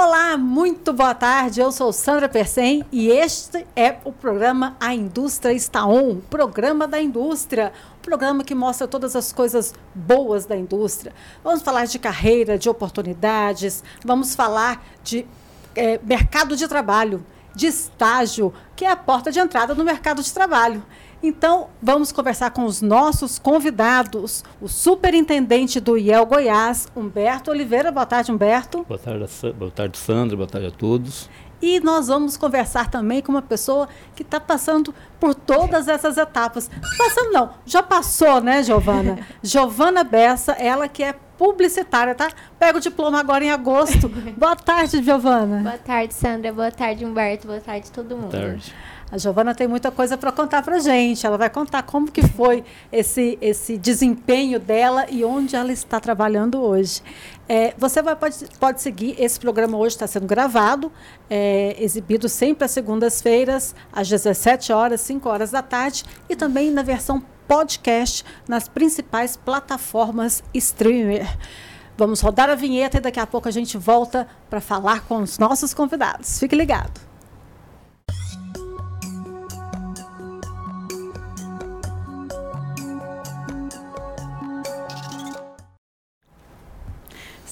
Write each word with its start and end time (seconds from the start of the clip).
Olá, 0.00 0.38
muito 0.38 0.92
boa 0.92 1.12
tarde. 1.12 1.58
Eu 1.60 1.72
sou 1.72 1.92
Sandra 1.92 2.28
Persen 2.28 2.84
e 2.92 3.08
este 3.10 3.66
é 3.74 3.96
o 4.04 4.12
programa 4.12 4.76
A 4.78 4.94
Indústria 4.94 5.52
Está 5.52 5.84
On, 5.84 6.20
programa 6.30 6.86
da 6.86 7.02
indústria, 7.02 7.72
um 7.98 8.00
programa 8.00 8.44
que 8.44 8.54
mostra 8.54 8.86
todas 8.86 9.16
as 9.16 9.32
coisas 9.32 9.74
boas 9.92 10.46
da 10.46 10.56
indústria. 10.56 11.12
Vamos 11.42 11.62
falar 11.62 11.84
de 11.88 11.98
carreira, 11.98 12.56
de 12.56 12.70
oportunidades, 12.70 13.82
vamos 14.04 14.36
falar 14.36 14.86
de 15.02 15.26
é, 15.74 15.98
mercado 16.04 16.54
de 16.54 16.68
trabalho, 16.68 17.26
de 17.52 17.66
estágio, 17.66 18.54
que 18.76 18.84
é 18.84 18.90
a 18.92 18.96
porta 18.96 19.32
de 19.32 19.40
entrada 19.40 19.74
no 19.74 19.82
mercado 19.82 20.22
de 20.22 20.32
trabalho. 20.32 20.80
Então, 21.22 21.68
vamos 21.82 22.12
conversar 22.12 22.50
com 22.50 22.64
os 22.64 22.80
nossos 22.80 23.38
convidados, 23.38 24.44
o 24.60 24.68
superintendente 24.68 25.80
do 25.80 25.98
IEL 25.98 26.24
Goiás, 26.24 26.86
Humberto 26.94 27.50
Oliveira. 27.50 27.90
Boa 27.90 28.06
tarde, 28.06 28.30
Humberto. 28.30 28.84
Boa 28.84 28.98
tarde, 28.98 29.26
boa 29.52 29.70
tarde, 29.70 29.98
Sandra. 29.98 30.36
Boa 30.36 30.48
tarde 30.48 30.68
a 30.68 30.70
todos. 30.70 31.28
E 31.60 31.80
nós 31.80 32.06
vamos 32.06 32.36
conversar 32.36 32.88
também 32.88 33.20
com 33.20 33.32
uma 33.32 33.42
pessoa 33.42 33.88
que 34.14 34.22
está 34.22 34.38
passando 34.38 34.94
por 35.18 35.34
todas 35.34 35.88
essas 35.88 36.16
etapas. 36.16 36.70
Passando 36.96 37.32
não, 37.32 37.50
já 37.66 37.82
passou, 37.82 38.40
né, 38.40 38.62
Giovana? 38.62 39.18
Giovana 39.42 40.04
Bessa, 40.04 40.52
ela 40.52 40.86
que 40.86 41.02
é 41.02 41.14
publicitária, 41.36 42.14
tá? 42.14 42.30
Pega 42.58 42.78
o 42.78 42.80
diploma 42.80 43.18
agora 43.18 43.44
em 43.44 43.50
agosto. 43.50 44.08
Boa 44.38 44.54
tarde, 44.54 45.02
Giovana. 45.02 45.62
Boa 45.62 45.78
tarde, 45.78 46.14
Sandra. 46.14 46.52
Boa 46.52 46.70
tarde, 46.70 47.04
Humberto. 47.04 47.48
Boa 47.48 47.60
tarde, 47.60 47.90
todo 47.90 48.16
mundo. 48.16 48.30
Boa 48.30 48.42
tarde. 48.42 48.74
A 49.10 49.16
Giovana 49.16 49.54
tem 49.54 49.66
muita 49.66 49.90
coisa 49.90 50.18
para 50.18 50.30
contar 50.30 50.62
para 50.62 50.78
gente. 50.78 51.26
Ela 51.26 51.38
vai 51.38 51.48
contar 51.48 51.82
como 51.82 52.10
que 52.10 52.22
foi 52.22 52.62
esse, 52.92 53.38
esse 53.40 53.78
desempenho 53.78 54.60
dela 54.60 55.06
e 55.08 55.24
onde 55.24 55.56
ela 55.56 55.72
está 55.72 55.98
trabalhando 55.98 56.60
hoje. 56.60 57.02
É, 57.48 57.74
você 57.78 58.02
vai, 58.02 58.14
pode, 58.14 58.36
pode 58.60 58.82
seguir, 58.82 59.14
esse 59.18 59.40
programa 59.40 59.78
hoje 59.78 59.96
está 59.96 60.06
sendo 60.06 60.26
gravado, 60.26 60.92
é, 61.30 61.74
exibido 61.78 62.28
sempre 62.28 62.66
às 62.66 62.70
segundas-feiras, 62.70 63.74
às 63.90 64.06
17 64.08 64.72
horas, 64.72 65.00
5 65.00 65.26
horas 65.26 65.50
da 65.50 65.62
tarde, 65.62 66.04
e 66.28 66.36
também 66.36 66.70
na 66.70 66.82
versão 66.82 67.22
podcast 67.46 68.22
nas 68.46 68.68
principais 68.68 69.34
plataformas 69.34 70.44
streamer. 70.52 71.26
Vamos 71.96 72.20
rodar 72.20 72.50
a 72.50 72.54
vinheta 72.54 72.98
e 72.98 73.00
daqui 73.00 73.18
a 73.18 73.26
pouco 73.26 73.48
a 73.48 73.50
gente 73.50 73.78
volta 73.78 74.28
para 74.50 74.60
falar 74.60 75.00
com 75.06 75.22
os 75.22 75.38
nossos 75.38 75.72
convidados. 75.72 76.38
Fique 76.38 76.54
ligado. 76.54 77.07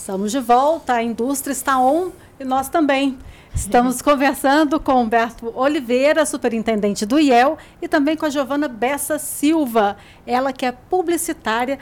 Estamos 0.06 0.30
de 0.30 0.38
volta, 0.38 0.92
a 0.92 1.02
indústria 1.02 1.50
está 1.50 1.80
on 1.80 2.12
e 2.38 2.44
nós 2.44 2.68
também. 2.68 3.18
Estamos 3.52 4.00
conversando 4.00 4.78
com 4.78 5.02
Humberto 5.02 5.52
Oliveira, 5.52 6.24
superintendente 6.24 7.04
do 7.04 7.18
IEL, 7.18 7.58
e 7.82 7.88
também 7.88 8.16
com 8.16 8.24
a 8.24 8.30
Giovana 8.30 8.68
Bessa 8.68 9.18
Silva, 9.18 9.96
ela 10.24 10.52
que 10.52 10.64
é 10.64 10.70
publicitária. 10.70 11.80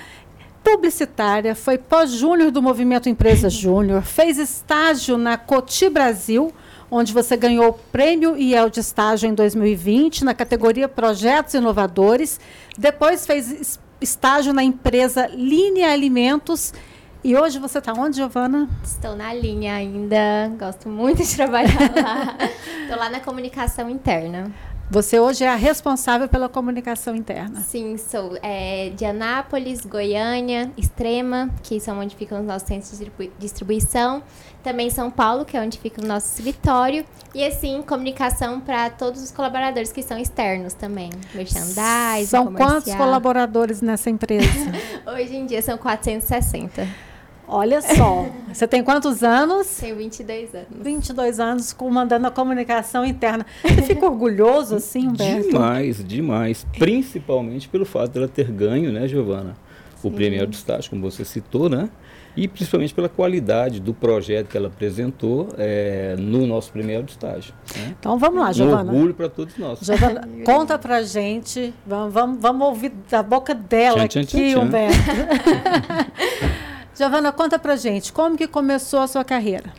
Publicitária, 0.62 1.54
foi 1.54 1.76
pós-júnior 1.76 2.50
do 2.50 2.62
Movimento 2.62 3.10
Empresa 3.10 3.50
Júnior, 3.52 4.00
fez 4.00 4.38
estágio 4.38 5.18
na 5.18 5.36
Coti 5.36 5.90
Brasil, 5.90 6.50
onde 6.90 7.12
você 7.12 7.36
ganhou 7.36 7.68
o 7.68 7.72
prêmio 7.74 8.38
IEL 8.38 8.70
de 8.70 8.80
estágio 8.80 9.28
em 9.28 9.34
2020, 9.34 10.24
na 10.24 10.32
categoria 10.32 10.88
Projetos 10.88 11.52
Inovadores. 11.52 12.40
Depois 12.78 13.26
fez 13.26 13.78
estágio 14.00 14.54
na 14.54 14.64
empresa 14.64 15.26
Linha 15.26 15.92
Alimentos 15.92 16.72
e 17.24 17.34
hoje 17.34 17.58
você 17.58 17.78
está 17.78 17.94
onde, 17.94 18.16
Giovana? 18.16 18.68
Estou 18.84 19.16
na 19.16 19.32
linha 19.32 19.74
ainda, 19.74 20.52
gosto 20.58 20.90
muito 20.90 21.22
de 21.22 21.34
trabalhar 21.34 21.72
lá. 21.96 22.36
Estou 22.82 22.98
lá 22.98 23.08
na 23.08 23.18
comunicação 23.18 23.88
interna. 23.88 24.52
Você 24.90 25.18
hoje 25.18 25.42
é 25.42 25.48
a 25.48 25.56
responsável 25.56 26.28
pela 26.28 26.46
comunicação 26.46 27.16
interna? 27.16 27.62
Sim, 27.62 27.96
sou 27.96 28.36
é, 28.42 28.90
de 28.90 29.06
Anápolis, 29.06 29.80
Goiânia, 29.86 30.70
Extrema, 30.76 31.48
que 31.62 31.80
são 31.80 31.98
onde 31.98 32.14
ficam 32.14 32.40
os 32.40 32.46
nossos 32.46 32.68
centros 32.68 32.98
de 32.98 33.10
distribuição. 33.38 34.22
Também 34.62 34.90
São 34.90 35.10
Paulo, 35.10 35.46
que 35.46 35.56
é 35.56 35.60
onde 35.60 35.78
fica 35.78 36.02
o 36.02 36.06
nosso 36.06 36.38
escritório. 36.38 37.04
E 37.34 37.42
assim, 37.42 37.82
comunicação 37.82 38.60
para 38.60 38.90
todos 38.90 39.22
os 39.22 39.30
colaboradores 39.30 39.90
que 39.90 40.02
são 40.02 40.18
externos 40.18 40.74
também. 40.74 41.08
Merchandising, 41.34 42.26
São 42.26 42.52
quantos 42.52 42.94
colaboradores 42.94 43.80
nessa 43.80 44.10
empresa? 44.10 44.46
Hoje 45.10 45.34
em 45.34 45.46
dia 45.46 45.62
são 45.62 45.78
460. 45.78 47.13
Olha 47.46 47.82
só, 47.82 48.26
você 48.52 48.66
tem 48.66 48.82
quantos 48.82 49.22
anos? 49.22 49.78
Tenho 49.78 49.96
22 49.96 50.54
anos. 50.54 50.68
22 50.80 51.40
anos 51.40 51.72
comandando 51.72 52.26
a 52.26 52.30
comunicação 52.30 53.04
interna. 53.04 53.44
Você 53.62 53.82
fica 53.82 54.06
orgulhoso 54.06 54.76
assim, 54.76 55.08
Humberto? 55.08 55.50
Demais, 55.50 56.04
demais. 56.04 56.66
Principalmente 56.78 57.68
pelo 57.68 57.84
fato 57.84 58.12
de 58.12 58.18
ela 58.18 58.28
ter 58.28 58.50
ganho, 58.50 58.92
né, 58.92 59.06
Giovana? 59.06 59.56
O 60.02 60.08
Sim. 60.08 60.14
prêmio 60.16 60.46
de 60.46 60.56
estágio, 60.56 60.90
como 60.90 61.02
você 61.02 61.24
citou, 61.24 61.68
né? 61.68 61.88
E 62.36 62.48
principalmente 62.48 62.92
pela 62.92 63.08
qualidade 63.08 63.80
do 63.80 63.94
projeto 63.94 64.48
que 64.48 64.56
ela 64.56 64.66
apresentou 64.66 65.48
é, 65.56 66.16
no 66.18 66.46
nosso 66.46 66.72
prêmio 66.72 67.00
de 67.04 67.12
estágio. 67.12 67.54
Né? 67.76 67.94
Então 67.98 68.18
vamos 68.18 68.40
lá, 68.40 68.52
Giovana. 68.52 68.90
Um 68.90 68.96
orgulho 68.96 69.14
para 69.14 69.28
todos 69.28 69.56
nós. 69.56 69.78
Giovana, 69.80 70.28
conta 70.44 70.76
pra 70.76 71.02
gente, 71.02 71.72
vamos, 71.86 72.12
vamos, 72.12 72.38
vamos 72.40 72.66
ouvir 72.66 72.92
da 73.08 73.22
boca 73.22 73.54
dela 73.54 74.08
tchan, 74.08 74.22
aqui, 74.22 74.26
tchan, 74.26 74.50
tchan. 74.50 74.60
Humberto. 74.60 74.98
Giovana, 76.96 77.32
conta 77.32 77.58
pra 77.58 77.74
gente, 77.74 78.12
como 78.12 78.36
que 78.36 78.46
começou 78.46 79.00
a 79.00 79.08
sua 79.08 79.24
carreira? 79.24 79.72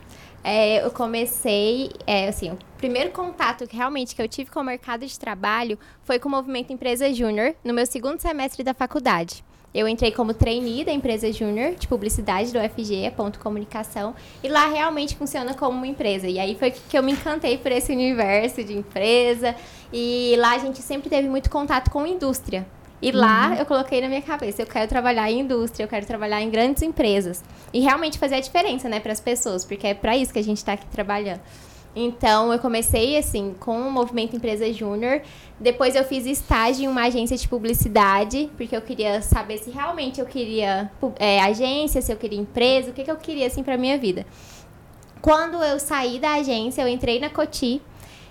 É, 0.44 0.86
eu 0.86 0.92
comecei, 0.92 1.90
é, 2.06 2.28
assim, 2.28 2.52
o 2.52 2.58
primeiro 2.78 3.12
contato 3.12 3.66
que 3.66 3.76
realmente 3.76 4.14
que 4.14 4.22
eu 4.22 4.28
tive 4.28 4.52
com 4.52 4.60
o 4.60 4.64
mercado 4.64 5.06
de 5.06 5.18
trabalho 5.18 5.80
foi 6.04 6.20
com 6.20 6.28
o 6.28 6.32
Movimento 6.32 6.74
Empresa 6.74 7.12
Júnior, 7.14 7.56
no 7.64 7.74
meu 7.74 7.86
segundo 7.86 8.20
semestre 8.20 8.66
da 8.66 8.74
faculdade. 8.74 9.46
Eu 9.74 9.88
entrei 9.88 10.12
como 10.12 10.34
trainee 10.34 10.84
da 10.84 10.92
empresa 10.92 11.32
Júnior 11.32 11.76
de 11.76 11.88
publicidade 11.88 12.52
do 12.52 12.60
UFG, 12.60 13.12
ponto 13.16 13.40
comunicação, 13.40 14.14
e 14.44 14.50
lá 14.50 14.68
realmente 14.68 15.16
funciona 15.16 15.54
como 15.54 15.78
uma 15.78 15.88
empresa. 15.88 16.28
E 16.28 16.38
aí 16.38 16.56
foi 16.56 16.72
que 16.72 16.98
eu 16.98 17.04
me 17.04 17.14
encantei 17.14 17.58
por 17.58 17.72
esse 17.72 17.94
universo 17.94 18.62
de 18.64 18.74
empresa. 18.74 19.56
E 19.92 20.36
lá 20.38 20.56
a 20.56 20.58
gente 20.60 20.82
sempre 20.82 21.10
teve 21.10 21.30
muito 21.30 21.50
contato 21.50 21.90
com 21.92 22.06
indústria. 22.06 22.66
E 23.06 23.12
lá 23.12 23.50
uhum. 23.50 23.54
eu 23.54 23.68
coloquei 23.68 24.02
na 24.02 24.08
minha 24.08 24.22
cabeça, 24.24 24.64
eu 24.64 24.66
quero 24.66 24.90
trabalhar 24.90 25.30
em 25.30 25.42
indústria, 25.42 25.84
eu 25.84 25.88
quero 25.88 26.08
trabalhar 26.08 26.42
em 26.42 26.50
grandes 26.50 26.82
empresas. 26.82 27.44
E 27.72 27.80
realmente 27.80 28.18
fazer 28.18 28.34
a 28.34 28.40
diferença, 28.40 28.90
né, 28.90 29.00
para 29.00 29.12
as 29.12 29.22
pessoas, 29.22 29.64
porque 29.64 29.86
é 29.86 29.94
para 29.94 30.18
isso 30.18 30.34
que 30.34 30.40
a 30.40 30.44
gente 30.44 30.58
está 30.58 30.74
aqui 30.74 30.88
trabalhando. 30.88 31.40
Então, 31.96 32.52
eu 32.52 32.58
comecei, 32.58 33.16
assim, 33.16 33.56
com 33.60 33.80
o 33.80 33.92
Movimento 33.92 34.36
Empresa 34.36 34.74
Júnior. 34.74 35.22
Depois 35.60 35.96
eu 35.96 36.04
fiz 36.04 36.26
estágio 36.26 36.86
em 36.86 36.88
uma 36.88 37.04
agência 37.04 37.38
de 37.38 37.48
publicidade, 37.48 38.50
porque 38.58 38.76
eu 38.76 38.82
queria 38.82 39.22
saber 39.22 39.60
se 39.60 39.70
realmente 39.70 40.20
eu 40.20 40.26
queria 40.26 40.92
é, 41.20 41.40
agência, 41.44 42.02
se 42.02 42.12
eu 42.12 42.18
queria 42.18 42.40
empresa, 42.40 42.90
o 42.90 42.94
que, 42.94 43.04
que 43.04 43.12
eu 43.12 43.18
queria, 43.18 43.46
assim, 43.46 43.62
para 43.62 43.78
minha 43.78 44.00
vida. 44.00 44.26
Quando 45.22 45.64
eu 45.64 45.80
saí 45.80 46.18
da 46.18 46.34
agência, 46.34 46.82
eu 46.82 46.88
entrei 46.88 47.20
na 47.20 47.30
Coti, 47.30 47.80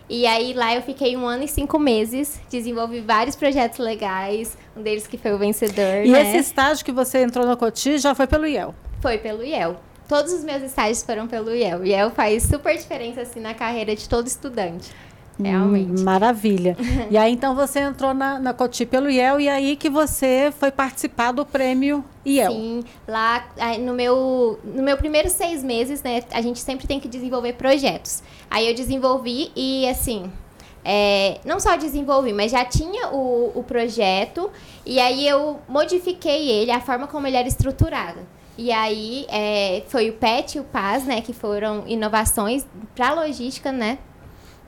e 0.08 0.26
aí 0.26 0.52
lá 0.52 0.74
eu 0.74 0.82
fiquei 0.82 1.16
um 1.16 1.26
ano 1.26 1.44
e 1.44 1.48
cinco 1.48 1.78
meses, 1.78 2.40
desenvolvi 2.50 3.00
vários 3.00 3.36
projetos 3.36 3.78
legais, 3.78 4.56
um 4.76 4.82
deles 4.82 5.06
que 5.06 5.16
foi 5.16 5.32
o 5.32 5.38
vencedor. 5.38 6.04
E 6.04 6.10
né? 6.10 6.20
esse 6.20 6.36
estágio 6.38 6.84
que 6.84 6.92
você 6.92 7.22
entrou 7.22 7.46
no 7.46 7.56
Coti 7.56 7.98
já 7.98 8.14
foi 8.14 8.26
pelo 8.26 8.46
IEL? 8.46 8.74
Foi 9.00 9.18
pelo 9.18 9.42
IEL. 9.42 9.80
Todos 10.06 10.32
os 10.34 10.44
meus 10.44 10.62
estágios 10.62 11.02
foram 11.02 11.26
pelo 11.26 11.54
IEL. 11.54 11.80
O 11.80 11.86
IEL 11.86 12.10
faz 12.10 12.42
super 12.42 12.76
diferença 12.76 13.22
assim 13.22 13.40
na 13.40 13.54
carreira 13.54 13.96
de 13.96 14.06
todo 14.06 14.26
estudante. 14.26 14.90
Realmente. 15.38 16.00
Hum, 16.00 16.04
maravilha. 16.04 16.76
e 17.10 17.16
aí, 17.16 17.32
então, 17.32 17.54
você 17.54 17.80
entrou 17.80 18.14
na, 18.14 18.38
na 18.38 18.54
Coti 18.54 18.86
pelo 18.86 19.10
IEL 19.10 19.40
e 19.40 19.48
aí 19.48 19.76
que 19.76 19.90
você 19.90 20.52
foi 20.58 20.70
participar 20.70 21.32
do 21.32 21.44
prêmio 21.44 22.04
IEL. 22.24 22.52
Sim, 22.52 22.84
lá 23.06 23.44
no 23.80 23.94
meu, 23.94 24.58
no 24.64 24.82
meu 24.82 24.96
primeiro 24.96 25.28
seis 25.28 25.62
meses, 25.62 26.02
né, 26.02 26.22
a 26.32 26.40
gente 26.40 26.60
sempre 26.60 26.86
tem 26.86 27.00
que 27.00 27.08
desenvolver 27.08 27.54
projetos. 27.54 28.22
Aí 28.50 28.68
eu 28.68 28.74
desenvolvi 28.74 29.50
e, 29.56 29.88
assim, 29.88 30.30
é, 30.84 31.40
não 31.44 31.58
só 31.58 31.76
desenvolvi, 31.76 32.32
mas 32.32 32.52
já 32.52 32.64
tinha 32.64 33.08
o, 33.08 33.52
o 33.54 33.62
projeto 33.62 34.50
e 34.84 35.00
aí 35.00 35.26
eu 35.26 35.58
modifiquei 35.66 36.50
ele, 36.50 36.70
a 36.70 36.80
forma 36.80 37.06
como 37.06 37.26
ele 37.26 37.36
era 37.36 37.48
estruturado. 37.48 38.20
E 38.56 38.70
aí 38.70 39.26
é, 39.28 39.82
foi 39.88 40.10
o 40.10 40.12
PET 40.12 40.58
e 40.58 40.60
o 40.60 40.64
PAS, 40.64 41.04
né, 41.04 41.20
que 41.20 41.32
foram 41.32 41.82
inovações 41.86 42.64
para 42.94 43.12
logística, 43.12 43.72
né, 43.72 43.98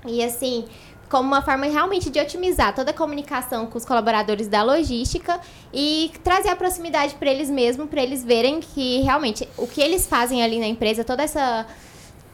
e 0.07 0.23
assim, 0.23 0.65
como 1.09 1.29
uma 1.29 1.43
forma 1.43 1.67
realmente 1.67 2.11
de 2.11 2.21
otimizar 2.21 2.75
toda 2.75 2.91
a 2.91 2.95
comunicação 2.95 3.67
com 3.67 3.79
os 3.79 3.85
colaboradores 3.85 4.49
da 4.49 4.63
logística 4.63 5.41
e 5.73 6.11
trazer 6.23 6.49
a 6.49 6.57
proximidade 6.57 7.15
para 7.15 7.31
eles 7.31 7.49
mesmos, 7.49 7.89
para 7.89 8.03
eles 8.03 8.25
verem 8.25 8.61
que 8.61 9.01
realmente 9.03 9.49
o 9.57 9.67
que 9.67 9.81
eles 9.81 10.07
fazem 10.07 10.43
ali 10.43 10.59
na 10.59 10.67
empresa, 10.67 11.05
toda 11.05 11.23
essa 11.23 11.67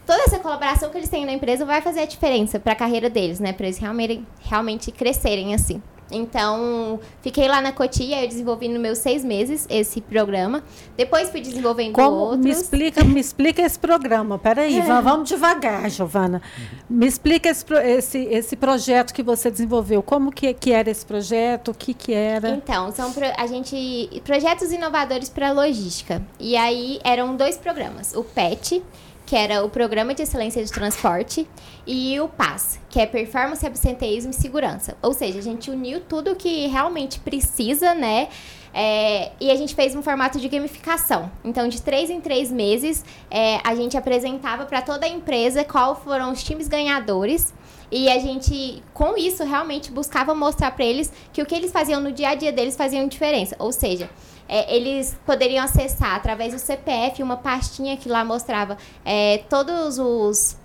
toda 0.07 0.23
essa 0.25 0.39
colaboração 0.39 0.91
que 0.91 0.99
eles 0.99 1.09
têm 1.09 1.25
na 1.25 1.33
empresa 1.33 1.65
vai 1.65 1.81
fazer 1.81 2.01
a 2.01 2.07
diferença 2.07 2.59
para 2.59 2.73
a 2.73 2.77
carreira 2.77 3.09
deles, 3.09 3.39
né? 3.39 3.53
Para 3.53 3.67
eles 3.67 3.79
realmente, 3.79 4.25
realmente 4.41 4.91
crescerem 4.91 5.55
assim. 5.55 5.81
Então, 6.13 7.01
fiquei 7.21 7.49
lá 7.49 7.61
na 7.61 7.73
Cotia, 7.73 8.23
eu 8.23 8.29
desenvolvi 8.29 8.69
nos 8.69 8.81
meus 8.81 8.99
seis 8.99 9.25
meses 9.25 9.67
esse 9.71 10.01
programa. 10.01 10.63
Depois 10.97 11.31
fui 11.31 11.41
desenvolvendo 11.41 11.95
Como, 11.95 12.17
outros. 12.17 12.45
Me 12.45 12.51
explica, 12.51 13.05
me 13.05 13.21
explica 13.21 13.63
esse 13.63 13.79
programa. 13.79 14.39
Peraí, 14.39 14.79
é. 14.79 14.83
vamos 14.83 15.29
devagar, 15.29 15.89
Giovana. 15.91 16.43
Me 16.89 17.07
explica 17.07 17.49
esse, 17.49 17.65
esse, 17.75 18.19
esse 18.19 18.57
projeto 18.57 19.13
que 19.13 19.23
você 19.23 19.51
desenvolveu. 19.51 20.03
Como 20.03 20.31
que, 20.31 20.53
que 20.55 20.73
era 20.73 20.91
esse 20.91 21.05
projeto? 21.05 21.71
O 21.71 21.75
que, 21.75 21.95
que 21.95 22.13
era? 22.13 22.51
Então, 22.51 22.93
são 22.93 23.13
pro, 23.13 23.27
a 23.37 23.47
gente. 23.47 24.23
Projetos 24.25 24.71
inovadores 24.71 25.29
para 25.29 25.53
logística. 25.53 26.23
E 26.39 26.57
aí 26.57 27.01
eram 27.03 27.35
dois 27.37 27.57
programas. 27.57 28.15
O 28.15 28.23
PET, 28.23 28.83
que 29.27 29.37
era 29.37 29.65
o 29.65 29.71
Programa 29.71 30.15
de 30.15 30.23
Excelência 30.23 30.65
de 30.65 30.71
Transporte, 30.71 31.49
e 31.87 32.19
o 32.21 32.29
PAS, 32.29 32.79
que 32.89 33.01
é 33.01 33.07
Performance, 33.07 33.67
Absenteísmo 33.67 34.31
e 34.31 34.35
Segurança. 34.35 34.97
Ou 35.03 35.13
seja, 35.13 35.39
a 35.39 35.43
gente 35.43 35.71
uniu 35.71 36.01
tudo 36.01 36.37
que 36.37 36.67
realmente 36.67 37.19
precisa, 37.21 37.95
né? 37.95 38.29
É, 38.75 39.33
e 39.39 39.51
a 39.51 39.57
gente 39.57 39.75
fez 39.75 39.95
um 39.95 40.03
formato 40.03 40.39
de 40.39 40.49
gamificação. 40.49 41.31
Então, 41.45 41.69
de 41.69 41.83
três 41.83 42.09
em 42.09 42.21
três 42.21 42.51
meses, 42.51 43.05
é, 43.31 43.61
a 43.63 43.75
gente 43.75 43.97
apresentava 43.97 44.65
para 44.65 44.81
toda 44.81 45.05
a 45.05 45.09
empresa 45.09 45.63
qual 45.65 45.95
foram 45.95 46.33
os 46.33 46.43
times 46.43 46.69
ganhadores. 46.69 47.53
E 47.93 48.09
a 48.09 48.19
gente, 48.19 48.83
com 48.95 49.19
isso, 49.19 49.45
realmente 49.45 49.93
buscava 49.93 50.35
mostrar 50.35 50.71
para 50.71 50.83
eles 50.83 51.13
que 51.31 51.43
o 51.43 51.47
que 51.47 51.55
eles 51.55 51.71
faziam 51.71 52.01
no 52.01 52.11
dia 52.11 52.31
a 52.31 52.35
dia 52.35 52.51
deles 52.51 52.75
faziam 52.75 53.07
diferença. 53.07 53.55
Ou 53.59 53.71
seja, 53.71 54.09
é, 54.49 54.75
eles 54.75 55.15
poderiam 55.27 55.63
acessar 55.63 56.15
através 56.15 56.55
do 56.55 56.59
CPF 56.59 57.23
uma 57.23 57.37
pastinha 57.37 57.99
que 57.99 58.09
lá 58.09 58.25
mostrava 58.25 58.79
é, 59.05 59.45
todos 59.51 59.99
os 59.99 60.57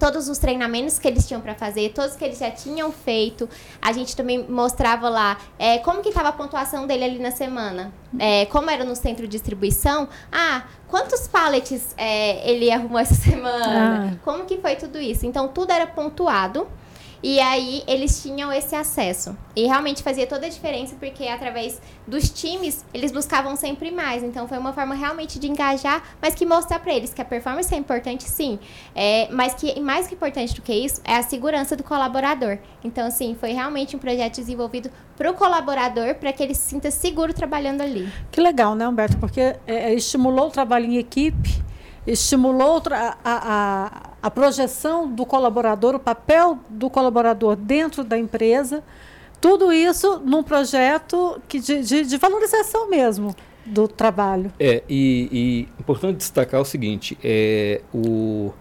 todos 0.00 0.30
os 0.30 0.38
treinamentos 0.38 0.98
que 0.98 1.06
eles 1.06 1.28
tinham 1.28 1.42
para 1.42 1.54
fazer, 1.54 1.90
todos 1.90 2.16
que 2.16 2.24
eles 2.24 2.38
já 2.38 2.50
tinham 2.50 2.90
feito. 2.90 3.46
A 3.82 3.92
gente 3.92 4.16
também 4.16 4.42
mostrava 4.48 5.10
lá 5.10 5.38
é, 5.58 5.78
como 5.78 6.00
que 6.00 6.08
estava 6.08 6.30
a 6.30 6.32
pontuação 6.32 6.86
dele 6.86 7.04
ali 7.04 7.18
na 7.18 7.30
semana. 7.30 7.92
É, 8.18 8.46
como 8.46 8.70
era 8.70 8.82
no 8.82 8.96
centro 8.96 9.24
de 9.24 9.32
distribuição. 9.32 10.08
Ah, 10.32 10.64
quantos 10.88 11.28
pallets 11.28 11.94
é, 11.98 12.50
ele 12.50 12.70
arrumou 12.70 12.98
essa 12.98 13.14
semana? 13.14 14.14
Ah. 14.14 14.16
Como 14.24 14.46
que 14.46 14.56
foi 14.56 14.74
tudo 14.74 14.98
isso? 14.98 15.26
Então, 15.26 15.48
tudo 15.48 15.70
era 15.70 15.86
pontuado. 15.86 16.66
E 17.22 17.38
aí 17.38 17.82
eles 17.86 18.22
tinham 18.22 18.52
esse 18.52 18.74
acesso. 18.74 19.36
E 19.54 19.66
realmente 19.66 20.02
fazia 20.02 20.26
toda 20.26 20.46
a 20.46 20.48
diferença, 20.48 20.96
porque 20.98 21.26
através 21.28 21.80
dos 22.06 22.30
times, 22.30 22.84
eles 22.94 23.12
buscavam 23.12 23.56
sempre 23.56 23.90
mais. 23.90 24.22
Então 24.22 24.48
foi 24.48 24.58
uma 24.58 24.72
forma 24.72 24.94
realmente 24.94 25.38
de 25.38 25.48
engajar, 25.48 26.02
mas 26.20 26.34
que 26.34 26.46
mostrar 26.46 26.78
para 26.78 26.94
eles 26.94 27.12
que 27.12 27.20
a 27.20 27.24
performance 27.24 27.74
é 27.74 27.76
importante, 27.76 28.24
sim. 28.24 28.58
É, 28.94 29.28
mas 29.30 29.54
que 29.54 29.78
mais 29.80 30.06
que 30.06 30.14
importante 30.14 30.54
do 30.54 30.62
que 30.62 30.72
isso 30.72 31.00
é 31.04 31.16
a 31.16 31.22
segurança 31.22 31.76
do 31.76 31.82
colaborador. 31.82 32.58
Então, 32.82 33.06
assim, 33.06 33.36
foi 33.38 33.52
realmente 33.52 33.94
um 33.94 33.98
projeto 33.98 34.36
desenvolvido 34.36 34.90
para 35.16 35.30
o 35.30 35.34
colaborador, 35.34 36.14
para 36.14 36.32
que 36.32 36.42
ele 36.42 36.54
se 36.54 36.70
sinta 36.70 36.90
seguro 36.90 37.34
trabalhando 37.34 37.82
ali. 37.82 38.10
Que 38.30 38.40
legal, 38.40 38.74
né, 38.74 38.88
Humberto? 38.88 39.18
Porque 39.18 39.40
é, 39.40 39.58
é 39.66 39.94
estimulou 39.94 40.48
o 40.48 40.50
trabalho 40.50 40.86
em 40.86 40.96
equipe 40.96 41.62
estimulou 42.12 42.82
a, 42.90 43.16
a, 43.24 44.10
a 44.22 44.30
projeção 44.30 45.08
do 45.10 45.24
colaborador, 45.24 45.94
o 45.94 45.98
papel 45.98 46.58
do 46.68 46.90
colaborador 46.90 47.56
dentro 47.56 48.02
da 48.02 48.18
empresa. 48.18 48.82
Tudo 49.40 49.72
isso 49.72 50.20
num 50.24 50.42
projeto 50.42 51.40
que 51.48 51.60
de, 51.60 51.82
de, 51.82 52.04
de 52.04 52.16
valorização 52.18 52.90
mesmo 52.90 53.34
do 53.64 53.86
trabalho. 53.86 54.52
É, 54.58 54.82
e, 54.88 55.28
e 55.32 55.80
importante 55.80 56.16
destacar 56.16 56.60
o 56.60 56.64
seguinte, 56.64 57.16
é, 57.22 57.80
o, 57.94 58.52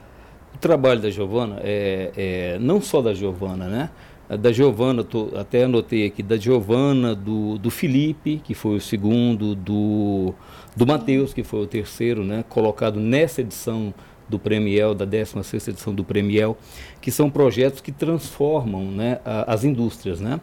o 0.53 0.57
trabalho 0.59 1.01
da 1.01 1.09
Giovana, 1.09 1.59
é, 1.63 2.11
é, 2.15 2.59
não 2.59 2.81
só 2.81 3.01
da 3.01 3.13
Giovana, 3.13 3.67
né? 3.67 3.89
Da 4.37 4.51
Giovana, 4.51 5.03
tô, 5.03 5.29
até 5.35 5.63
anotei 5.63 6.05
aqui, 6.05 6.21
da 6.21 6.37
Giovana, 6.37 7.15
do, 7.15 7.57
do 7.57 7.71
Felipe, 7.71 8.39
que 8.43 8.53
foi 8.53 8.75
o 8.75 8.81
segundo, 8.81 9.55
do 9.55 10.35
do 10.75 10.87
Matheus, 10.87 11.33
que 11.33 11.43
foi 11.43 11.61
o 11.61 11.67
terceiro, 11.67 12.23
né, 12.23 12.43
colocado 12.47 12.99
nessa 12.99 13.41
edição 13.41 13.93
do 14.29 14.37
Premiel, 14.37 14.93
da 14.93 15.05
16ª 15.05 15.69
edição 15.69 15.93
do 15.93 16.03
Premiel, 16.03 16.55
que 17.01 17.11
são 17.11 17.29
projetos 17.29 17.81
que 17.81 17.91
transformam 17.91 18.85
né, 18.85 19.19
a, 19.25 19.51
as 19.51 19.63
indústrias. 19.63 20.21
Né? 20.21 20.39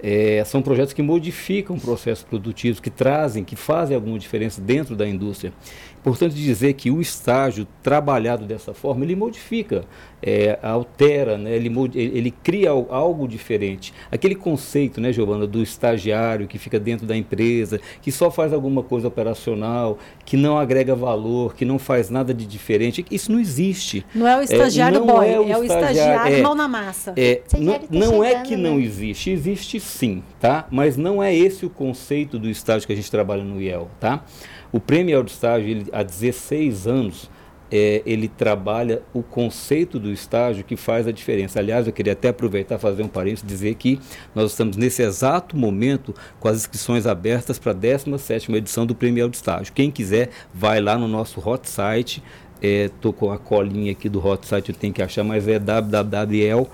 É, 0.00 0.42
são 0.44 0.60
projetos 0.60 0.92
que 0.92 1.02
modificam 1.02 1.78
processos 1.78 2.24
produtivos, 2.24 2.80
que 2.80 2.90
trazem, 2.90 3.44
que 3.44 3.54
fazem 3.56 3.94
alguma 3.94 4.18
diferença 4.18 4.60
dentro 4.60 4.96
da 4.96 5.08
indústria. 5.08 5.52
Importante 6.00 6.34
dizer 6.34 6.74
que 6.74 6.90
o 6.90 7.00
estágio 7.00 7.66
trabalhado 7.82 8.44
dessa 8.44 8.74
forma, 8.74 9.04
ele 9.04 9.16
modifica, 9.16 9.84
é, 10.22 10.58
altera, 10.62 11.38
né, 11.38 11.54
ele, 11.54 11.70
ele 11.94 12.30
cria 12.30 12.70
algo 12.70 13.28
diferente. 13.28 13.92
Aquele 14.10 14.34
conceito, 14.34 15.00
né, 15.00 15.12
Giovana, 15.12 15.46
do 15.46 15.62
estagiário 15.62 16.46
que 16.46 16.58
fica 16.58 16.78
dentro 16.78 17.06
da 17.06 17.16
empresa, 17.16 17.80
que 18.02 18.10
só 18.10 18.30
faz 18.30 18.52
alguma 18.52 18.82
coisa 18.82 19.08
operacional, 19.08 19.98
que 20.24 20.36
não 20.36 20.58
agrega 20.58 20.94
valor, 20.94 21.54
que 21.54 21.64
não 21.64 21.78
faz 21.78 22.10
nada 22.10 22.34
de 22.34 22.46
diferente, 22.46 23.04
isso 23.10 23.30
não 23.30 23.38
existe. 23.38 24.04
Não 24.14 24.26
é 24.26 24.36
o 24.36 24.42
estagiário 24.42 24.98
é, 24.98 25.00
boy, 25.00 25.28
é 25.28 25.40
o, 25.40 25.48
é 25.48 25.58
o 25.58 25.64
estagiário, 25.64 26.36
é, 26.36 26.42
mão 26.42 26.54
na 26.54 26.68
massa. 26.68 27.12
É, 27.16 27.42
não, 27.58 27.80
não 27.90 28.24
é 28.24 28.42
que 28.42 28.56
não 28.56 28.76
né? 28.76 28.82
existe, 28.82 29.30
existe 29.30 29.80
sim, 29.80 30.22
tá? 30.40 30.66
Mas 30.70 30.96
não 30.96 31.22
é 31.22 31.34
esse 31.34 31.64
o 31.64 31.70
conceito 31.70 32.38
do 32.38 32.48
estágio 32.48 32.86
que 32.86 32.92
a 32.92 32.96
gente 32.96 33.10
trabalha 33.10 33.44
no 33.44 33.60
IEL, 33.60 33.88
tá? 34.00 34.24
O 34.70 34.78
prêmio 34.78 35.22
de 35.22 35.30
estágio, 35.30 35.68
ele, 35.68 35.86
há 35.92 36.02
16 36.02 36.86
anos, 36.86 37.30
é, 37.70 38.02
ele 38.06 38.28
trabalha 38.28 39.02
o 39.12 39.22
conceito 39.22 39.98
do 39.98 40.10
estágio 40.10 40.64
que 40.64 40.76
faz 40.76 41.06
a 41.06 41.12
diferença. 41.12 41.58
Aliás, 41.58 41.86
eu 41.86 41.92
queria 41.92 42.12
até 42.12 42.28
aproveitar 42.28 42.78
fazer 42.78 43.02
um 43.02 43.08
parênteses 43.08 43.44
e 43.44 43.46
dizer 43.46 43.74
que 43.74 44.00
nós 44.34 44.50
estamos 44.50 44.76
nesse 44.76 45.02
exato 45.02 45.56
momento 45.56 46.14
com 46.40 46.48
as 46.48 46.56
inscrições 46.56 47.06
abertas 47.06 47.58
para 47.58 47.72
a 47.72 47.74
17ª 47.74 48.54
edição 48.56 48.86
do 48.86 48.94
Prêmio 48.94 49.28
de 49.28 49.36
Estágio. 49.36 49.72
Quem 49.72 49.90
quiser, 49.90 50.30
vai 50.52 50.80
lá 50.80 50.96
no 50.96 51.08
nosso 51.08 51.46
hot 51.46 51.68
site, 51.68 52.22
estou 52.60 53.12
é, 53.12 53.14
com 53.14 53.30
a 53.30 53.38
colinha 53.38 53.92
aqui 53.92 54.08
do 54.08 54.24
hot 54.24 54.46
site, 54.46 54.70
eu 54.70 54.74
tenho 54.74 54.92
que 54.92 55.02
achar, 55.02 55.22
mas 55.22 55.46
é 55.46 55.58
www.el.com.br 55.58 56.72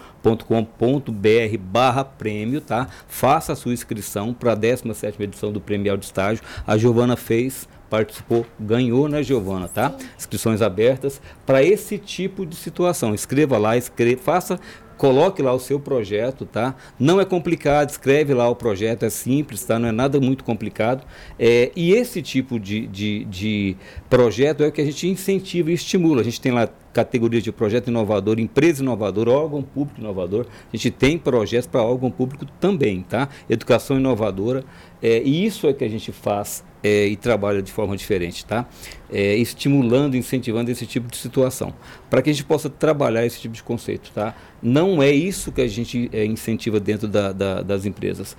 barra 1.61 2.05
prêmio, 2.05 2.61
tá? 2.61 2.89
Faça 3.07 3.53
a 3.53 3.57
sua 3.57 3.73
inscrição 3.73 4.33
para 4.33 4.53
a 4.53 4.57
17ª 4.57 5.21
edição 5.21 5.53
do 5.53 5.61
Prêmio 5.61 5.97
de 5.97 6.07
Estágio. 6.07 6.43
A 6.67 6.77
Giovana 6.79 7.17
fez 7.17 7.69
participou, 7.95 8.45
ganhou, 8.59 9.09
né, 9.09 9.23
Giovana, 9.23 9.69
tá? 9.69 9.95
Inscrições 10.19 10.61
abertas 10.61 11.23
para 11.47 11.63
esse 11.63 11.97
tipo 11.97 12.45
de 12.45 12.57
situação. 12.57 13.15
Escreva 13.15 13.57
lá, 13.57 13.77
escreva, 13.77 14.21
faça 14.21 14.59
coloque 14.97 15.43
lá 15.43 15.53
o 15.53 15.59
seu 15.59 15.81
projeto, 15.81 16.47
tá? 16.47 16.75
Não 16.99 17.21
é 17.21 17.25
complicado, 17.25 17.91
escreve 17.91 18.33
lá 18.33 18.49
o 18.49 18.55
projeto, 18.55 19.05
é 19.05 19.11
simples, 19.11 19.65
tá? 19.65 19.79
Não 19.79 19.89
é 19.89 19.93
nada 19.93 20.21
muito 20.21 20.45
complicado. 20.45 21.05
É, 21.39 21.71
e 21.75 21.93
esse 21.93 22.23
tipo 22.23 22.59
de, 22.59 22.87
de, 22.87 23.25
de 23.25 23.77
projeto 24.09 24.63
é 24.63 24.69
o 24.69 24.73
que 24.73 24.81
a 24.81 24.85
gente 24.85 25.09
incentiva 25.09 25.71
e 25.71 25.75
estimula. 25.75 26.21
A 26.21 26.25
gente 26.25 26.41
tem 26.41 26.53
lá 26.53 26.69
categorias 26.93 27.43
de 27.43 27.51
projeto 27.51 27.89
inovador, 27.89 28.39
empresa 28.39 28.83
inovadora, 28.83 29.31
órgão 29.31 29.63
público 29.63 30.01
inovador. 30.01 30.47
A 30.73 30.77
gente 30.77 30.91
tem 30.93 31.19
projetos 31.19 31.67
para 31.67 31.83
órgão 31.83 32.11
público 32.11 32.47
também, 32.61 33.03
tá? 33.03 33.29
Educação 33.51 33.99
inovadora. 33.99 34.65
É, 35.05 35.21
e 35.23 35.45
isso 35.45 35.67
é 35.67 35.75
que 35.75 35.85
a 35.85 35.89
gente 35.89 36.11
faz 36.13 36.65
é, 36.83 37.07
e 37.07 37.15
trabalha 37.15 37.61
de 37.61 37.71
forma 37.71 37.95
diferente, 37.95 38.47
tá? 38.47 38.67
É, 39.13 39.37
estimulando, 39.37 40.17
incentivando 40.17 40.71
esse 40.71 40.87
tipo 40.87 41.11
de 41.11 41.19
situação, 41.19 41.75
para 42.09 42.23
que 42.23 42.31
a 42.31 42.33
gente 42.33 42.47
possa 42.47 42.71
trabalhar 42.71 43.27
esse 43.27 43.39
tipo 43.39 43.55
de 43.55 43.63
conceito, 43.63 44.11
tá? 44.15 44.35
Não 44.63 45.03
é 45.03 45.11
isso 45.11 45.53
que 45.53 45.61
a 45.61 45.69
gente 45.69 46.09
é, 46.11 46.25
incentiva 46.25 46.81
dentro 46.81 47.07
da, 47.07 47.33
da, 47.33 47.61
das 47.61 47.85
empresas 47.85 48.35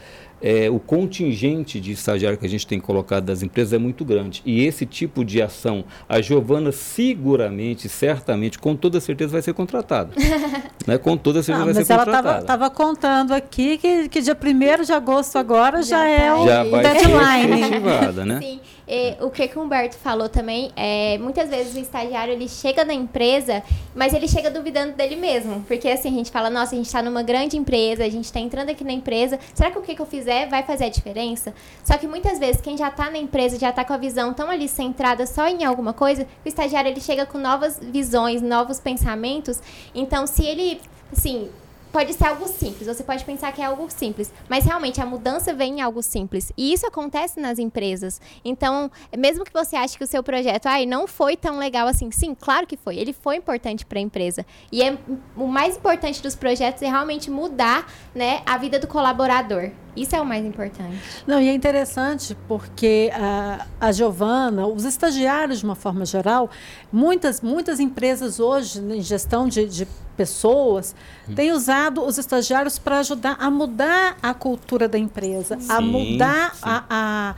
é, 0.46 0.70
o 0.70 0.80
contingente 0.80 1.80
de 1.80 1.92
estagiário 1.92 2.38
que 2.38 2.46
a 2.46 2.50
gente 2.50 2.68
tem 2.68 2.80
colocado 2.80 3.24
das 3.26 3.42
empresas 3.42 3.74
é 3.74 3.80
muito 3.80 4.06
grande. 4.06 4.44
E 4.46 4.64
esse 4.64 4.86
tipo 4.86 5.26
de 5.26 5.42
ação, 5.42 5.84
a 6.08 6.22
Giovana 6.22 6.72
seguramente, 6.72 7.90
certamente, 7.90 8.60
com 8.60 8.76
toda 8.76 9.02
certeza 9.02 9.32
vai 9.32 9.42
ser 9.42 9.54
contratada. 9.54 10.12
né? 10.86 11.00
Com 11.00 11.18
toda 11.18 11.42
certeza 11.42 11.64
ah, 11.64 11.74
vai 11.74 11.84
ser 11.84 11.88
contratada. 11.88 12.22
Mas 12.22 12.32
ela 12.32 12.42
estava 12.42 12.70
contando 12.70 13.32
aqui 13.34 13.80
que, 13.80 14.08
que 14.08 14.22
dia 14.22 14.38
1 14.40 14.84
de 14.84 14.94
agosto 14.94 15.36
agora 15.38 15.82
já, 15.82 15.98
já 15.98 16.08
é 16.08 16.32
o 16.32 16.46
já 16.46 16.64
vai 16.64 16.84
deadline. 16.84 18.14
Ser 18.14 18.26
né? 18.26 18.40
Sim. 18.40 18.60
E, 18.88 19.16
o 19.22 19.30
que, 19.30 19.48
que 19.48 19.58
o 19.58 19.62
Humberto 19.62 19.96
falou 19.96 20.30
também 20.30 20.72
é 20.76 21.18
muitas 21.18 21.50
vezes 21.50 21.76
o 21.76 21.80
estagiário 21.80 22.34
ele 22.34 22.48
chega 22.48 22.86
na 22.86 22.94
empresa, 22.94 23.64
mas 23.96 24.14
ele 24.14 24.28
chega 24.28 24.52
duvidando 24.52 24.94
dele 24.94 25.16
mesmo. 25.16 25.64
Porque 25.68 25.88
assim, 25.90 26.10
a 26.10 26.12
gente 26.12 26.32
fala, 26.32 26.50
nossa, 26.50 26.76
a 26.76 26.78
gente 26.78 26.86
está 26.86 27.02
numa 27.02 27.24
grande 27.24 27.58
empresa, 27.58 28.04
a 28.04 28.10
gente 28.10 28.26
está 28.26 28.40
entrando 28.40 28.70
aqui 28.70 28.84
na 28.84 28.94
empresa, 28.94 29.40
será 29.54 29.72
que 29.72 29.80
o 29.80 29.82
que, 29.82 29.96
que 29.96 30.02
eu 30.02 30.06
fizer 30.06 30.48
vai 30.48 30.64
fazer 30.64 30.86
a 30.86 30.90
diferença? 30.90 31.54
Só 31.84 31.98
que 31.98 32.08
muitas 32.08 32.40
vezes 32.40 32.62
quem 32.62 32.78
já 32.78 32.90
está 32.90 33.10
na 33.10 33.18
empresa, 33.18 33.58
já 33.58 33.70
está 33.70 33.84
com 33.84 33.94
a 33.94 33.98
visão 33.98 34.34
tão 34.34 34.50
ali 34.50 34.68
centrada 34.68 35.26
só 35.26 35.48
em 35.48 35.64
alguma 35.64 35.94
coisa, 35.94 36.28
o 36.46 36.48
estagiário 36.48 36.90
ele 36.90 37.02
chega 37.02 37.26
com 37.26 37.38
novas 37.38 37.80
visões, 37.80 38.42
novos 38.42 38.80
pensamentos. 38.80 39.60
Então, 39.94 40.28
se 40.28 40.46
ele, 40.46 40.80
assim, 41.12 41.50
pode 41.96 42.14
ser 42.14 42.26
algo 42.26 42.46
simples, 42.46 42.88
você 42.88 43.06
pode 43.06 43.24
pensar 43.24 43.54
que 43.54 43.62
é 43.62 43.66
algo 43.66 43.90
simples, 43.90 44.30
mas 44.50 44.66
realmente 44.66 45.00
a 45.00 45.06
mudança 45.06 45.54
vem 45.54 45.80
em 45.80 45.82
algo 45.82 46.04
simples. 46.04 46.52
E 46.58 46.74
isso 46.74 46.86
acontece 46.86 47.40
nas 47.40 47.58
empresas. 47.58 48.20
Então, 48.44 48.92
mesmo 49.18 49.46
que 49.46 49.54
você 49.54 49.78
ache 49.78 49.98
que 49.98 50.04
o 50.04 50.08
seu 50.08 50.22
projeto 50.22 50.66
ai, 50.66 50.86
não 50.86 51.08
foi 51.08 51.38
tão 51.38 51.58
legal 51.58 51.88
assim, 51.88 52.12
sim, 52.12 52.36
claro 52.36 52.68
que 52.68 52.76
foi. 52.76 52.98
Ele 52.98 53.14
foi 53.14 53.38
importante 53.38 53.86
para 53.86 53.98
a 53.98 54.02
empresa. 54.02 54.46
E 54.74 54.84
é 54.84 54.98
o 55.38 55.48
mais 55.48 55.78
importante 55.78 56.22
dos 56.22 56.36
projetos 56.36 56.82
é 56.82 56.88
realmente 56.88 57.32
mudar, 57.32 57.90
né, 58.14 58.42
a 58.46 58.58
vida 58.58 58.78
do 58.78 58.88
colaborador. 58.88 59.72
Isso 59.96 60.16
é 60.16 60.22
o 60.22 60.26
mais 60.26 60.46
importante. 60.46 60.98
Não, 61.26 61.42
e 61.42 61.48
é 61.48 61.54
interessante 61.54 62.36
porque 62.48 63.10
a, 63.14 63.66
a 63.80 63.92
Giovana, 63.92 64.68
os 64.68 64.84
estagiários 64.84 65.60
de 65.60 65.66
uma 65.66 65.76
forma 65.76 66.06
geral, 66.06 66.50
muitas, 66.92 67.42
muitas 67.42 67.80
empresas 67.80 68.40
hoje 68.40 68.80
em 68.80 69.02
gestão 69.02 69.48
de, 69.48 69.66
de 69.66 69.88
pessoas 70.16 70.96
hum. 71.28 71.36
têm 71.36 71.52
usado 71.52 72.04
os 72.04 72.18
estagiários 72.18 72.80
para 72.80 73.00
ajudar 73.00 73.38
a 73.40 73.50
mudar 73.50 74.18
a 74.22 74.34
cultura 74.34 74.88
da 74.88 74.98
empresa, 74.98 75.58
sim, 75.60 75.72
a 75.72 75.82
mudar 75.82 76.56
sim. 76.56 76.62
a, 76.64 76.84
a 76.90 77.36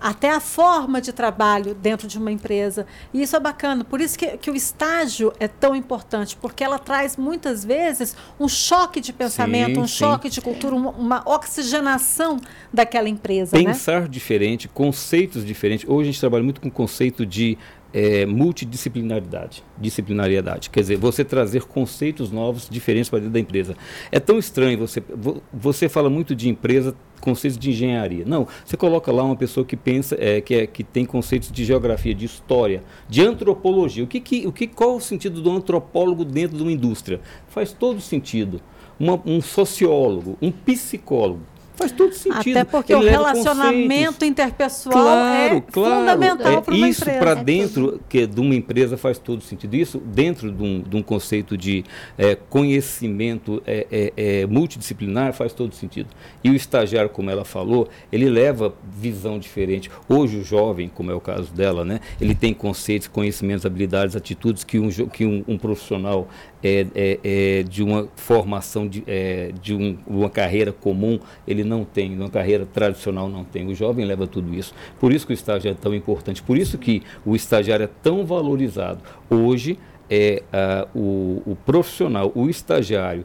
até 0.00 0.30
a 0.30 0.40
forma 0.40 1.00
de 1.00 1.12
trabalho 1.12 1.74
dentro 1.74 2.06
de 2.06 2.18
uma 2.18 2.30
empresa. 2.30 2.86
E 3.12 3.22
isso 3.22 3.34
é 3.34 3.40
bacana. 3.40 3.84
Por 3.84 4.00
isso 4.00 4.18
que, 4.18 4.36
que 4.36 4.50
o 4.50 4.54
estágio 4.54 5.32
é 5.40 5.48
tão 5.48 5.74
importante, 5.74 6.36
porque 6.36 6.62
ela 6.62 6.78
traz 6.78 7.16
muitas 7.16 7.64
vezes 7.64 8.16
um 8.38 8.48
choque 8.48 9.00
de 9.00 9.12
pensamento, 9.12 9.74
sim, 9.74 9.80
um 9.80 9.88
sim. 9.88 9.98
choque 9.98 10.28
de 10.28 10.40
cultura, 10.40 10.74
uma, 10.74 10.90
uma, 10.90 11.22
oxigenação 11.26 12.38
daquela 12.72 13.08
empresa. 13.08 13.56
Né? 13.56 13.64
Pensar 13.64 14.02
né? 14.02 14.08
diferente, 14.08 14.68
conceitos 14.68 15.44
diferentes. 15.44 15.88
Hoje 15.88 16.08
a 16.08 16.12
gente 16.12 16.20
trabalha 16.20 16.44
muito 16.44 16.60
com 16.60 16.68
o 16.68 16.72
conceito 16.72 17.24
de 17.24 17.56
é, 17.96 18.26
multidisciplinaridade, 18.26 19.64
disciplinariedade. 19.78 20.68
Quer 20.68 20.80
dizer, 20.80 20.96
você 20.98 21.24
trazer 21.24 21.62
conceitos 21.62 22.30
novos, 22.30 22.68
diferentes 22.68 23.08
para 23.08 23.20
dentro 23.20 23.32
da 23.32 23.40
empresa. 23.40 23.74
É 24.12 24.20
tão 24.20 24.38
estranho, 24.38 24.78
você, 24.78 25.02
você 25.50 25.88
fala 25.88 26.10
muito 26.10 26.34
de 26.34 26.46
empresa, 26.46 26.94
conceitos 27.22 27.58
de 27.58 27.70
engenharia. 27.70 28.26
Não, 28.26 28.46
você 28.62 28.76
coloca 28.76 29.10
lá 29.10 29.24
uma 29.24 29.34
pessoa 29.34 29.64
que 29.64 29.78
pensa, 29.78 30.14
é, 30.20 30.42
que, 30.42 30.54
é, 30.54 30.66
que 30.66 30.84
tem 30.84 31.06
conceitos 31.06 31.50
de 31.50 31.64
geografia, 31.64 32.14
de 32.14 32.26
história, 32.26 32.82
de 33.08 33.22
antropologia. 33.22 34.04
O 34.04 34.06
que, 34.06 34.20
que, 34.20 34.46
o 34.46 34.52
que, 34.52 34.66
qual 34.66 34.96
o 34.96 35.00
sentido 35.00 35.40
do 35.40 35.50
antropólogo 35.50 36.22
dentro 36.22 36.58
de 36.58 36.62
uma 36.62 36.72
indústria? 36.72 37.18
Faz 37.48 37.72
todo 37.72 37.98
sentido. 38.02 38.60
Uma, 39.00 39.18
um 39.24 39.40
sociólogo, 39.40 40.36
um 40.42 40.50
psicólogo 40.50 41.40
Faz 41.76 41.92
todo 41.92 42.12
sentido. 42.14 42.58
Até 42.58 42.64
porque 42.64 42.92
Ele 42.94 43.04
o 43.04 43.08
relacionamento 43.08 44.24
interpessoal 44.24 44.94
claro, 44.94 45.56
é 45.56 45.60
claro, 45.60 45.94
fundamental 46.00 46.52
é, 46.52 46.60
para 46.62 46.74
uma 46.74 46.88
isso 46.88 47.02
empresa. 47.02 47.18
Isso 47.18 47.20
para 47.20 47.34
dentro 47.34 48.00
que, 48.08 48.26
de 48.26 48.40
uma 48.40 48.54
empresa 48.54 48.96
faz 48.96 49.18
todo 49.18 49.42
sentido. 49.42 49.76
Isso 49.76 49.98
dentro 49.98 50.50
de 50.50 50.62
um, 50.62 50.80
de 50.80 50.96
um 50.96 51.02
conceito 51.02 51.56
de 51.56 51.84
é, 52.16 52.34
conhecimento 52.34 53.62
é, 53.66 53.86
é, 53.90 54.12
é, 54.16 54.46
multidisciplinar 54.46 55.34
faz 55.34 55.52
todo 55.52 55.74
sentido. 55.74 56.08
E 56.42 56.50
o 56.50 56.54
estagiário, 56.54 57.10
como 57.10 57.30
ela 57.30 57.44
falou, 57.44 57.88
ele 58.10 58.30
leva 58.30 58.74
visão 58.90 59.38
diferente. 59.38 59.90
Hoje 60.08 60.38
o 60.38 60.44
jovem, 60.44 60.88
como 60.88 61.10
é 61.10 61.14
o 61.14 61.20
caso 61.20 61.52
dela, 61.52 61.84
né, 61.84 62.00
ele 62.20 62.34
tem 62.34 62.54
conceitos, 62.54 63.06
conhecimentos, 63.06 63.66
habilidades, 63.66 64.16
atitudes 64.16 64.64
que 64.64 64.78
um, 64.78 64.88
que 64.90 65.26
um, 65.26 65.44
um 65.46 65.58
profissional 65.58 66.28
é, 66.66 66.86
é, 66.96 67.20
é, 67.22 67.62
de 67.62 67.80
uma 67.80 68.08
formação 68.16 68.88
de, 68.88 69.04
é, 69.06 69.52
de 69.62 69.72
um, 69.72 69.96
uma 70.04 70.28
carreira 70.28 70.72
comum, 70.72 71.20
ele 71.46 71.62
não 71.62 71.84
tem, 71.84 72.18
uma 72.18 72.28
carreira 72.28 72.66
tradicional 72.66 73.28
não 73.28 73.44
tem. 73.44 73.68
O 73.68 73.74
jovem 73.74 74.04
leva 74.04 74.26
tudo 74.26 74.52
isso. 74.52 74.74
Por 74.98 75.12
isso 75.12 75.24
que 75.24 75.32
o 75.32 75.34
estágio 75.34 75.70
é 75.70 75.74
tão 75.74 75.94
importante, 75.94 76.42
por 76.42 76.58
isso 76.58 76.76
que 76.76 77.02
o 77.24 77.36
estagiário 77.36 77.84
é 77.84 77.90
tão 78.02 78.26
valorizado. 78.26 79.00
Hoje, 79.30 79.78
é, 80.10 80.42
a, 80.52 80.88
o, 80.92 81.40
o 81.46 81.56
profissional, 81.64 82.32
o 82.34 82.50
estagiário, 82.50 83.24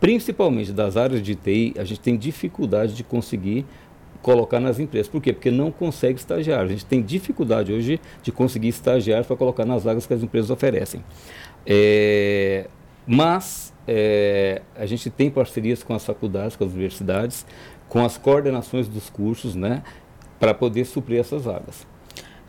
principalmente 0.00 0.72
das 0.72 0.96
áreas 0.96 1.22
de 1.22 1.36
TI, 1.36 1.74
a 1.78 1.84
gente 1.84 2.00
tem 2.00 2.16
dificuldade 2.16 2.94
de 2.94 3.04
conseguir 3.04 3.64
colocar 4.22 4.60
nas 4.60 4.78
empresas. 4.78 5.08
Por 5.08 5.20
quê? 5.20 5.32
Porque 5.32 5.50
não 5.50 5.70
consegue 5.70 6.18
estagiário. 6.18 6.66
A 6.66 6.68
gente 6.68 6.86
tem 6.86 7.02
dificuldade 7.02 7.72
hoje 7.72 8.00
de 8.22 8.32
conseguir 8.32 8.68
estagiários 8.68 9.26
para 9.26 9.36
colocar 9.36 9.64
nas 9.64 9.84
vagas 9.84 10.06
que 10.06 10.14
as 10.14 10.22
empresas 10.22 10.50
oferecem. 10.50 11.04
É, 11.66 12.66
mas 13.06 13.72
é, 13.86 14.62
a 14.76 14.86
gente 14.86 15.10
tem 15.10 15.30
parcerias 15.30 15.82
com 15.82 15.94
as 15.94 16.04
faculdades, 16.04 16.56
com 16.56 16.64
as 16.64 16.72
universidades, 16.72 17.46
com 17.88 18.04
as 18.04 18.16
coordenações 18.16 18.88
dos 18.88 19.10
cursos, 19.10 19.54
né, 19.54 19.82
para 20.38 20.54
poder 20.54 20.84
suprir 20.84 21.20
essas 21.20 21.44
vagas. 21.44 21.86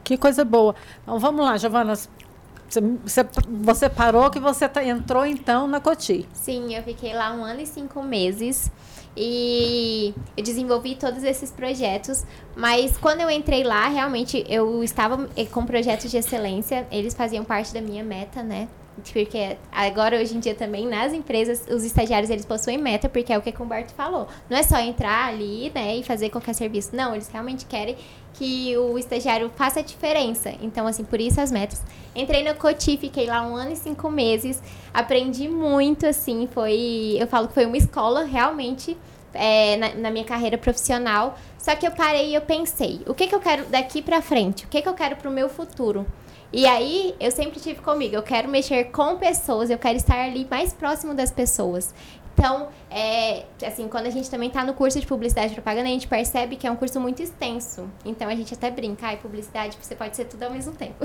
Que 0.04 0.18
coisa 0.18 0.44
boa. 0.44 0.76
Então 1.02 1.18
vamos 1.20 1.46
lá, 1.46 1.58
Giovana. 1.58 1.96
Você, 1.96 3.26
você 3.62 3.90
parou 3.90 4.32
que 4.32 4.40
você 4.40 4.68
tá, 4.68 4.84
entrou 4.84 5.26
então 5.26 5.68
na 5.68 5.80
Coti. 5.80 6.28
Sim, 6.34 6.74
eu 6.76 6.82
fiquei 6.82 7.14
lá 7.14 7.32
um 7.34 7.44
ano 7.44 7.62
e 7.62 7.68
cinco 7.68 8.02
meses 8.02 8.72
e 9.16 10.14
eu 10.36 10.44
desenvolvi 10.44 10.96
todos 10.96 11.24
esses 11.24 11.52
projetos, 11.52 12.26
mas 12.56 12.98
quando 12.98 13.22
eu 13.22 13.30
entrei 13.30 13.64
lá, 13.64 13.88
realmente 13.88 14.44
eu 14.50 14.84
estava 14.84 15.30
eh, 15.38 15.46
com 15.46 15.66
projetos 15.66 16.10
de 16.10 16.18
excelência, 16.18 16.88
eles 16.92 17.14
faziam 17.14 17.44
parte 17.46 17.72
da 17.72 17.80
minha 17.80 18.04
meta, 18.04 18.42
né? 18.42 18.68
Porque 19.12 19.58
agora, 19.72 20.18
hoje 20.18 20.36
em 20.38 20.40
dia, 20.40 20.54
também, 20.54 20.88
nas 20.88 21.14
empresas, 21.14 21.66
os 21.70 21.84
estagiários, 21.84 22.30
eles 22.30 22.46
possuem 22.46 22.78
meta, 22.78 23.10
porque 23.10 23.34
é 23.34 23.38
o 23.38 23.42
que 23.42 23.50
o 23.50 23.64
Humberto 23.64 23.94
falou. 23.94 24.28
Não 24.50 24.58
é 24.58 24.64
só 24.64 24.78
entrar 24.80 25.30
ali, 25.30 25.72
né, 25.74 25.98
e 25.98 26.04
fazer 26.04 26.30
qualquer 26.30 26.54
serviço. 26.54 26.96
Não, 26.96 27.14
eles 27.14 27.28
realmente 27.28 27.66
querem 27.66 27.98
que 28.34 28.76
o 28.78 28.98
estagiário 28.98 29.52
faça 29.56 29.80
a 29.80 29.84
diferença. 29.84 30.54
Então, 30.62 30.88
assim, 30.88 31.04
por 31.04 31.20
isso 31.20 31.42
as 31.42 31.52
metas. 31.52 31.82
Entrei 32.16 32.44
no 32.44 32.56
Coti, 32.56 32.98
fiquei 32.98 33.26
lá 33.26 33.42
um 33.46 33.56
ano 33.56 33.72
e 33.72 33.76
cinco 33.76 34.10
meses. 34.10 34.62
Aprendi 34.94 35.48
muito, 35.48 36.06
assim, 36.06 36.48
foi... 36.52 37.18
Eu 37.20 37.28
falo 37.28 37.48
que 37.48 37.54
foi 37.54 37.66
uma 37.66 37.78
escola, 37.78 38.24
realmente, 38.24 38.98
é, 39.34 39.78
na, 39.78 39.96
na, 39.96 40.12
minha 40.12 40.26
carreira 40.26 40.58
profissional. 40.58 41.38
Só 41.58 41.76
que 41.76 41.88
eu 41.88 41.92
parei 41.92 42.32
e 42.32 42.36
eu 42.36 42.42
pensei, 42.42 43.02
o 43.08 43.14
que, 43.14 43.28
que 43.28 43.36
eu 43.36 43.40
quero 43.40 43.66
daqui 43.66 44.02
pra 44.02 44.22
frente? 44.22 44.66
O 44.66 44.68
que, 44.68 44.82
que 44.82 44.90
eu 44.90 44.94
quero 44.94 45.16
pro 45.16 45.32
meu 45.32 45.50
futuro? 45.50 46.06
E 46.56 46.68
aí, 46.68 47.16
eu 47.20 47.32
sempre 47.32 47.60
tive 47.60 47.82
comigo, 47.82 48.16
eu 48.16 48.22
quero 48.22 48.48
mexer 48.48 48.84
com 48.92 49.18
pessoas, 49.18 49.72
eu 49.72 49.78
quero 49.80 49.98
estar 49.98 50.24
ali 50.24 50.46
mais 50.48 50.72
próximo 50.72 51.16
das 51.16 51.32
pessoas. 51.32 51.92
Então, 52.34 52.70
é, 52.90 53.46
assim, 53.66 53.88
quando 53.88 54.08
a 54.08 54.10
gente 54.10 54.30
também 54.30 54.50
está 54.50 54.64
no 54.64 54.74
curso 54.74 55.00
de 55.00 55.06
publicidade 55.06 55.52
e 55.52 55.54
propaganda, 55.56 55.88
a 55.88 55.92
gente 55.92 56.08
percebe 56.08 56.56
que 56.56 56.68
é 56.68 56.72
um 56.72 56.76
curso 56.76 57.00
muito 57.00 57.22
extenso. 57.22 57.90
Então, 58.04 58.28
a 58.28 58.36
gente 58.36 58.54
até 58.54 58.70
brinca, 58.70 59.08
ai, 59.08 59.18
publicidade, 59.18 59.78
você 59.80 59.96
pode 59.96 60.16
ser 60.16 60.26
tudo 60.26 60.44
ao 60.44 60.52
mesmo 60.52 60.74
tempo. 60.74 60.96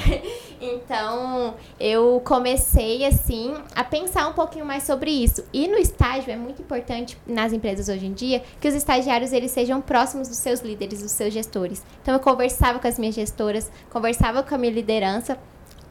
então, 0.60 1.54
eu 1.78 2.22
comecei, 2.24 3.04
assim, 3.04 3.54
a 3.74 3.84
pensar 3.84 4.28
um 4.28 4.32
pouquinho 4.32 4.64
mais 4.64 4.84
sobre 4.84 5.10
isso. 5.10 5.44
E 5.52 5.66
no 5.68 5.76
estágio, 5.76 6.32
é 6.32 6.36
muito 6.36 6.62
importante, 6.62 7.18
nas 7.26 7.52
empresas 7.52 7.88
hoje 7.88 8.06
em 8.06 8.12
dia, 8.12 8.42
que 8.60 8.68
os 8.68 8.74
estagiários, 8.74 9.32
eles 9.32 9.50
sejam 9.50 9.80
próximos 9.80 10.28
dos 10.28 10.38
seus 10.38 10.60
líderes, 10.60 11.02
dos 11.02 11.12
seus 11.12 11.34
gestores. 11.34 11.84
Então, 12.00 12.14
eu 12.14 12.20
conversava 12.20 12.78
com 12.78 12.86
as 12.86 12.98
minhas 12.98 13.14
gestoras, 13.14 13.70
conversava 13.90 14.42
com 14.42 14.54
a 14.54 14.58
minha 14.58 14.72
liderança, 14.72 15.36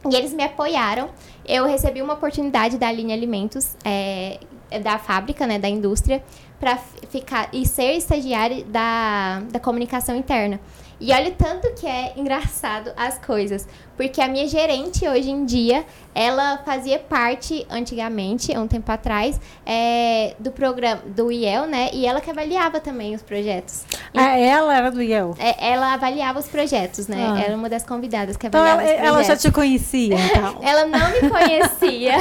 e 0.08 0.14
eles 0.14 0.32
me 0.32 0.42
apoiaram. 0.42 1.10
Eu 1.44 1.66
recebi 1.66 2.00
uma 2.00 2.14
oportunidade 2.14 2.78
da 2.78 2.90
Linha 2.90 3.14
Alimentos, 3.14 3.76
é, 3.84 4.38
da 4.78 4.98
fábrica, 4.98 5.46
né, 5.46 5.58
da 5.58 5.68
indústria, 5.68 6.22
para 6.58 6.76
ficar 7.10 7.48
e 7.52 7.66
ser 7.66 7.92
estagiário 7.94 8.64
da, 8.66 9.42
da 9.50 9.58
comunicação 9.58 10.14
interna. 10.16 10.60
E 11.00 11.12
olha 11.14 11.30
o 11.30 11.34
tanto 11.34 11.72
que 11.74 11.86
é 11.86 12.12
engraçado 12.14 12.92
as 12.94 13.18
coisas. 13.18 13.66
Porque 13.96 14.20
a 14.20 14.28
minha 14.28 14.46
gerente, 14.46 15.06
hoje 15.08 15.30
em 15.30 15.44
dia, 15.44 15.84
ela 16.14 16.58
fazia 16.58 16.98
parte, 16.98 17.66
antigamente, 17.70 18.56
um 18.56 18.66
tempo 18.66 18.90
atrás, 18.90 19.40
é, 19.64 20.34
do 20.38 20.50
programa 20.50 21.02
do 21.06 21.30
IEL, 21.32 21.66
né? 21.66 21.90
E 21.92 22.06
ela 22.06 22.20
que 22.20 22.30
avaliava 22.30 22.80
também 22.80 23.14
os 23.14 23.22
projetos. 23.22 23.84
Ah, 24.14 24.38
ela 24.38 24.76
era 24.76 24.90
do 24.90 25.02
IEL? 25.02 25.34
É, 25.38 25.72
ela 25.72 25.94
avaliava 25.94 26.38
os 26.38 26.48
projetos, 26.48 27.08
né? 27.08 27.34
Ah. 27.34 27.40
Era 27.40 27.56
uma 27.56 27.68
das 27.68 27.84
convidadas 27.84 28.36
que 28.36 28.46
então, 28.46 28.60
avaliava 28.60 28.90
então, 28.90 29.04
ela, 29.06 29.16
ela 29.18 29.24
já 29.24 29.36
te 29.36 29.50
conhecia, 29.50 30.16
então? 30.16 30.58
ela 30.64 30.86
não 30.86 31.10
me 31.10 31.28
conhecia. 31.28 32.14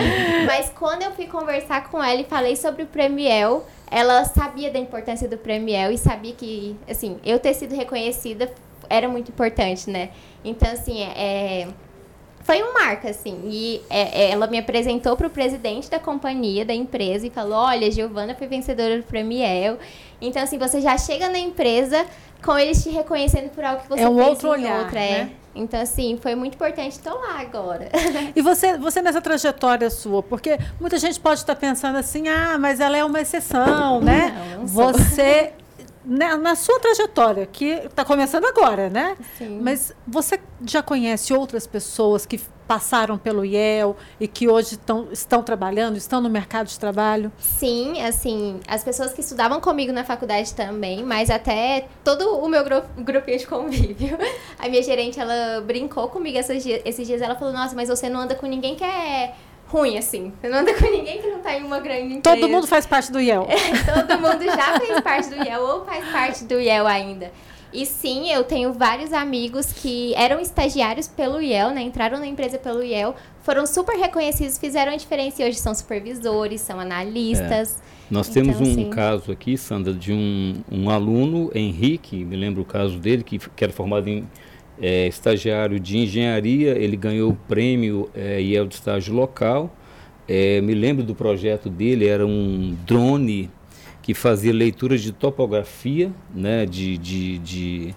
mas 0.46 0.70
quando 0.70 1.02
eu 1.02 1.12
fui 1.12 1.26
conversar 1.26 1.88
com 1.90 2.02
ela 2.02 2.20
e 2.20 2.24
falei 2.24 2.56
sobre 2.56 2.82
o 2.82 2.86
Premiel, 2.86 3.64
ela 3.90 4.24
sabia 4.24 4.70
da 4.70 4.78
importância 4.78 5.28
do 5.28 5.38
Premiel 5.38 5.92
e 5.92 5.98
sabia 5.98 6.32
que, 6.32 6.76
assim, 6.88 7.18
eu 7.24 7.38
ter 7.38 7.54
sido 7.54 7.74
reconhecida 7.74 8.50
era 8.88 9.08
muito 9.08 9.30
importante, 9.30 9.88
né? 9.90 10.10
Então, 10.44 10.70
assim, 10.70 11.02
é, 11.02 11.68
foi 12.46 12.62
um 12.62 12.72
marco, 12.72 13.08
assim. 13.08 13.40
E 13.44 13.82
é, 13.90 14.22
é 14.22 14.30
ela 14.30 14.46
me 14.46 14.58
apresentou 14.58 15.16
para 15.16 15.26
o 15.26 15.30
presidente 15.30 15.90
da 15.90 15.98
companhia, 15.98 16.64
da 16.64 16.74
empresa, 16.74 17.26
e 17.26 17.30
falou: 17.30 17.58
Olha, 17.58 17.90
Giovana 17.90 18.34
foi 18.34 18.46
vencedora 18.46 18.96
do 18.96 19.02
Premiel. 19.02 19.78
Então, 20.20 20.42
assim, 20.42 20.58
você 20.58 20.80
já 20.80 20.96
chega 20.96 21.28
na 21.28 21.38
empresa 21.38 22.06
com 22.44 22.56
eles 22.56 22.82
te 22.82 22.90
reconhecendo 22.90 23.50
por 23.50 23.64
algo 23.64 23.82
que 23.82 23.88
você 23.88 24.02
é 24.02 24.08
um 24.08 24.16
fez 24.16 24.28
outro 24.28 24.50
olhar, 24.50 24.84
outra, 24.84 25.00
é. 25.00 25.30
Então, 25.56 25.80
assim, 25.80 26.18
foi 26.20 26.34
muito 26.34 26.54
importante. 26.54 26.92
Estou 26.92 27.14
lá 27.14 27.40
agora. 27.40 27.88
E 28.34 28.42
você, 28.42 28.76
você 28.76 29.00
nessa 29.00 29.20
trajetória 29.20 29.88
sua, 29.88 30.22
porque 30.22 30.58
muita 30.80 30.98
gente 30.98 31.18
pode 31.18 31.40
estar 31.40 31.54
pensando 31.54 31.96
assim, 31.96 32.28
ah, 32.28 32.58
mas 32.58 32.80
ela 32.80 32.96
é 32.96 33.04
uma 33.04 33.20
exceção, 33.20 34.00
né? 34.00 34.34
Não, 34.52 34.58
não 34.58 34.66
você 34.66 35.52
na, 36.06 36.36
na, 36.36 36.54
sua 36.54 36.78
trajetória, 36.78 37.46
que 37.46 37.64
está 37.64 38.04
começando 38.04 38.44
agora, 38.44 38.88
né? 38.88 39.16
Sim. 39.36 39.58
Mas 39.60 39.92
você 40.06 40.40
já 40.64 40.82
conhece 40.82 41.34
outras 41.34 41.66
pessoas 41.66 42.24
que 42.24 42.40
passaram 42.66 43.16
pelo 43.16 43.44
IEL 43.44 43.96
e 44.18 44.26
que 44.26 44.48
hoje 44.48 44.76
tão, 44.76 45.08
estão 45.12 45.42
trabalhando, 45.42 45.96
estão 45.96 46.20
no 46.20 46.28
mercado 46.28 46.66
de 46.66 46.78
trabalho? 46.78 47.30
Sim, 47.38 48.00
assim, 48.02 48.60
as 48.66 48.82
pessoas 48.82 49.12
que 49.12 49.20
estudavam 49.20 49.60
comigo 49.60 49.92
na 49.92 50.04
faculdade 50.04 50.52
também, 50.54 51.04
mas 51.04 51.30
até 51.30 51.88
todo 52.02 52.38
o 52.38 52.48
meu 52.48 52.64
grupo, 52.64 52.88
grupinho 53.02 53.38
de 53.38 53.46
convívio. 53.46 54.18
A 54.58 54.68
minha 54.68 54.82
gerente, 54.82 55.20
ela 55.20 55.60
brincou 55.60 56.08
comigo 56.08 56.38
esses 56.38 56.62
dias, 56.62 56.82
esses 56.84 57.06
dias, 57.06 57.22
ela 57.22 57.36
falou, 57.36 57.52
nossa, 57.52 57.74
mas 57.74 57.88
você 57.88 58.08
não 58.08 58.20
anda 58.20 58.34
com 58.34 58.46
ninguém 58.46 58.74
que 58.74 58.84
é 58.84 59.34
ruim, 59.68 59.98
assim. 59.98 60.32
Você 60.40 60.48
não 60.48 60.58
anda 60.58 60.74
com 60.74 60.84
ninguém 60.90 61.20
que 61.20 61.28
não 61.28 61.40
tá 61.40 61.56
em 61.56 61.64
uma 61.64 61.80
grande 61.80 62.14
empresa. 62.14 62.36
Todo 62.36 62.48
mundo 62.48 62.66
faz 62.66 62.86
parte 62.86 63.10
do 63.10 63.20
IEL. 63.20 63.46
É, 63.48 63.92
todo 63.92 64.20
mundo 64.20 64.44
já 64.44 64.78
fez 64.78 65.00
parte 65.00 65.28
do 65.30 65.36
IEL 65.36 65.62
ou 65.62 65.84
faz 65.84 66.04
parte 66.10 66.44
do 66.44 66.60
IEL 66.60 66.86
ainda. 66.86 67.32
E 67.72 67.84
sim, 67.84 68.30
eu 68.30 68.44
tenho 68.44 68.72
vários 68.72 69.12
amigos 69.12 69.72
que 69.72 70.14
eram 70.14 70.40
estagiários 70.40 71.08
pelo 71.08 71.42
IEL, 71.42 71.70
né? 71.70 71.82
Entraram 71.82 72.18
na 72.18 72.26
empresa 72.26 72.58
pelo 72.58 72.82
IEL, 72.82 73.14
foram 73.42 73.66
super 73.66 73.96
reconhecidos, 73.96 74.56
fizeram 74.56 74.92
a 74.92 74.96
diferença 74.96 75.42
e 75.42 75.48
hoje 75.48 75.58
são 75.58 75.74
supervisores, 75.74 76.60
são 76.60 76.80
analistas. 76.80 77.78
É. 77.82 77.96
Nós 78.10 78.28
então, 78.28 78.42
temos 78.42 78.60
um 78.60 78.74
sim. 78.74 78.88
caso 78.88 79.32
aqui, 79.32 79.58
Sandra, 79.58 79.92
de 79.92 80.12
um, 80.12 80.54
um 80.70 80.88
aluno, 80.88 81.50
Henrique, 81.54 82.24
me 82.24 82.36
lembro 82.36 82.62
o 82.62 82.64
caso 82.64 82.98
dele, 82.98 83.24
que, 83.24 83.38
que 83.38 83.64
era 83.64 83.72
formado 83.72 84.08
em 84.08 84.26
é, 84.80 85.06
estagiário 85.06 85.80
de 85.80 85.98
engenharia, 85.98 86.72
ele 86.72 86.96
ganhou 86.96 87.30
o 87.30 87.34
prêmio 87.34 88.10
é, 88.14 88.40
IEL 88.40 88.66
de 88.66 88.74
estágio 88.74 89.14
local. 89.14 89.74
É, 90.28 90.60
me 90.60 90.74
lembro 90.74 91.04
do 91.04 91.14
projeto 91.14 91.70
dele, 91.70 92.06
era 92.06 92.26
um 92.26 92.76
drone 92.86 93.50
que 94.02 94.14
fazia 94.14 94.52
leitura 94.52 94.96
de 94.96 95.12
topografia, 95.12 96.12
né, 96.34 96.66
de, 96.66 96.98
de, 96.98 97.38
de 97.38 97.94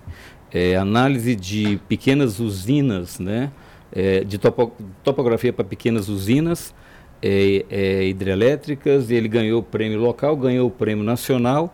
é, 0.52 0.76
análise 0.76 1.36
de 1.36 1.80
pequenas 1.88 2.40
usinas, 2.40 3.20
né, 3.20 3.52
é, 3.92 4.24
de 4.24 4.38
topo, 4.38 4.72
topografia 5.04 5.52
para 5.52 5.66
pequenas 5.66 6.08
usinas 6.10 6.74
é, 7.22 7.66
é, 7.70 8.08
hidrelétricas. 8.08 9.12
Ele 9.12 9.28
ganhou 9.28 9.60
o 9.60 9.64
prêmio 9.64 10.00
local, 10.00 10.36
ganhou 10.36 10.68
o 10.68 10.72
prêmio 10.72 11.04
nacional 11.04 11.74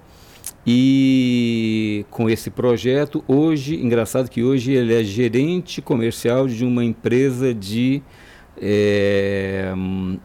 e 0.65 2.05
com 2.09 2.27
esse 2.27 2.49
projeto, 2.49 3.23
hoje, 3.27 3.75
engraçado 3.75 4.29
que 4.29 4.43
hoje 4.43 4.71
ele 4.71 4.93
é 4.93 5.03
gerente 5.03 5.81
comercial 5.81 6.47
de 6.47 6.65
uma 6.65 6.83
empresa 6.83 7.53
de 7.53 8.01
é, 8.59 9.71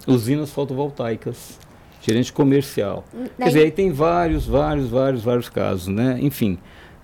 usinas 0.06 0.50
fotovoltaicas. 0.50 1.58
Gerente 2.00 2.32
comercial. 2.32 3.04
Daí... 3.12 3.28
Quer 3.36 3.44
dizer, 3.44 3.60
aí 3.64 3.70
tem 3.70 3.92
vários, 3.92 4.46
vários, 4.46 4.88
vários, 4.88 5.22
vários 5.22 5.48
casos, 5.50 5.88
né? 5.88 6.18
Enfim, 6.22 6.56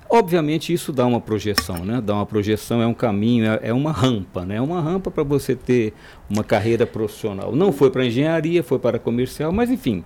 obviamente 0.08 0.72
isso 0.72 0.90
dá 0.90 1.04
uma 1.04 1.20
projeção, 1.20 1.84
né? 1.84 2.00
Dá 2.00 2.14
uma 2.14 2.24
projeção, 2.24 2.80
é 2.80 2.86
um 2.86 2.94
caminho, 2.94 3.44
é, 3.44 3.60
é 3.64 3.72
uma 3.74 3.92
rampa, 3.92 4.46
né? 4.46 4.56
É 4.56 4.60
uma 4.62 4.80
rampa 4.80 5.10
para 5.10 5.22
você 5.22 5.54
ter 5.54 5.92
uma 6.30 6.42
carreira 6.42 6.86
profissional. 6.86 7.54
Não 7.54 7.70
foi 7.70 7.90
para 7.90 8.06
engenharia, 8.06 8.62
foi 8.62 8.78
para 8.78 8.98
comercial, 8.98 9.52
mas 9.52 9.70
enfim, 9.70 10.02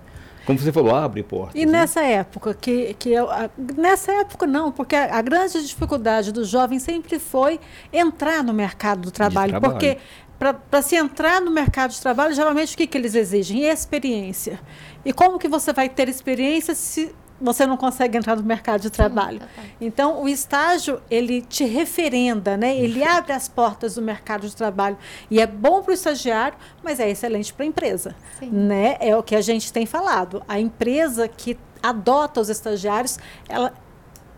como 0.46 0.58
você 0.58 0.72
falou, 0.72 0.94
abre 0.94 1.22
portas. 1.22 1.60
E 1.60 1.66
né? 1.66 1.72
nessa 1.72 2.02
época, 2.02 2.54
que, 2.54 2.94
que 2.94 3.10
eu, 3.10 3.28
nessa 3.76 4.12
época 4.12 4.46
não, 4.46 4.72
porque 4.72 4.96
a, 4.96 5.18
a, 5.18 5.22
grande 5.22 5.62
dificuldade 5.64 6.32
do 6.32 6.44
jovem 6.44 6.78
sempre 6.78 7.18
foi 7.18 7.60
entrar 7.92 8.42
no 8.42 8.52
mercado 8.52 9.02
do 9.02 9.10
trabalho. 9.10 9.52
trabalho. 9.52 9.72
Porque 9.72 9.98
para 10.38 10.80
se 10.80 10.96
entrar 10.96 11.40
no 11.40 11.50
mercado 11.50 11.90
de 11.90 12.00
trabalho, 12.00 12.34
geralmente 12.34 12.74
o 12.74 12.76
que, 12.78 12.86
que 12.86 12.96
eles 12.96 13.14
exigem? 13.14 13.64
Experiência. 13.64 14.58
E 15.04 15.12
como 15.12 15.38
que 15.38 15.48
você 15.48 15.72
vai 15.72 15.88
ter 15.88 16.08
experiência 16.08 16.74
se 16.74 17.14
você 17.40 17.66
não 17.66 17.76
consegue 17.76 18.18
entrar 18.18 18.36
no 18.36 18.42
mercado 18.42 18.80
de 18.80 18.90
trabalho. 18.90 19.40
Então, 19.80 20.22
o 20.22 20.28
estágio, 20.28 21.00
ele 21.10 21.40
te 21.40 21.64
referenda, 21.64 22.56
né? 22.56 22.76
Ele 22.76 23.02
abre 23.02 23.32
as 23.32 23.48
portas 23.48 23.94
do 23.94 24.02
mercado 24.02 24.46
de 24.46 24.54
trabalho. 24.54 24.98
E 25.30 25.40
é 25.40 25.46
bom 25.46 25.82
para 25.82 25.92
o 25.92 25.94
estagiário, 25.94 26.58
mas 26.82 27.00
é 27.00 27.08
excelente 27.08 27.52
para 27.52 27.64
a 27.64 27.68
empresa. 27.68 28.14
Né? 28.42 28.96
É 29.00 29.16
o 29.16 29.22
que 29.22 29.34
a 29.34 29.40
gente 29.40 29.72
tem 29.72 29.86
falado. 29.86 30.42
A 30.46 30.60
empresa 30.60 31.26
que 31.28 31.56
adota 31.82 32.40
os 32.40 32.48
estagiários, 32.48 33.18
ela, 33.48 33.72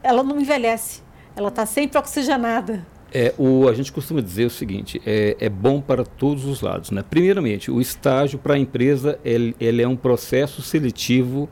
ela 0.02 0.22
não 0.22 0.40
envelhece. 0.40 1.02
Ela 1.34 1.48
está 1.48 1.66
sempre 1.66 1.98
oxigenada. 1.98 2.86
É, 3.14 3.34
o, 3.36 3.68
a 3.68 3.74
gente 3.74 3.92
costuma 3.92 4.22
dizer 4.22 4.46
o 4.46 4.50
seguinte, 4.50 5.00
é, 5.04 5.36
é 5.38 5.48
bom 5.48 5.80
para 5.82 6.02
todos 6.02 6.46
os 6.46 6.62
lados. 6.62 6.90
Né? 6.90 7.04
Primeiramente, 7.08 7.70
o 7.70 7.80
estágio 7.80 8.38
para 8.38 8.54
a 8.54 8.58
empresa 8.58 9.18
ele, 9.22 9.54
ele 9.60 9.82
é 9.82 9.88
um 9.88 9.96
processo 9.96 10.62
seletivo 10.62 11.48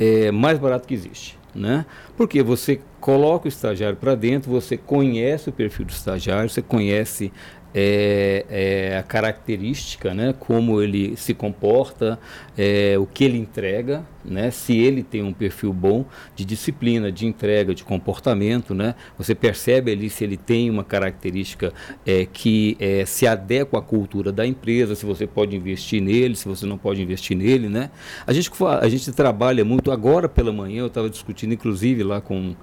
é, 0.00 0.30
mais 0.30 0.58
barato 0.58 0.88
que 0.88 0.94
existe. 0.94 1.38
Né? 1.54 1.84
Porque 2.16 2.42
você 2.42 2.80
coloca 3.00 3.46
o 3.46 3.48
estagiário 3.48 3.96
para 3.96 4.14
dentro, 4.14 4.50
você 4.50 4.76
conhece 4.76 5.48
o 5.48 5.52
perfil 5.52 5.84
do 5.84 5.90
estagiário, 5.90 6.48
você 6.48 6.62
conhece 6.62 7.32
é, 7.74 8.44
é, 8.50 8.98
a 8.98 9.02
característica, 9.02 10.12
né, 10.12 10.34
como 10.38 10.82
ele 10.82 11.16
se 11.16 11.32
comporta, 11.34 12.18
é, 12.56 12.96
o 12.98 13.06
que 13.06 13.24
ele 13.24 13.38
entrega, 13.38 14.04
né, 14.24 14.50
se 14.50 14.76
ele 14.76 15.02
tem 15.02 15.22
um 15.22 15.32
perfil 15.32 15.72
bom 15.72 16.04
de 16.34 16.44
disciplina, 16.44 17.10
de 17.10 17.26
entrega, 17.26 17.74
de 17.74 17.84
comportamento, 17.84 18.74
né, 18.74 18.94
você 19.16 19.34
percebe 19.34 19.92
ali 19.92 20.10
se 20.10 20.24
ele 20.24 20.36
tem 20.36 20.68
uma 20.68 20.84
característica 20.84 21.72
é, 22.04 22.26
que 22.26 22.76
é, 22.80 23.04
se 23.06 23.26
adequa 23.26 23.78
à 23.78 23.82
cultura 23.82 24.32
da 24.32 24.46
empresa, 24.46 24.94
se 24.94 25.06
você 25.06 25.26
pode 25.26 25.56
investir 25.56 26.02
nele, 26.02 26.34
se 26.34 26.48
você 26.48 26.66
não 26.66 26.76
pode 26.76 27.00
investir 27.00 27.36
nele, 27.36 27.68
né. 27.68 27.90
A 28.26 28.32
gente, 28.32 28.50
a 28.80 28.88
gente 28.88 29.12
trabalha 29.12 29.64
muito, 29.64 29.92
agora 29.92 30.28
pela 30.28 30.52
manhã 30.52 30.80
eu 30.80 30.86
estava 30.88 31.08
discutindo 31.08 31.54
inclusive 31.54 32.02
lá 32.02 32.20
com, 32.20 32.54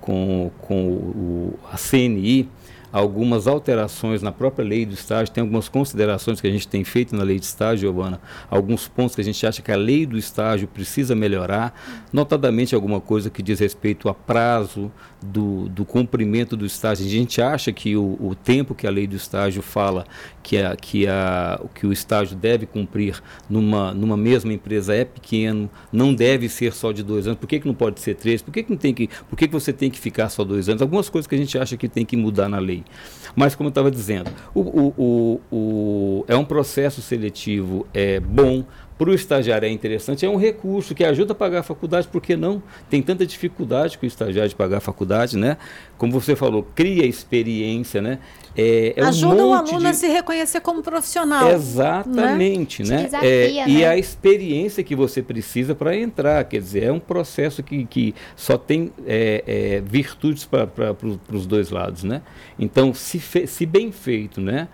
com, 0.00 0.50
com 0.60 0.86
o, 0.86 1.58
a 1.70 1.76
CNI, 1.76 2.48
algumas 2.96 3.46
alterações 3.46 4.22
na 4.22 4.32
própria 4.32 4.66
lei 4.66 4.86
do 4.86 4.94
estágio, 4.94 5.30
tem 5.30 5.42
algumas 5.42 5.68
considerações 5.68 6.40
que 6.40 6.46
a 6.46 6.50
gente 6.50 6.66
tem 6.66 6.82
feito 6.82 7.14
na 7.14 7.22
lei 7.22 7.38
de 7.38 7.44
estágio, 7.44 7.80
Giovana, 7.80 8.18
alguns 8.48 8.88
pontos 8.88 9.14
que 9.14 9.20
a 9.20 9.24
gente 9.24 9.46
acha 9.46 9.60
que 9.60 9.70
a 9.70 9.76
lei 9.76 10.06
do 10.06 10.16
estágio 10.16 10.66
precisa 10.66 11.14
melhorar, 11.14 11.78
notadamente 12.10 12.74
alguma 12.74 12.98
coisa 12.98 13.28
que 13.28 13.42
diz 13.42 13.60
respeito 13.60 14.08
a 14.08 14.14
prazo 14.14 14.90
do, 15.22 15.68
do 15.68 15.84
cumprimento 15.84 16.56
do 16.56 16.64
estágio. 16.64 17.04
A 17.04 17.08
gente 17.08 17.42
acha 17.42 17.70
que 17.70 17.96
o, 17.96 18.16
o 18.18 18.34
tempo 18.34 18.74
que 18.74 18.86
a 18.86 18.90
lei 18.90 19.06
do 19.06 19.14
estágio 19.14 19.60
fala 19.60 20.06
que, 20.42 20.56
a, 20.56 20.74
que, 20.74 21.06
a, 21.06 21.60
que 21.74 21.86
o 21.86 21.92
estágio 21.92 22.34
deve 22.34 22.64
cumprir 22.64 23.22
numa, 23.48 23.92
numa 23.92 24.16
mesma 24.16 24.54
empresa 24.54 24.94
é 24.94 25.04
pequeno, 25.04 25.68
não 25.92 26.14
deve 26.14 26.48
ser 26.48 26.72
só 26.72 26.92
de 26.92 27.02
dois 27.02 27.26
anos. 27.26 27.38
Por 27.38 27.46
que, 27.46 27.60
que 27.60 27.66
não 27.66 27.74
pode 27.74 28.00
ser 28.00 28.14
três? 28.14 28.40
Por 28.40 28.52
que, 28.52 28.62
que, 28.62 28.70
não 28.70 28.78
tem 28.78 28.94
que, 28.94 29.08
por 29.28 29.36
que, 29.36 29.46
que 29.48 29.52
você 29.52 29.72
tem 29.72 29.90
que 29.90 29.98
ficar 29.98 30.30
só 30.30 30.44
dois 30.44 30.68
anos? 30.68 30.80
Algumas 30.80 31.10
coisas 31.10 31.26
que 31.26 31.34
a 31.34 31.38
gente 31.38 31.58
acha 31.58 31.76
que 31.76 31.88
tem 31.88 32.06
que 32.06 32.16
mudar 32.16 32.48
na 32.48 32.58
lei. 32.58 32.85
Mas, 33.34 33.54
como 33.54 33.68
eu 33.68 33.70
estava 33.70 33.90
dizendo, 33.90 34.30
o, 34.54 34.60
o, 34.60 35.40
o, 35.52 36.24
é 36.26 36.34
um 36.34 36.44
processo 36.44 37.02
seletivo 37.02 37.86
é, 37.92 38.18
bom, 38.18 38.64
para 38.98 39.10
o 39.10 39.14
estagiário 39.14 39.66
é 39.66 39.70
interessante, 39.70 40.24
é 40.24 40.28
um 40.28 40.36
recurso 40.36 40.94
que 40.94 41.04
ajuda 41.04 41.32
a 41.32 41.34
pagar 41.34 41.60
a 41.60 41.62
faculdade, 41.62 42.08
porque 42.10 42.36
não? 42.36 42.62
Tem 42.88 43.02
tanta 43.02 43.26
dificuldade 43.26 43.98
com 43.98 44.06
o 44.06 44.08
estagiário 44.08 44.48
de 44.48 44.56
pagar 44.56 44.78
a 44.78 44.80
faculdade, 44.80 45.36
né? 45.36 45.58
Como 45.98 46.12
você 46.12 46.34
falou, 46.34 46.66
cria 46.74 47.04
experiência, 47.04 48.00
né? 48.00 48.18
É, 48.56 48.94
é 48.96 49.02
ajuda 49.04 49.44
um 49.44 49.50
o 49.50 49.54
aluno 49.54 49.80
de... 49.80 49.86
a 49.86 49.92
se 49.92 50.06
reconhecer 50.06 50.60
como 50.60 50.82
profissional. 50.82 51.50
Exatamente, 51.50 52.82
né? 52.84 52.96
né? 52.96 53.02
Desafia, 53.04 53.28
é, 53.28 53.66
né? 53.66 53.68
E 53.68 53.84
a 53.84 53.98
experiência 53.98 54.82
que 54.82 54.96
você 54.96 55.22
precisa 55.22 55.74
para 55.74 55.94
entrar, 55.94 56.42
quer 56.44 56.60
dizer, 56.60 56.84
é 56.84 56.92
um 56.92 57.00
processo 57.00 57.62
que, 57.62 57.84
que 57.84 58.14
só 58.34 58.56
tem 58.56 58.90
é, 59.06 59.44
é 59.46 59.82
virtudes 59.84 60.46
para 60.46 60.96
os 61.30 61.46
dois 61.46 61.68
lados, 61.68 62.02
né? 62.02 62.22
Então, 62.58 62.94
se, 62.94 63.18
fe, 63.18 63.46
se 63.46 63.66
bem 63.66 63.92
feito, 63.92 64.40
né? 64.40 64.68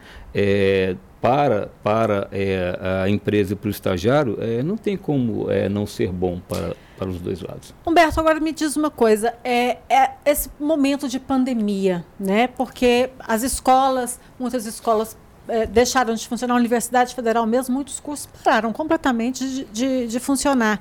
Para, 1.22 1.70
para 1.85 2.28
é, 2.32 2.76
a 3.04 3.08
empresa 3.08 3.52
e 3.52 3.56
para 3.56 3.68
o 3.68 3.70
estagiário, 3.70 4.37
é, 4.40 4.61
não 4.61 4.76
tem 4.76 4.96
como 4.96 5.48
é, 5.48 5.68
não 5.68 5.87
ser 5.87 6.11
bom 6.11 6.40
para, 6.48 6.74
para 6.98 7.08
os 7.08 7.20
dois 7.20 7.40
lados. 7.40 7.72
Humberto, 7.87 8.18
agora 8.18 8.40
me 8.40 8.52
diz 8.52 8.76
uma 8.76 8.90
coisa, 8.90 9.32
é, 9.44 9.78
é 9.88 10.11
esse 10.26 10.50
momento 10.58 11.08
de 11.08 11.20
pandemia, 11.20 12.04
né? 12.18 12.48
Porque 12.48 13.11
as 13.20 13.44
escolas, 13.44 14.18
muitas 14.37 14.66
escolas 14.66 15.16
é, 15.46 15.64
deixaram 15.64 16.12
de 16.12 16.26
funcionar, 16.26 16.54
a 16.54 16.56
Universidade 16.56 17.14
Federal 17.14 17.46
mesmo, 17.46 17.74
muitos 17.74 18.00
cursos 18.00 18.28
pararam 18.42 18.72
completamente 18.72 19.48
de, 19.48 19.64
de, 19.66 20.06
de 20.08 20.20
funcionar. 20.20 20.80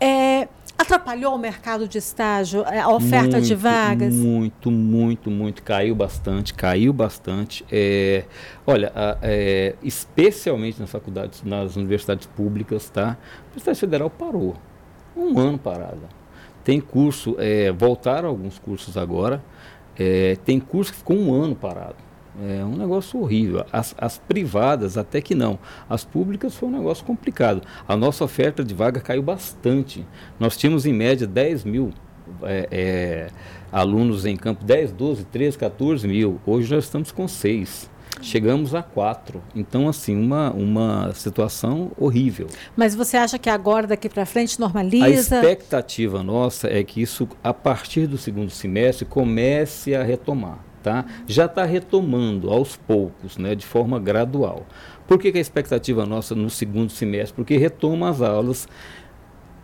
É, 0.00 0.48
Atrapalhou 0.80 1.34
o 1.34 1.38
mercado 1.38 1.88
de 1.88 1.98
estágio, 1.98 2.62
é, 2.64 2.78
a 2.78 2.88
oferta 2.88 3.32
muito, 3.32 3.46
de 3.46 3.54
vagas? 3.56 4.14
Muito, 4.14 4.70
muito, 4.70 5.28
muito. 5.28 5.60
Caiu 5.64 5.92
bastante, 5.92 6.54
caiu 6.54 6.92
bastante. 6.92 7.64
É, 7.70 8.24
olha, 8.64 8.92
é, 9.20 9.74
especialmente 9.82 10.78
nas 10.78 10.88
faculdades, 10.88 11.42
nas 11.42 11.74
universidades 11.74 12.28
públicas, 12.28 12.88
tá? 12.88 13.18
A 13.18 13.44
Universidade 13.46 13.80
Federal 13.80 14.08
parou. 14.08 14.54
Um 15.16 15.36
ano 15.36 15.58
parada. 15.58 16.08
Tem 16.62 16.80
curso, 16.80 17.34
é, 17.40 17.72
voltaram 17.72 18.28
alguns 18.28 18.56
cursos 18.60 18.96
agora. 18.96 19.42
É, 19.98 20.36
tem 20.44 20.60
curso 20.60 20.92
que 20.92 20.98
ficou 20.98 21.16
um 21.16 21.34
ano 21.34 21.56
parado. 21.56 22.07
É 22.40 22.64
um 22.64 22.76
negócio 22.76 23.20
horrível. 23.20 23.64
As, 23.72 23.94
as, 23.98 24.18
privadas 24.18 24.96
até 24.96 25.20
que 25.20 25.34
não. 25.34 25.58
As 25.88 26.04
públicas 26.04 26.54
foi 26.54 26.68
um 26.68 26.72
negócio 26.72 27.04
complicado. 27.04 27.62
A 27.86 27.96
nossa 27.96 28.24
oferta 28.24 28.62
de 28.62 28.74
vaga 28.74 29.00
caiu 29.00 29.22
bastante. 29.22 30.06
Nós 30.38 30.56
tínhamos 30.56 30.86
em 30.86 30.92
média 30.92 31.26
10 31.26 31.64
mil 31.64 31.92
é, 32.42 32.68
é, 32.70 33.30
alunos 33.72 34.24
em 34.24 34.36
campo, 34.36 34.64
10, 34.64 34.92
12, 34.92 35.24
13, 35.24 35.58
14 35.58 36.06
mil. 36.06 36.40
Hoje 36.46 36.72
nós 36.72 36.84
estamos 36.84 37.10
com 37.10 37.26
6. 37.26 37.90
Chegamos 38.20 38.74
a 38.74 38.82
4. 38.82 39.42
Então, 39.54 39.88
assim, 39.88 40.16
uma, 40.16 40.50
uma 40.50 41.12
situação 41.14 41.92
horrível. 41.96 42.48
Mas 42.76 42.94
você 42.94 43.16
acha 43.16 43.38
que 43.38 43.48
agora, 43.48 43.86
daqui 43.86 44.08
para 44.08 44.26
frente, 44.26 44.58
normaliza? 44.58 45.36
A 45.36 45.40
expectativa 45.40 46.22
nossa 46.22 46.68
é 46.68 46.82
que 46.82 47.00
isso, 47.00 47.28
a 47.42 47.54
partir 47.54 48.06
do 48.06 48.18
segundo 48.18 48.50
semestre, 48.50 49.04
comece 49.04 49.94
a 49.94 50.02
retomar 50.02 50.67
tá? 50.82 51.04
já 51.26 51.46
está 51.46 51.64
retomando 51.64 52.50
aos 52.50 52.76
poucos, 52.76 53.36
né, 53.36 53.54
de 53.54 53.66
forma 53.66 53.98
gradual. 53.98 54.66
Por 55.06 55.18
que, 55.18 55.32
que 55.32 55.38
a 55.38 55.40
expectativa 55.40 56.04
nossa 56.04 56.34
no 56.34 56.50
segundo 56.50 56.90
semestre? 56.90 57.34
Porque 57.34 57.56
retoma 57.56 58.10
as 58.10 58.20
aulas, 58.20 58.68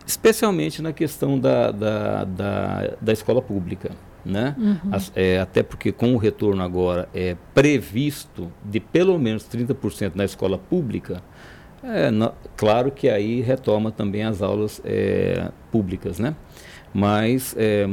especialmente 0.05 0.81
na 0.81 0.91
questão 0.91 1.39
da, 1.39 1.71
da, 1.71 2.23
da, 2.23 2.93
da 2.99 3.13
escola 3.13 3.41
pública. 3.41 3.91
Né? 4.25 4.55
Uhum. 4.57 4.89
As, 4.91 5.11
é, 5.15 5.39
até 5.39 5.61
porque 5.61 5.91
com 5.91 6.15
o 6.15 6.17
retorno 6.17 6.63
agora 6.63 7.07
é 7.13 7.37
previsto 7.53 8.51
de 8.63 8.79
pelo 8.79 9.19
menos 9.19 9.43
30% 9.43 10.13
na 10.15 10.25
escola 10.25 10.57
pública, 10.57 11.21
é, 11.83 12.09
no, 12.09 12.33
claro 12.57 12.91
que 12.91 13.07
aí 13.07 13.41
retoma 13.41 13.91
também 13.91 14.23
as 14.23 14.41
aulas 14.41 14.81
é, 14.83 15.51
públicas, 15.71 16.17
né? 16.17 16.35
Mas 16.91 17.55
é, 17.55 17.87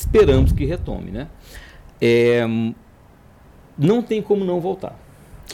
esperamos 0.00 0.52
que 0.52 0.64
retome, 0.64 1.10
né? 1.10 1.28
É, 2.00 2.46
não 3.78 4.02
tem 4.02 4.20
como 4.22 4.44
não 4.44 4.60
voltar. 4.60 4.98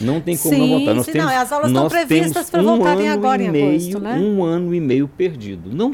Não 0.01 0.21
tem 0.21 0.37
como 0.37 0.53
sim, 0.53 0.59
não 0.59 0.67
voltar. 0.69 0.93
Nós 0.93 1.05
sim, 1.05 1.11
temos, 1.11 1.31
não, 1.31 1.41
as 1.41 1.51
aulas 1.51 1.67
estão 1.69 1.89
previstas 1.89 2.49
para 2.49 2.61
um 2.61 2.65
voltarem 2.65 3.09
agora 3.09 3.41
em 3.41 3.49
meio, 3.49 3.69
agosto, 3.69 3.99
né? 3.99 4.15
Um 4.15 4.43
ano 4.43 4.73
e 4.73 4.79
meio 4.79 5.07
perdido. 5.07 5.73
Não, 5.73 5.91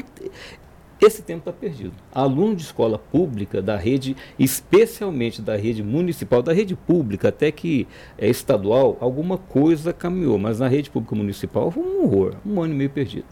esse 1.00 1.22
tempo 1.22 1.40
está 1.40 1.52
perdido. 1.52 1.92
Aluno 2.12 2.54
de 2.54 2.62
escola 2.62 2.98
pública, 2.98 3.60
da 3.60 3.76
rede, 3.76 4.16
especialmente 4.38 5.40
da 5.42 5.56
rede 5.56 5.82
municipal, 5.82 6.42
da 6.42 6.52
rede 6.52 6.76
pública, 6.76 7.28
até 7.28 7.50
que 7.50 7.86
é 8.18 8.28
estadual, 8.28 8.96
alguma 9.00 9.38
coisa 9.38 9.92
caminhou, 9.92 10.38
mas 10.38 10.60
na 10.60 10.68
rede 10.68 10.90
pública 10.90 11.14
municipal 11.14 11.70
foi 11.70 11.82
um 11.82 12.04
horror, 12.04 12.34
um 12.44 12.60
ano 12.62 12.74
e 12.74 12.76
meio 12.76 12.90
perdido. 12.90 13.26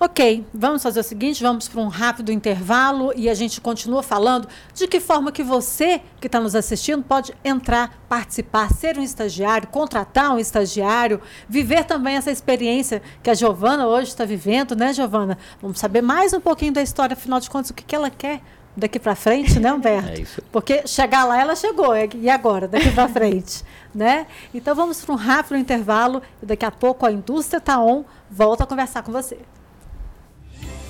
Ok, 0.00 0.46
vamos 0.54 0.80
fazer 0.80 1.00
o 1.00 1.02
seguinte, 1.02 1.42
vamos 1.42 1.66
para 1.66 1.80
um 1.80 1.88
rápido 1.88 2.30
intervalo 2.30 3.12
e 3.16 3.28
a 3.28 3.34
gente 3.34 3.60
continua 3.60 4.00
falando 4.00 4.46
de 4.72 4.86
que 4.86 5.00
forma 5.00 5.32
que 5.32 5.42
você 5.42 6.00
que 6.20 6.28
está 6.28 6.38
nos 6.38 6.54
assistindo 6.54 7.02
pode 7.02 7.34
entrar, 7.44 8.00
participar, 8.08 8.72
ser 8.72 8.96
um 8.96 9.02
estagiário, 9.02 9.66
contratar 9.66 10.32
um 10.32 10.38
estagiário, 10.38 11.20
viver 11.48 11.82
também 11.82 12.14
essa 12.14 12.30
experiência 12.30 13.02
que 13.24 13.28
a 13.28 13.34
Giovana 13.34 13.88
hoje 13.88 14.10
está 14.10 14.24
vivendo, 14.24 14.76
né, 14.76 14.92
Giovana? 14.92 15.36
Vamos 15.60 15.80
saber 15.80 16.00
mais 16.00 16.32
um 16.32 16.40
pouquinho 16.40 16.72
da 16.72 16.80
história, 16.80 17.14
afinal 17.14 17.40
de 17.40 17.50
contas, 17.50 17.70
o 17.70 17.74
que, 17.74 17.82
que 17.82 17.96
ela 17.96 18.08
quer 18.08 18.40
daqui 18.76 19.00
para 19.00 19.16
frente, 19.16 19.58
né, 19.58 19.72
Humberto? 19.72 20.10
É 20.14 20.20
isso. 20.20 20.40
Porque 20.52 20.86
chegar 20.86 21.24
lá 21.24 21.40
ela 21.40 21.56
chegou, 21.56 21.92
e 22.14 22.30
agora, 22.30 22.68
daqui 22.68 22.92
para 22.92 23.08
frente, 23.08 23.64
né? 23.92 24.28
Então 24.54 24.76
vamos 24.76 25.04
para 25.04 25.12
um 25.12 25.18
rápido 25.18 25.56
intervalo 25.56 26.22
e 26.40 26.46
daqui 26.46 26.64
a 26.64 26.70
pouco 26.70 27.04
a 27.04 27.10
Indústria 27.10 27.60
Taon 27.60 28.04
volta 28.30 28.62
a 28.62 28.66
conversar 28.66 29.02
com 29.02 29.10
você. 29.10 29.38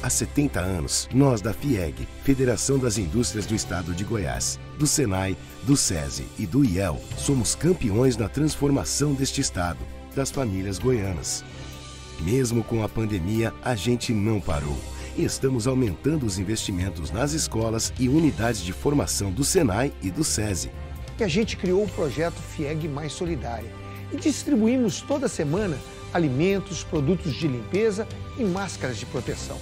Há 0.02 0.08
70 0.08 0.60
anos, 0.60 1.08
nós 1.12 1.40
da 1.40 1.52
FIEG, 1.52 2.06
Federação 2.22 2.78
das 2.78 2.98
Indústrias 2.98 3.46
do 3.46 3.54
Estado 3.54 3.92
de 3.92 4.04
Goiás, 4.04 4.58
do 4.78 4.86
SENAI, 4.86 5.36
do 5.64 5.76
SESI 5.76 6.26
e 6.38 6.46
do 6.46 6.64
IEL, 6.64 7.00
somos 7.16 7.54
campeões 7.54 8.16
na 8.16 8.28
transformação 8.28 9.12
deste 9.12 9.40
estado, 9.40 9.80
das 10.14 10.30
famílias 10.30 10.78
goianas. 10.78 11.44
Mesmo 12.20 12.62
com 12.62 12.82
a 12.84 12.88
pandemia, 12.88 13.52
a 13.62 13.74
gente 13.74 14.12
não 14.12 14.40
parou 14.40 14.78
estamos 15.24 15.66
aumentando 15.66 16.24
os 16.24 16.38
investimentos 16.38 17.10
nas 17.10 17.32
escolas 17.32 17.92
e 17.98 18.08
unidades 18.08 18.62
de 18.62 18.72
formação 18.72 19.30
do 19.30 19.44
SENAI 19.44 19.92
e 20.02 20.10
do 20.10 20.22
SESI. 20.22 20.70
E 21.18 21.24
a 21.24 21.28
gente 21.28 21.56
criou 21.56 21.84
o 21.84 21.88
projeto 21.88 22.36
FIEG 22.36 22.86
Mais 22.86 23.12
Solidária 23.12 23.70
e 24.12 24.16
distribuímos 24.16 25.00
toda 25.00 25.28
semana 25.28 25.76
alimentos, 26.12 26.84
produtos 26.84 27.34
de 27.34 27.48
limpeza 27.48 28.06
e 28.38 28.44
máscaras 28.44 28.96
de 28.96 29.06
proteção. 29.06 29.58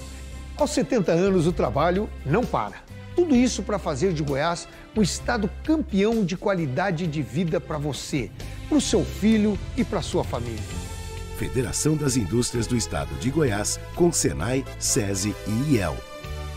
Aos 0.57 0.71
70 0.71 1.11
anos, 1.11 1.45
o 1.45 1.53
trabalho 1.53 2.09
não 2.25 2.43
para. 2.43 2.77
Tudo 3.15 3.35
isso 3.35 3.61
para 3.61 3.77
fazer 3.77 4.11
de 4.13 4.23
Goiás 4.23 4.67
um 4.95 5.01
estado 5.01 5.49
campeão 5.63 6.25
de 6.25 6.35
qualidade 6.35 7.05
de 7.05 7.21
vida 7.21 7.59
para 7.61 7.77
você, 7.77 8.31
para 8.67 8.77
o 8.77 8.81
seu 8.81 9.05
filho 9.05 9.57
e 9.75 9.83
para 9.83 10.01
sua 10.01 10.23
família. 10.23 10.63
Federação 11.37 11.95
das 11.95 12.17
Indústrias 12.17 12.65
do 12.65 12.75
Estado 12.75 13.13
de 13.19 13.29
Goiás, 13.29 13.79
com 13.95 14.11
Senai, 14.11 14.65
SESI 14.79 15.35
e 15.47 15.75
IEL. 15.75 15.95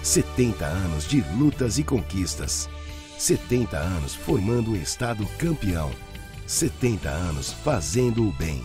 70 0.02 0.64
anos 0.64 1.06
de 1.06 1.20
lutas 1.36 1.78
e 1.78 1.84
conquistas. 1.84 2.70
70 3.18 3.76
anos 3.76 4.14
formando 4.14 4.70
um 4.70 4.76
estado 4.76 5.26
campeão. 5.38 5.90
70 6.46 7.10
anos 7.10 7.52
fazendo 7.52 8.26
o 8.26 8.32
bem. 8.32 8.62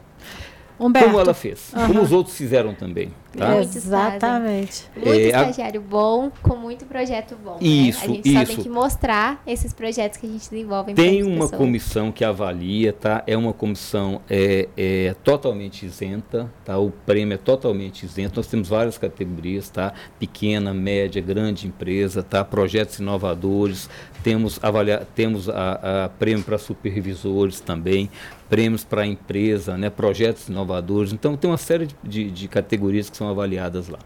Humberto. 0.79 1.07
Como 1.07 1.19
ela 1.19 1.34
fez, 1.34 1.71
uhum. 1.75 1.88
como 1.88 2.01
os 2.01 2.12
outros 2.12 2.36
fizeram 2.36 2.73
também. 2.73 3.12
Tá? 3.37 3.59
Exatamente. 3.59 4.85
Muito 4.95 5.09
é, 5.09 5.27
estagiário 5.27 5.81
a... 5.81 5.89
bom, 5.89 6.31
com 6.41 6.55
muito 6.55 6.85
projeto 6.85 7.37
bom. 7.41 7.57
Isso, 7.61 7.99
né? 7.99 8.05
A 8.05 8.07
gente 8.15 8.29
isso. 8.29 8.39
só 8.39 8.45
tem 8.45 8.63
que 8.63 8.69
mostrar 8.69 9.41
esses 9.47 9.73
projetos 9.73 10.19
que 10.19 10.25
a 10.25 10.29
gente 10.29 10.49
desenvolve. 10.49 10.93
Tem 10.93 11.23
uma 11.23 11.45
pessoas. 11.45 11.51
comissão 11.51 12.11
que 12.11 12.25
avalia, 12.25 12.91
tá? 12.91 13.23
É 13.25 13.37
uma 13.37 13.53
comissão 13.53 14.21
é, 14.29 14.67
é, 14.75 15.15
totalmente 15.23 15.85
isenta, 15.85 16.51
tá? 16.65 16.77
O 16.77 16.91
prêmio 16.91 17.35
é 17.35 17.37
totalmente 17.37 18.05
isento. 18.05 18.35
Nós 18.35 18.47
temos 18.47 18.67
várias 18.67 18.97
categorias, 18.97 19.69
tá? 19.69 19.93
Pequena, 20.19 20.73
média, 20.73 21.21
grande 21.21 21.67
empresa, 21.67 22.21
tá? 22.21 22.43
Projetos 22.43 22.99
inovadores. 22.99 23.89
Temos 24.23 24.59
avalia, 24.61 25.07
temos 25.15 25.49
a, 25.49 26.05
a 26.05 26.09
prêmio 26.09 26.43
para 26.43 26.57
supervisores 26.57 27.59
também, 27.59 28.07
prêmios 28.47 28.83
para 28.83 29.05
empresa, 29.05 29.77
né? 29.77 29.89
Projetos 29.89 30.47
inovadores. 30.47 31.11
Então 31.11 31.35
tem 31.35 31.49
uma 31.49 31.57
série 31.57 31.87
de, 31.87 31.95
de, 32.03 32.29
de 32.29 32.47
categorias 32.47 33.09
que 33.09 33.20
são 33.21 33.29
avaliadas 33.29 33.88
lá. 33.88 33.99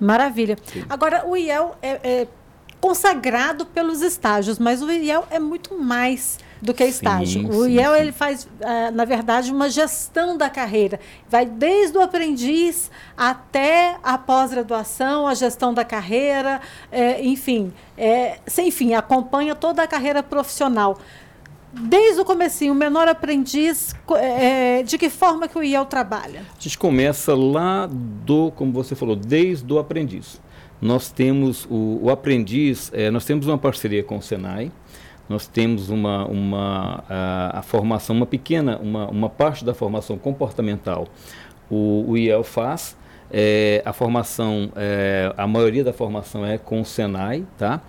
Maravilha. 0.00 0.56
Sim. 0.64 0.84
Agora, 0.90 1.24
o 1.24 1.36
IEL 1.36 1.76
é, 1.80 2.00
é, 2.02 2.28
consagrado 2.80 3.64
pelos 3.64 4.02
estágios, 4.02 4.58
mas 4.58 4.82
o 4.82 4.90
IEL 4.90 5.24
é 5.30 5.38
muito 5.38 5.78
mais 5.78 6.38
do 6.60 6.74
que 6.74 6.84
estágio. 6.84 7.42
Sim, 7.42 7.48
o 7.48 7.64
sim, 7.64 7.70
IEL 7.70 7.94
ele 7.94 8.10
faz, 8.10 8.44
uh, 8.44 8.90
na 8.92 9.04
verdade, 9.04 9.52
uma 9.52 9.70
gestão 9.70 10.36
da 10.36 10.50
carreira. 10.50 10.98
Vai 11.28 11.46
desde 11.46 11.96
o 11.96 12.02
aprendiz 12.02 12.90
até 13.16 13.96
a 14.02 14.18
pós-graduação, 14.18 15.28
a 15.28 15.34
gestão 15.34 15.72
da 15.72 15.84
carreira, 15.84 16.60
é, 16.90 17.22
enfim, 17.22 17.72
é, 17.96 18.40
sem 18.46 18.70
fim, 18.72 18.94
acompanha 18.94 19.54
toda 19.54 19.82
a 19.82 19.86
carreira 19.86 20.22
profissional 20.24 20.98
desde 21.72 22.20
o 22.20 22.24
comecinho, 22.24 22.72
o 22.72 22.76
menor 22.76 23.08
aprendiz, 23.08 23.94
é, 24.16 24.82
de 24.82 24.98
que 24.98 25.08
forma 25.08 25.48
que 25.48 25.58
o 25.58 25.62
IEL 25.62 25.84
trabalha? 25.86 26.40
A 26.58 26.62
gente 26.62 26.78
começa 26.78 27.34
lá 27.34 27.88
do, 27.90 28.50
como 28.52 28.72
você 28.72 28.94
falou, 28.94 29.16
desde 29.16 29.72
o 29.72 29.78
aprendiz. 29.78 30.40
Nós 30.80 31.10
temos 31.10 31.66
o, 31.70 32.00
o 32.02 32.10
aprendiz, 32.10 32.90
é, 32.94 33.10
nós 33.10 33.24
temos 33.24 33.46
uma 33.46 33.58
parceria 33.58 34.02
com 34.02 34.16
o 34.16 34.22
Senai, 34.22 34.72
nós 35.28 35.46
temos 35.46 35.90
uma, 35.90 36.26
uma 36.26 37.04
a, 37.08 37.58
a 37.58 37.62
formação, 37.62 38.16
uma 38.16 38.26
pequena, 38.26 38.78
uma, 38.78 39.08
uma 39.08 39.28
parte 39.28 39.64
da 39.64 39.72
formação 39.72 40.18
comportamental. 40.18 41.06
O, 41.70 42.04
o 42.08 42.16
IEL 42.16 42.42
faz, 42.42 42.96
é, 43.30 43.82
a 43.84 43.92
formação, 43.92 44.72
é, 44.76 45.32
a 45.36 45.46
maioria 45.46 45.84
da 45.84 45.92
formação 45.92 46.44
é 46.44 46.58
com 46.58 46.80
o 46.80 46.84
Senai, 46.84 47.46
tá? 47.56 47.80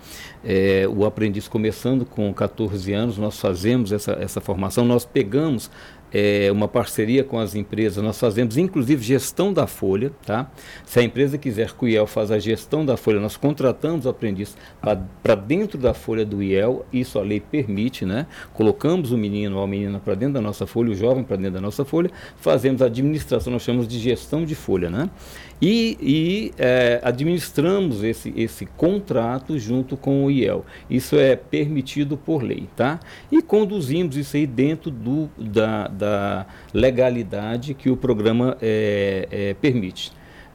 É, 0.44 0.86
o 0.88 1.04
aprendiz 1.04 1.48
começando 1.48 2.04
com 2.04 2.32
14 2.32 2.92
anos, 2.92 3.18
nós 3.18 3.38
fazemos 3.38 3.92
essa, 3.92 4.12
essa 4.12 4.40
formação, 4.40 4.84
nós 4.84 5.04
pegamos 5.04 5.70
é, 6.12 6.50
uma 6.52 6.68
parceria 6.68 7.24
com 7.24 7.38
as 7.38 7.54
empresas, 7.54 8.02
nós 8.02 8.18
fazemos 8.18 8.56
inclusive 8.56 9.02
gestão 9.02 9.52
da 9.52 9.66
folha, 9.66 10.12
tá? 10.24 10.50
Se 10.84 11.00
a 11.00 11.02
empresa 11.02 11.38
quiser 11.38 11.72
que 11.72 11.84
o 11.84 11.88
IEL 11.88 12.06
faça 12.06 12.34
a 12.34 12.38
gestão 12.38 12.84
da 12.84 12.96
folha, 12.96 13.20
nós 13.20 13.36
contratamos 13.36 14.06
o 14.06 14.08
aprendiz 14.08 14.56
para 14.80 15.34
dentro 15.34 15.78
da 15.78 15.94
folha 15.94 16.24
do 16.24 16.42
IEL, 16.42 16.84
isso 16.92 17.18
a 17.18 17.22
lei 17.22 17.40
permite, 17.40 18.04
né? 18.04 18.26
Colocamos 18.52 19.12
o 19.12 19.16
menino 19.16 19.56
ou 19.56 19.64
a 19.64 19.66
menina 19.66 19.98
para 19.98 20.14
dentro 20.14 20.34
da 20.34 20.40
nossa 20.40 20.66
folha, 20.66 20.90
o 20.90 20.94
jovem 20.94 21.24
para 21.24 21.36
dentro 21.36 21.52
da 21.52 21.60
nossa 21.60 21.84
folha, 21.84 22.10
fazemos 22.36 22.82
a 22.82 22.86
administração, 22.86 23.52
nós 23.52 23.62
chamamos 23.62 23.88
de 23.88 23.98
gestão 23.98 24.44
de 24.44 24.54
folha, 24.54 24.90
né? 24.90 25.08
E, 25.62 25.96
e 26.00 26.52
é, 26.58 27.00
administramos 27.04 28.02
esse, 28.02 28.34
esse 28.36 28.66
contrato 28.66 29.56
junto 29.60 29.96
com 29.96 30.24
o 30.24 30.30
IEL. 30.30 30.66
Isso 30.90 31.16
é 31.16 31.36
permitido 31.36 32.16
por 32.16 32.42
lei, 32.42 32.68
tá? 32.74 32.98
E 33.30 33.40
conduzimos 33.40 34.16
isso 34.16 34.36
aí 34.36 34.44
dentro 34.44 34.90
do, 34.90 35.30
da, 35.38 35.86
da 35.86 36.46
legalidade 36.74 37.74
que 37.74 37.88
o 37.88 37.96
programa 37.96 38.58
é, 38.60 39.28
é, 39.30 39.54
permite. 39.54 40.10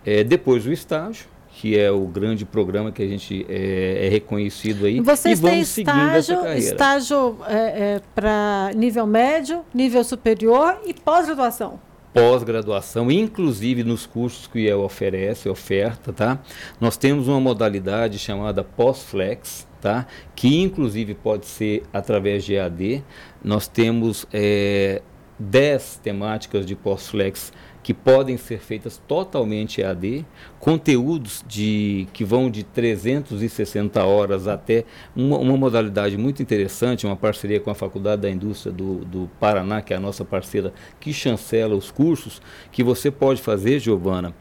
É, 0.05 0.25
depois 0.25 0.65
o 0.65 0.73
estágio, 0.73 1.25
que 1.51 1.79
é 1.79 1.89
o 1.89 2.01
grande 2.01 2.43
programa 2.43 2.91
que 2.91 3.01
a 3.01 3.07
gente 3.07 3.45
é, 3.47 4.07
é 4.07 4.09
reconhecido 4.09 4.87
aí. 4.87 4.99
Vocês 4.99 5.39
e 5.39 5.41
vamos 5.41 5.73
têm 5.73 5.83
estágio, 5.83 6.45
estágio 6.57 7.37
é, 7.47 7.55
é, 7.55 8.01
para 8.13 8.71
nível 8.75 9.07
médio, 9.07 9.63
nível 9.73 10.03
superior 10.03 10.81
e 10.85 10.93
pós-graduação 10.93 11.79
pós-graduação, 12.13 13.11
inclusive 13.11 13.83
nos 13.83 14.05
cursos 14.05 14.47
que 14.47 14.71
o 14.73 14.83
oferece, 14.83 15.49
oferta, 15.49 16.11
tá? 16.11 16.39
Nós 16.79 16.97
temos 16.97 17.27
uma 17.27 17.39
modalidade 17.39 18.17
chamada 18.17 18.63
pós-flex, 18.63 19.67
tá? 19.81 20.07
Que 20.35 20.61
inclusive 20.61 21.13
pode 21.13 21.45
ser 21.45 21.83
através 21.93 22.43
de 22.43 22.55
EAD. 22.55 23.03
Nós 23.43 23.67
temos 23.67 24.25
é, 24.33 25.01
10 25.39 25.99
temáticas 26.03 26.65
de 26.65 26.75
pós-flex 26.75 27.53
que 27.87 27.93
podem 27.93 28.35
ser 28.35 28.59
feitas 28.59 29.01
totalmente 29.07 29.79
EAD, 29.79 30.25
conteúdos 30.59 31.41
de, 31.47 32.05
que 32.11 32.25
vão 32.25 32.51
de 32.51 32.61
360 32.61 34.03
horas 34.03 34.45
até 34.45 34.83
uma, 35.15 35.37
uma, 35.37 35.55
modalidade 35.55 36.17
muito 36.17 36.43
interessante, 36.43 37.05
uma 37.05 37.15
parceria 37.15 37.61
com 37.61 37.71
a 37.71 37.73
Faculdade 37.73 38.23
da 38.23 38.29
Indústria 38.29 38.73
do, 38.73 39.05
do 39.05 39.31
Paraná, 39.39 39.81
que 39.81 39.93
é 39.93 39.95
a 39.95 40.01
nossa 40.01 40.25
parceira 40.25 40.73
que 40.99 41.13
chancela 41.13 41.77
os 41.77 41.89
cursos, 41.89 42.41
que 42.73 42.83
você 42.83 43.09
pode 43.09 43.41
fazer, 43.41 43.79
Giovana, 43.79 44.35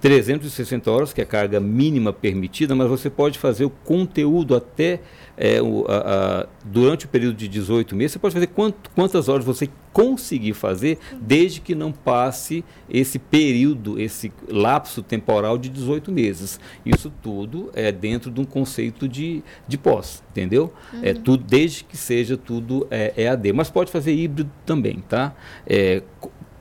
360 0.00 0.90
horas, 0.90 1.12
que 1.12 1.20
é 1.20 1.24
a 1.24 1.26
carga 1.26 1.60
mínima 1.60 2.12
permitida, 2.12 2.74
mas 2.74 2.88
você 2.88 3.08
pode 3.08 3.38
fazer 3.38 3.64
o 3.64 3.70
conteúdo 3.70 4.56
até 4.56 4.98
é, 5.42 5.60
o, 5.60 5.84
a, 5.88 5.96
a, 6.42 6.46
durante 6.64 7.06
o 7.06 7.08
período 7.08 7.34
de 7.34 7.48
18 7.48 7.96
meses. 7.96 8.12
Você 8.12 8.18
pode 8.20 8.32
fazer 8.32 8.46
quanto, 8.46 8.88
quantas 8.90 9.28
horas 9.28 9.44
você 9.44 9.68
conseguir 9.92 10.54
fazer, 10.54 11.00
desde 11.20 11.60
que 11.60 11.74
não 11.74 11.90
passe 11.90 12.64
esse 12.88 13.18
período, 13.18 14.00
esse 14.00 14.32
lapso 14.48 15.02
temporal 15.02 15.58
de 15.58 15.68
18 15.68 16.12
meses. 16.12 16.60
Isso 16.86 17.12
tudo 17.20 17.72
é 17.74 17.90
dentro 17.90 18.30
de 18.30 18.40
um 18.40 18.44
conceito 18.44 19.08
de, 19.08 19.42
de 19.66 19.76
pós, 19.76 20.22
entendeu? 20.30 20.72
É 20.92 20.96
uhum. 20.96 21.02
É 21.02 21.14
tudo, 21.14 21.42
desde 21.42 21.82
que 21.82 21.96
seja 21.96 22.36
tudo 22.36 22.86
é, 22.88 23.12
EAD. 23.24 23.52
Mas 23.52 23.68
pode 23.68 23.90
fazer 23.90 24.14
híbrido 24.14 24.50
também, 24.64 25.02
tá? 25.08 25.34
É, 25.66 26.04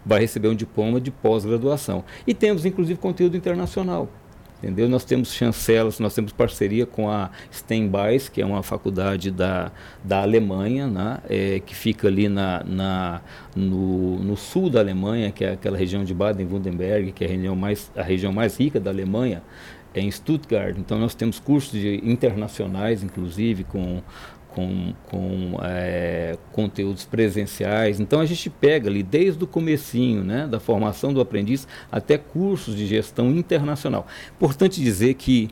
vai 0.03 0.21
receber 0.21 0.47
um 0.47 0.55
diploma 0.55 0.99
de 0.99 1.11
pós-graduação. 1.11 2.03
E 2.25 2.33
temos, 2.33 2.65
inclusive, 2.65 2.99
conteúdo 2.99 3.37
internacional. 3.37 4.09
Entendeu? 4.61 4.87
Nós 4.87 5.03
temos 5.03 5.33
chancelas, 5.33 5.99
nós 5.99 6.13
temos 6.13 6.31
parceria 6.31 6.85
com 6.85 7.09
a 7.09 7.31
Steinbeis, 7.51 8.29
que 8.29 8.41
é 8.41 8.45
uma 8.45 8.61
faculdade 8.61 9.31
da, 9.31 9.71
da 10.03 10.21
Alemanha, 10.21 10.85
né? 10.85 11.17
É, 11.27 11.59
que 11.65 11.75
fica 11.75 12.07
ali 12.07 12.29
na, 12.29 12.63
na, 12.63 13.21
no, 13.55 14.19
no 14.19 14.37
sul 14.37 14.69
da 14.69 14.79
Alemanha, 14.79 15.31
que 15.31 15.43
é 15.43 15.53
aquela 15.53 15.75
região 15.75 16.03
de 16.03 16.13
Baden-Württemberg, 16.13 17.11
que 17.11 17.23
é 17.23 17.27
a 17.27 17.29
região, 17.31 17.55
mais, 17.55 17.91
a 17.95 18.03
região 18.03 18.31
mais 18.31 18.55
rica 18.59 18.79
da 18.79 18.91
Alemanha, 18.91 19.41
é 19.95 19.99
em 19.99 20.11
Stuttgart. 20.11 20.77
Então 20.77 20.99
nós 20.99 21.15
temos 21.15 21.39
cursos 21.39 21.71
de, 21.71 21.99
internacionais, 22.03 23.03
inclusive, 23.03 23.63
com 23.63 24.01
com, 24.53 24.93
com 25.09 25.57
é, 25.63 26.37
conteúdos 26.51 27.05
presenciais. 27.05 27.99
Então 27.99 28.19
a 28.19 28.25
gente 28.25 28.49
pega 28.49 28.89
ali 28.89 29.03
desde 29.03 29.43
o 29.43 29.47
comecinho, 29.47 30.23
né, 30.23 30.47
da 30.47 30.59
formação 30.59 31.13
do 31.13 31.21
aprendiz 31.21 31.67
até 31.91 32.17
cursos 32.17 32.75
de 32.75 32.85
gestão 32.85 33.31
internacional. 33.31 34.05
Importante 34.35 34.81
dizer 34.81 35.15
que 35.15 35.49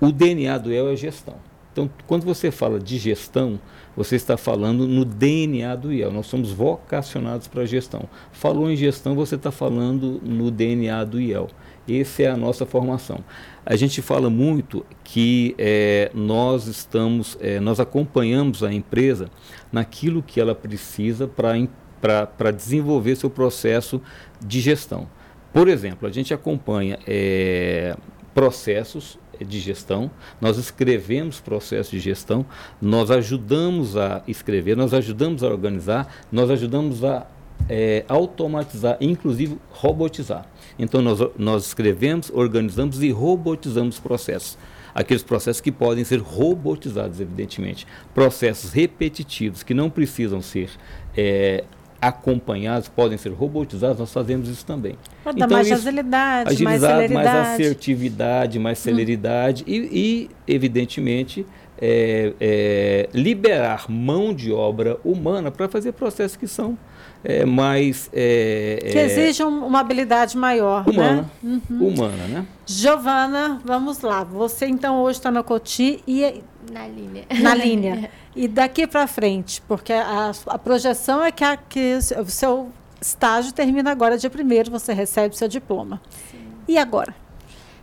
o 0.00 0.12
DNA 0.12 0.58
do 0.58 0.72
IEL 0.72 0.90
é 0.90 0.96
gestão. 0.96 1.36
Então, 1.72 1.90
quando 2.06 2.24
você 2.24 2.50
fala 2.50 2.80
de 2.80 2.96
gestão, 2.96 3.60
você 3.94 4.16
está 4.16 4.38
falando 4.38 4.86
no 4.86 5.04
DNA 5.04 5.76
do 5.76 5.92
IEL. 5.92 6.10
Nós 6.10 6.26
somos 6.26 6.50
vocacionados 6.50 7.48
para 7.48 7.62
a 7.62 7.66
gestão. 7.66 8.08
Falou 8.32 8.70
em 8.70 8.76
gestão, 8.76 9.14
você 9.14 9.34
está 9.34 9.50
falando 9.50 10.18
no 10.24 10.50
DNA 10.50 11.04
do 11.04 11.20
IEL. 11.20 11.48
Essa 11.88 12.22
é 12.22 12.26
a 12.30 12.36
nossa 12.36 12.66
formação. 12.66 13.24
A 13.64 13.76
gente 13.76 14.02
fala 14.02 14.28
muito 14.28 14.84
que 15.04 15.54
é, 15.58 16.10
nós 16.14 16.66
estamos, 16.66 17.36
é, 17.40 17.60
nós 17.60 17.80
acompanhamos 17.80 18.62
a 18.62 18.72
empresa 18.72 19.30
naquilo 19.72 20.22
que 20.22 20.40
ela 20.40 20.54
precisa 20.54 21.28
para 21.28 22.50
desenvolver 22.50 23.16
seu 23.16 23.30
processo 23.30 24.00
de 24.44 24.60
gestão. 24.60 25.08
Por 25.52 25.68
exemplo, 25.68 26.08
a 26.08 26.12
gente 26.12 26.34
acompanha 26.34 26.98
é, 27.06 27.96
processos 28.34 29.18
de 29.40 29.58
gestão, 29.58 30.10
nós 30.40 30.56
escrevemos 30.58 31.40
processos 31.40 31.90
de 31.90 31.98
gestão, 31.98 32.44
nós 32.80 33.10
ajudamos 33.10 33.96
a 33.96 34.22
escrever, 34.26 34.76
nós 34.76 34.94
ajudamos 34.94 35.42
a 35.42 35.48
organizar, 35.48 36.14
nós 36.32 36.50
ajudamos 36.50 37.04
a 37.04 37.26
é, 37.68 38.04
automatizar, 38.08 38.96
inclusive 39.00 39.58
robotizar. 39.70 40.46
Então, 40.78 41.00
nós, 41.00 41.20
nós 41.38 41.66
escrevemos, 41.66 42.30
organizamos 42.32 43.02
e 43.02 43.10
robotizamos 43.10 43.98
processos. 43.98 44.58
Aqueles 44.94 45.22
processos 45.22 45.60
que 45.60 45.70
podem 45.70 46.04
ser 46.04 46.20
robotizados, 46.20 47.20
evidentemente. 47.20 47.86
Processos 48.14 48.72
repetitivos 48.72 49.62
que 49.62 49.74
não 49.74 49.90
precisam 49.90 50.40
ser 50.40 50.70
é, 51.16 51.64
acompanhados, 52.00 52.88
podem 52.88 53.18
ser 53.18 53.30
robotizados, 53.30 53.98
nós 53.98 54.12
fazemos 54.12 54.48
isso 54.48 54.64
também. 54.64 54.96
Para 55.22 55.32
dar 55.32 55.44
então, 55.44 55.56
mais 55.56 55.72
agilidade, 55.72 56.62
mais 56.62 56.80
celeridade. 56.80 57.14
mais 57.14 57.48
assertividade, 57.48 58.58
mais 58.58 58.78
celeridade 58.78 59.62
hum. 59.64 59.70
e, 59.70 59.76
e, 59.76 60.30
evidentemente, 60.52 61.46
é, 61.78 62.32
é, 62.40 63.08
liberar 63.12 63.90
mão 63.90 64.32
de 64.32 64.52
obra 64.52 64.98
humana 65.04 65.50
para 65.50 65.68
fazer 65.68 65.92
processos 65.92 66.36
que 66.36 66.46
são 66.46 66.78
é, 67.28 67.44
mais. 67.44 68.08
É, 68.12 68.78
que 68.80 68.98
exijam 68.98 69.48
uma 69.48 69.80
habilidade 69.80 70.36
maior. 70.36 70.88
Humana. 70.88 71.28
Né? 71.42 71.60
Uhum. 71.68 71.88
Humana, 71.88 72.26
né? 72.28 72.46
Giovana, 72.64 73.60
vamos 73.64 74.00
lá. 74.00 74.22
Você 74.22 74.66
então 74.66 75.02
hoje 75.02 75.18
está 75.18 75.30
na 75.30 75.42
Coti 75.42 76.02
e. 76.06 76.42
Na 76.70 76.86
linha. 76.86 77.24
Na 77.40 77.54
linha. 77.54 78.10
e 78.34 78.46
daqui 78.46 78.86
para 78.86 79.08
frente, 79.08 79.60
porque 79.66 79.92
a, 79.92 80.30
a, 80.46 80.58
projeção 80.58 81.24
é 81.24 81.32
que, 81.32 81.42
a, 81.42 81.56
que 81.56 81.98
o 82.16 82.26
seu 82.26 82.70
estágio 83.00 83.52
termina 83.52 83.90
agora, 83.90 84.16
dia 84.16 84.30
primeiro, 84.30 84.70
você 84.70 84.92
recebe 84.92 85.34
o 85.34 85.38
seu 85.38 85.48
diploma. 85.48 86.00
Sim. 86.30 86.38
E 86.68 86.78
agora? 86.78 87.14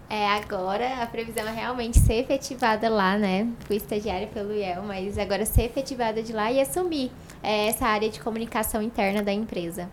É, 0.10 0.28
agora 0.28 1.02
a 1.02 1.08
previsão 1.08 1.46
é 1.48 1.52
realmente 1.52 2.00
ser 2.00 2.16
efetivada 2.16 2.88
lá, 2.88 3.18
né? 3.18 3.48
Fui 3.66 3.76
estagiária 3.76 4.28
pelo 4.28 4.54
IEL, 4.54 4.84
mas 4.84 5.18
agora 5.18 5.46
ser 5.46 5.64
efetivada 5.64 6.22
de 6.22 6.32
lá 6.32 6.52
e 6.52 6.62
assumir 6.62 7.12
é, 7.44 7.68
essa 7.68 7.86
área 7.86 8.10
de 8.10 8.20
comunicação 8.20 8.82
interna 8.82 9.22
da 9.22 9.32
empresa. 9.32 9.90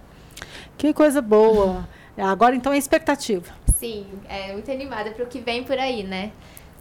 Que 0.79 0.95
coisa 0.95 1.21
boa! 1.21 1.89
Agora 2.17 2.55
então 2.55 2.73
é 2.73 2.79
expectativa. 2.79 3.53
Sim, 3.77 4.07
é 4.29 4.53
muito 4.53 4.71
animada 4.71 5.11
para 5.11 5.25
o 5.25 5.27
que 5.27 5.41
vem 5.41 5.65
por 5.65 5.79
aí, 5.79 6.03
né? 6.03 6.33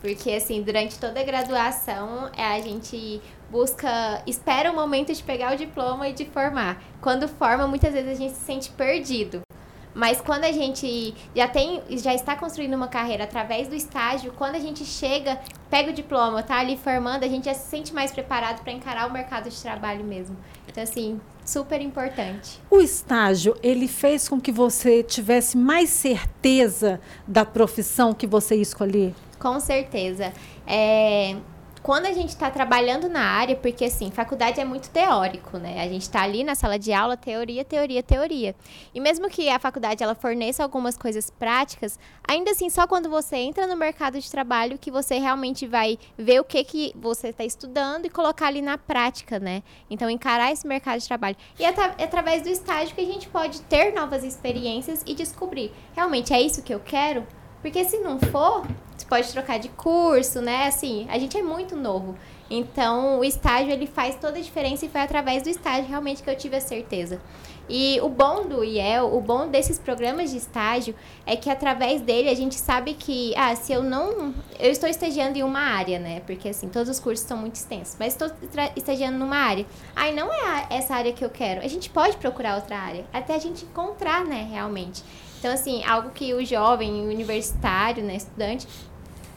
Porque 0.02 0.32
assim, 0.32 0.62
durante 0.62 0.98
toda 0.98 1.20
a 1.20 1.24
graduação, 1.24 2.30
é, 2.36 2.46
a 2.46 2.60
gente 2.62 3.22
busca, 3.50 4.22
espera 4.26 4.72
o 4.72 4.76
momento 4.76 5.14
de 5.14 5.24
pegar 5.24 5.54
o 5.54 5.58
diploma 5.58 6.08
e 6.08 6.14
de 6.14 6.26
formar. 6.26 6.82
Quando 7.02 7.28
forma, 7.28 7.68
muitas 7.68 7.94
vezes 7.94 8.12
a 8.12 8.16
gente 8.16 8.34
se 8.34 8.46
sente 8.46 8.70
perdido. 8.70 9.42
Mas 10.00 10.22
quando 10.22 10.46
a 10.46 10.52
gente 10.54 11.14
já 11.36 11.46
tem, 11.46 11.84
já 11.90 12.14
está 12.16 12.34
construindo 12.34 12.74
uma 12.74 12.88
carreira 12.88 13.26
através 13.26 13.68
do 13.68 13.76
estágio, 13.76 14.32
quando 14.38 14.56
a 14.56 14.60
gente 14.60 14.86
chega, 14.86 15.38
pega 15.70 15.92
o 15.92 15.94
diploma, 15.94 16.42
tá 16.42 16.58
ali 16.58 16.78
formando, 16.78 17.26
a 17.26 17.28
gente 17.28 17.46
já 17.46 17.54
se 17.54 17.70
sente 17.70 17.94
mais 17.94 18.10
preparado 18.10 18.64
para 18.64 18.72
encarar 18.72 19.10
o 19.10 19.12
mercado 19.12 19.50
de 19.50 19.62
trabalho 19.62 20.06
mesmo. 20.06 20.38
Então 20.70 20.82
assim, 20.82 21.20
super 21.46 21.82
importante. 21.82 22.62
O 22.72 22.80
estágio, 22.80 23.58
ele 23.62 23.90
fez 23.90 24.30
com 24.30 24.40
que 24.40 24.54
você 24.54 25.04
tivesse 25.04 25.58
mais 25.58 25.90
certeza 25.90 27.02
da 27.28 27.44
profissão 27.44 28.14
que 28.14 28.26
você 28.26 28.56
escolher? 28.56 29.14
Com 29.38 29.60
certeza. 29.60 30.32
É, 30.66 31.36
quando 31.82 32.06
a 32.06 32.14
gente 32.14 32.30
está 32.30 32.50
trabalhando 32.50 33.08
na 33.08 33.22
área, 33.22 33.56
porque 33.56 33.86
assim, 33.86 34.12
faculdade 34.12 34.60
é 34.60 34.66
muito 34.66 34.90
teórico, 34.90 35.58
né? 35.58 35.82
A 35.82 35.88
gente 35.88 36.04
está 36.04 36.22
ali 36.22 36.44
na 36.44 36.56
sala 36.56 36.78
de 36.78 36.92
aula, 36.92 37.16
teoria, 37.16 37.64
teoria, 37.64 38.04
teoria. 38.04 38.56
E 38.94 39.00
mesmo 39.00 39.30
que 39.30 39.50
a 39.50 39.60
faculdade 39.60 40.04
ela 40.04 40.16
forneça 40.16 40.64
algumas 40.64 40.98
coisas 40.98 41.30
práticas, 41.30 41.98
ainda 42.28 42.52
assim, 42.52 42.70
só 42.70 42.86
quando 42.86 43.10
você 43.10 43.38
entra 43.38 43.66
no 43.66 43.76
mercado 43.76 44.20
de 44.20 44.30
trabalho 44.30 44.78
que 44.78 44.92
você 44.92 45.18
realmente 45.18 45.66
vai 45.66 45.98
ver 46.18 46.40
o 46.40 46.44
que, 46.44 46.64
que 46.64 46.94
você 46.96 47.30
está 47.30 47.44
estudando 47.44 48.06
e 48.06 48.10
colocar 48.10 48.48
ali 48.48 48.62
na 48.62 48.78
prática, 48.78 49.40
né? 49.40 49.64
Então, 49.90 50.10
encarar 50.10 50.52
esse 50.52 50.68
mercado 50.68 51.00
de 51.00 51.08
trabalho. 51.08 51.38
E 51.58 51.66
é, 51.66 51.74
é 51.98 52.04
através 52.04 52.42
do 52.42 52.50
estágio 52.50 52.94
que 52.94 53.02
a 53.02 53.06
gente 53.06 53.28
pode 53.30 53.62
ter 53.62 53.94
novas 53.94 54.24
experiências 54.24 55.04
e 55.06 55.14
descobrir, 55.14 55.72
realmente 55.94 56.34
é 56.34 56.42
isso 56.42 56.62
que 56.62 56.74
eu 56.74 56.80
quero? 56.80 57.26
Porque 57.62 57.84
se 57.84 57.98
não 58.00 58.20
for, 58.20 58.66
você 58.96 59.06
pode 59.06 59.32
trocar 59.32 59.60
de 59.60 59.70
curso, 59.70 60.42
né? 60.42 60.68
Assim, 60.68 61.08
a 61.10 61.18
gente 61.18 61.38
é 61.38 61.42
muito 61.42 61.76
novo. 61.76 62.16
Então, 62.50 63.20
o 63.20 63.24
estágio 63.24 63.72
ele 63.72 63.86
faz 63.86 64.16
toda 64.16 64.40
a 64.40 64.42
diferença 64.42 64.86
e 64.86 64.90
foi 64.90 65.02
através 65.02 65.44
do 65.44 65.50
estágio 65.50 65.88
realmente 65.88 66.24
que 66.24 66.30
eu 66.30 66.36
tive 66.36 66.56
a 66.56 66.62
certeza. 66.62 67.22
E 67.70 68.00
o 68.02 68.10
bom 68.10 68.48
do 68.48 68.64
IEL, 68.64 69.16
o 69.16 69.22
bom 69.22 69.48
desses 69.48 69.78
programas 69.78 70.32
de 70.32 70.38
estágio 70.38 70.96
é 71.24 71.36
que 71.36 71.52
através 71.52 72.02
dele 72.02 72.28
a 72.28 72.34
gente 72.34 72.56
sabe 72.56 72.96
que, 72.96 73.32
ah, 73.38 73.56
se 73.56 73.72
eu 73.72 73.84
não. 73.84 74.34
Eu 74.60 74.72
estou 74.72 74.90
estagiando 74.90 75.38
em 75.38 75.44
uma 75.44 75.60
área, 75.60 76.00
né? 76.00 76.22
Porque 76.22 76.50
assim, 76.50 76.68
todos 76.68 76.90
os 76.90 77.00
cursos 77.00 77.28
são 77.28 77.38
muito 77.38 77.56
extensos, 77.56 77.96
mas 78.00 78.14
estou 78.14 78.32
estagiando 78.76 79.20
numa 79.20 79.38
área. 79.38 79.68
Aí 79.96 80.16
não 80.16 80.34
é 80.34 80.66
essa 80.72 80.96
área 80.96 81.14
que 81.14 81.24
eu 81.24 81.30
quero. 81.30 81.62
A 81.62 81.68
gente 81.68 81.92
pode 81.92 82.18
procurar 82.18 82.56
outra 82.56 82.76
área, 82.76 83.06
até 83.14 83.36
a 83.36 83.40
gente 83.40 83.66
encontrar, 83.66 84.26
né, 84.26 84.48
realmente. 84.52 85.04
Então, 85.40 85.54
assim, 85.54 85.84
algo 85.86 86.10
que 86.10 86.34
o 86.34 86.46
jovem, 86.46 86.92
o 87.02 87.10
universitário, 87.10 88.04
né, 88.04 88.18
estudante, 88.18 88.68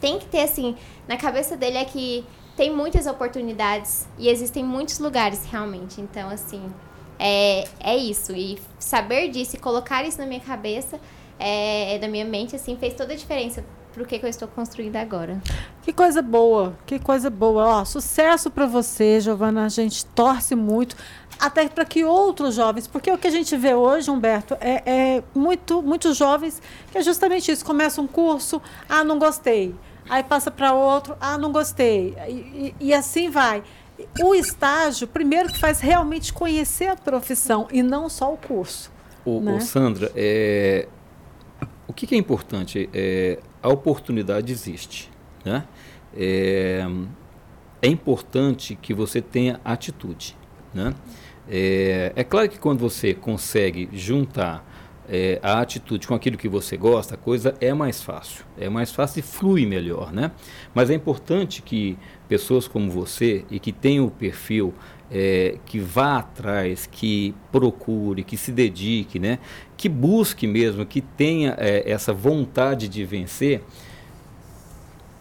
tem 0.01 0.19
que 0.19 0.25
ter, 0.25 0.41
assim, 0.41 0.75
na 1.07 1.15
cabeça 1.15 1.55
dele 1.55 1.77
é 1.77 1.85
que 1.85 2.25
tem 2.57 2.69
muitas 2.69 3.07
oportunidades 3.07 4.05
e 4.19 4.27
existem 4.29 4.63
muitos 4.63 4.99
lugares, 4.99 5.45
realmente. 5.49 6.01
Então, 6.01 6.29
assim, 6.29 6.61
é, 7.17 7.65
é 7.79 7.95
isso. 7.95 8.33
E 8.33 8.59
saber 8.77 9.29
disso 9.29 9.55
e 9.55 9.59
colocar 9.59 10.03
isso 10.03 10.19
na 10.19 10.25
minha 10.25 10.41
cabeça, 10.41 10.99
é, 11.39 11.97
na 11.99 12.07
minha 12.09 12.25
mente, 12.25 12.55
assim, 12.55 12.75
fez 12.75 12.93
toda 12.93 13.13
a 13.13 13.15
diferença 13.15 13.63
pro 13.93 14.05
que, 14.05 14.19
que 14.19 14.25
eu 14.25 14.29
estou 14.29 14.47
construindo 14.47 14.95
agora. 14.95 15.41
Que 15.83 15.93
coisa 15.93 16.21
boa, 16.21 16.75
que 16.85 16.99
coisa 16.99 17.29
boa. 17.29 17.65
Ó, 17.65 17.85
sucesso 17.85 18.49
para 18.49 18.65
você, 18.65 19.21
Giovana. 19.21 19.65
A 19.65 19.69
gente 19.69 20.05
torce 20.07 20.55
muito 20.55 20.95
até 21.39 21.67
para 21.67 21.85
que 21.85 22.03
outros 22.03 22.55
jovens, 22.55 22.87
porque 22.87 23.11
o 23.11 23.17
que 23.17 23.27
a 23.27 23.31
gente 23.31 23.55
vê 23.57 23.73
hoje, 23.73 24.09
Humberto, 24.09 24.55
é, 24.59 24.83
é 24.85 25.23
muito, 25.33 25.81
muitos 25.81 26.17
jovens 26.17 26.61
que 26.91 26.97
é 26.97 27.01
justamente 27.01 27.51
isso, 27.51 27.65
começa 27.65 28.01
um 28.01 28.07
curso, 28.07 28.61
ah, 28.87 29.03
não 29.03 29.17
gostei, 29.17 29.75
aí 30.09 30.23
passa 30.23 30.51
para 30.51 30.73
outro, 30.73 31.15
ah, 31.19 31.37
não 31.37 31.51
gostei, 31.51 32.15
e, 32.27 32.31
e, 32.31 32.75
e 32.87 32.93
assim 32.93 33.29
vai. 33.29 33.63
O 34.21 34.33
estágio, 34.35 35.07
primeiro 35.07 35.49
que 35.49 35.59
faz 35.59 35.79
realmente 35.79 36.33
conhecer 36.33 36.87
a 36.87 36.95
profissão 36.95 37.67
e 37.71 37.81
não 37.81 38.09
só 38.09 38.33
o 38.33 38.37
curso. 38.37 38.91
O, 39.25 39.39
né? 39.39 39.55
o 39.55 39.61
Sandra, 39.61 40.11
é, 40.15 40.87
o 41.87 41.93
que, 41.93 42.07
que, 42.07 42.15
é 42.15 42.17
importante? 42.17 42.89
É, 42.93 43.39
a 43.63 43.69
oportunidade 43.69 44.51
existe. 44.51 45.09
Né? 45.43 45.65
É, 46.15 46.85
é 47.81 47.87
importante 47.87 48.75
que 48.75 48.93
você 48.93 49.21
tenha 49.21 49.59
atitude. 49.63 50.35
Né? 50.73 50.93
É, 51.49 52.11
é 52.15 52.23
claro 52.23 52.49
que 52.49 52.59
quando 52.59 52.79
você 52.79 53.13
consegue 53.13 53.89
juntar 53.93 54.65
é, 55.07 55.39
a 55.41 55.59
atitude 55.59 56.07
com 56.07 56.13
aquilo 56.13 56.37
que 56.37 56.47
você 56.47 56.77
gosta, 56.77 57.15
a 57.15 57.17
coisa 57.17 57.55
é 57.59 57.73
mais 57.73 58.01
fácil. 58.01 58.45
É 58.57 58.69
mais 58.69 58.91
fácil 58.91 59.19
e 59.19 59.21
flui 59.21 59.65
melhor, 59.65 60.13
né? 60.13 60.31
Mas 60.73 60.89
é 60.89 60.93
importante 60.93 61.61
que 61.61 61.97
pessoas 62.27 62.67
como 62.67 62.89
você 62.89 63.43
e 63.51 63.59
que 63.59 63.71
tenham 63.71 64.05
o 64.05 64.11
perfil 64.11 64.73
é, 65.13 65.59
que 65.67 65.79
vá 65.79 66.17
atrás, 66.17 66.89
que 66.91 67.35
procure, 67.51 68.23
que 68.23 68.35
se 68.35 68.51
dedique, 68.51 69.19
né? 69.19 69.37
Que 69.77 69.87
busque 69.87 70.47
mesmo, 70.47 70.83
que 70.85 71.01
tenha 71.01 71.55
é, 71.59 71.89
essa 71.89 72.11
vontade 72.11 72.87
de 72.89 73.05
vencer, 73.05 73.61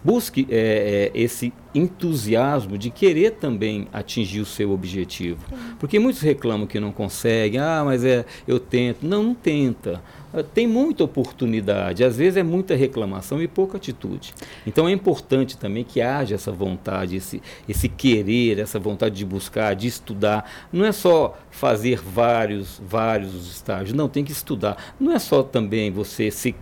busque 0.05 0.47
é, 0.51 1.11
é, 1.15 1.21
esse 1.21 1.53
entusiasmo 1.75 2.77
de 2.77 2.91
querer 2.91 3.33
também 3.33 3.89
atingir 3.93 4.41
o 4.41 4.47
seu 4.47 4.73
objetivo. 4.73 5.45
Porque 5.79 5.99
muitos 5.99 6.21
reclamam 6.21 6.67
que 6.67 6.79
não 6.79 6.93
conseguem, 6.93 7.61
ah, 7.61 7.83
mas 7.85 8.05
é, 8.05 8.25
eu 8.47 8.59
tento. 8.59 9.07
Não, 9.07 9.23
não 9.23 9.35
tenta. 9.35 10.03
Ah, 10.33 10.43
tem 10.43 10.67
muita 10.67 11.05
oportunidade, 11.05 12.03
às 12.03 12.17
vezes 12.17 12.39
é 12.39 12.43
muita 12.43 12.75
reclamação 12.75 13.43
e 13.43 13.47
pouca 13.47 13.77
atitude. 13.77 14.35
Então 14.67 14.89
é 14.89 14.93
importante 14.93 15.57
também 15.57 15.85
que 15.85 16.01
haja 16.01 16.35
essa 16.35 16.51
vontade, 16.51 17.17
esse, 17.17 17.43
esse 17.69 17.89
querer, 17.89 18.59
essa 18.59 18.79
vontade 18.79 19.15
de 19.15 19.25
buscar, 19.25 19.75
de 19.75 19.87
estudar. 19.87 20.51
Não 20.73 20.85
é 20.85 20.93
só 20.93 21.39
fazer 21.51 22.01
vários, 22.01 22.81
vários 22.85 23.51
estágios, 23.51 23.93
não, 23.93 24.09
tem 24.09 24.25
que 24.25 24.33
estudar. 24.33 24.95
Não 24.99 25.13
é 25.13 25.19
só 25.19 25.43
também 25.43 25.91
você 25.91 26.31
se 26.31 26.55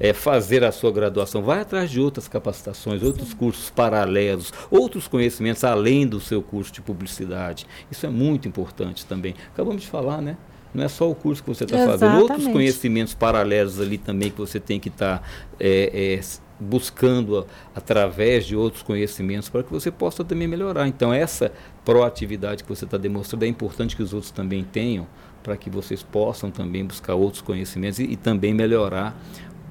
é, 0.00 0.12
fazer 0.12 0.64
a 0.64 0.72
sua 0.72 0.90
graduação, 0.90 1.42
vai 1.42 1.60
atrás 1.60 1.90
de 1.90 2.00
outras 2.00 2.28
capacitações, 2.28 3.02
outros 3.02 3.34
cursos 3.34 3.70
paralelos, 3.70 4.52
outros 4.70 5.08
conhecimentos 5.08 5.64
além 5.64 6.06
do 6.06 6.20
seu 6.20 6.42
curso 6.42 6.72
de 6.72 6.80
publicidade. 6.80 7.66
Isso 7.90 8.06
é 8.06 8.08
muito 8.08 8.48
importante 8.48 9.04
também. 9.06 9.34
Acabamos 9.52 9.82
de 9.82 9.88
falar, 9.88 10.20
né? 10.20 10.36
Não 10.72 10.84
é 10.84 10.88
só 10.88 11.10
o 11.10 11.14
curso 11.14 11.42
que 11.42 11.48
você 11.48 11.64
está 11.64 11.78
fazendo, 11.78 12.18
outros 12.18 12.46
conhecimentos 12.46 13.14
paralelos 13.14 13.80
ali 13.80 13.96
também 13.96 14.30
que 14.30 14.38
você 14.38 14.60
tem 14.60 14.78
que 14.78 14.88
estar 14.88 15.18
tá, 15.18 15.24
é, 15.58 16.18
é, 16.20 16.20
buscando 16.60 17.38
a, 17.38 17.44
através 17.74 18.44
de 18.44 18.54
outros 18.54 18.82
conhecimentos 18.82 19.48
para 19.48 19.62
que 19.62 19.72
você 19.72 19.90
possa 19.90 20.22
também 20.22 20.46
melhorar. 20.46 20.86
Então, 20.86 21.12
essa 21.12 21.50
proatividade 21.84 22.62
que 22.62 22.68
você 22.68 22.84
está 22.84 22.98
demonstrando 22.98 23.44
é 23.44 23.48
importante 23.48 23.96
que 23.96 24.02
os 24.02 24.12
outros 24.12 24.30
também 24.30 24.62
tenham 24.62 25.06
para 25.42 25.56
que 25.56 25.70
vocês 25.70 26.02
possam 26.02 26.50
também 26.50 26.84
buscar 26.84 27.14
outros 27.14 27.40
conhecimentos 27.40 27.98
e, 27.98 28.04
e 28.04 28.16
também 28.16 28.52
melhorar 28.52 29.18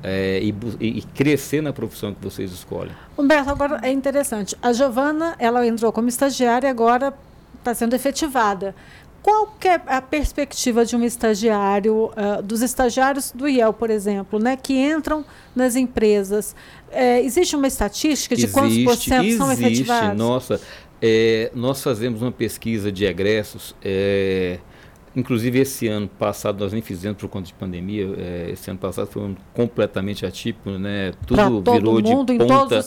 é, 0.04 0.40
e, 0.42 0.54
e, 0.80 1.02
crescer 1.02 1.62
na 1.62 1.74
profissão 1.74 2.14
que 2.14 2.24
vocês 2.24 2.52
escolhem. 2.52 2.92
Humberto, 3.18 3.50
agora 3.50 3.80
é 3.84 3.92
interessante. 3.92 4.56
A 4.62 4.72
Giovana, 4.72 5.36
ela 5.40 5.66
entrou 5.66 5.92
como 5.92 6.08
estagiária 6.08 6.68
e 6.68 6.70
agora 6.70 7.14
está 7.58 7.74
sendo 7.74 7.96
efetivada. 7.96 8.76
qual 9.24 9.58
é 9.66 9.82
a 9.88 10.02
perspectiva 10.02 10.86
de 10.86 10.96
um 10.96 11.04
estagiário, 11.04 12.06
uh, 12.06 12.42
dos 12.42 12.62
estagiários 12.62 13.32
do 13.36 13.48
IEL, 13.48 13.74
por 13.74 13.90
exemplo, 13.90 14.40
né, 14.40 14.56
que 14.56 14.74
entram 14.74 15.26
nas 15.56 15.76
empresas? 15.76 16.56
É, 16.90 17.22
existe 17.22 17.56
uma 17.56 17.68
estatística 17.68 18.36
de 18.36 18.44
existe, 18.44 18.54
quantos 18.54 18.84
por 18.84 18.96
cento 18.96 19.24
existe, 19.24 19.38
são 19.38 19.52
efetivados? 19.52 20.18
Nossa, 20.18 20.62
é, 21.02 21.52
nós 21.54 21.84
fazemos 21.84 22.22
uma 22.22 22.32
pesquisa 22.32 22.92
de 22.92 23.04
egressos. 23.06 23.76
É, 23.84 24.60
Inclusive, 25.18 25.58
esse 25.58 25.88
ano 25.88 26.08
passado, 26.08 26.64
nós 26.64 26.72
nem 26.72 26.82
fizemos 26.82 27.18
por 27.18 27.28
conta 27.28 27.48
de 27.48 27.54
pandemia. 27.54 28.08
É, 28.20 28.52
esse 28.52 28.70
ano 28.70 28.78
passado 28.78 29.08
foi 29.08 29.24
um 29.24 29.36
completamente 29.52 30.28
atípico, 30.28 30.70
né? 30.70 31.12
Tudo 31.26 31.38
virou 31.74 32.00
mundo, 32.00 32.32
de 32.32 32.38
ponta, 32.38 32.82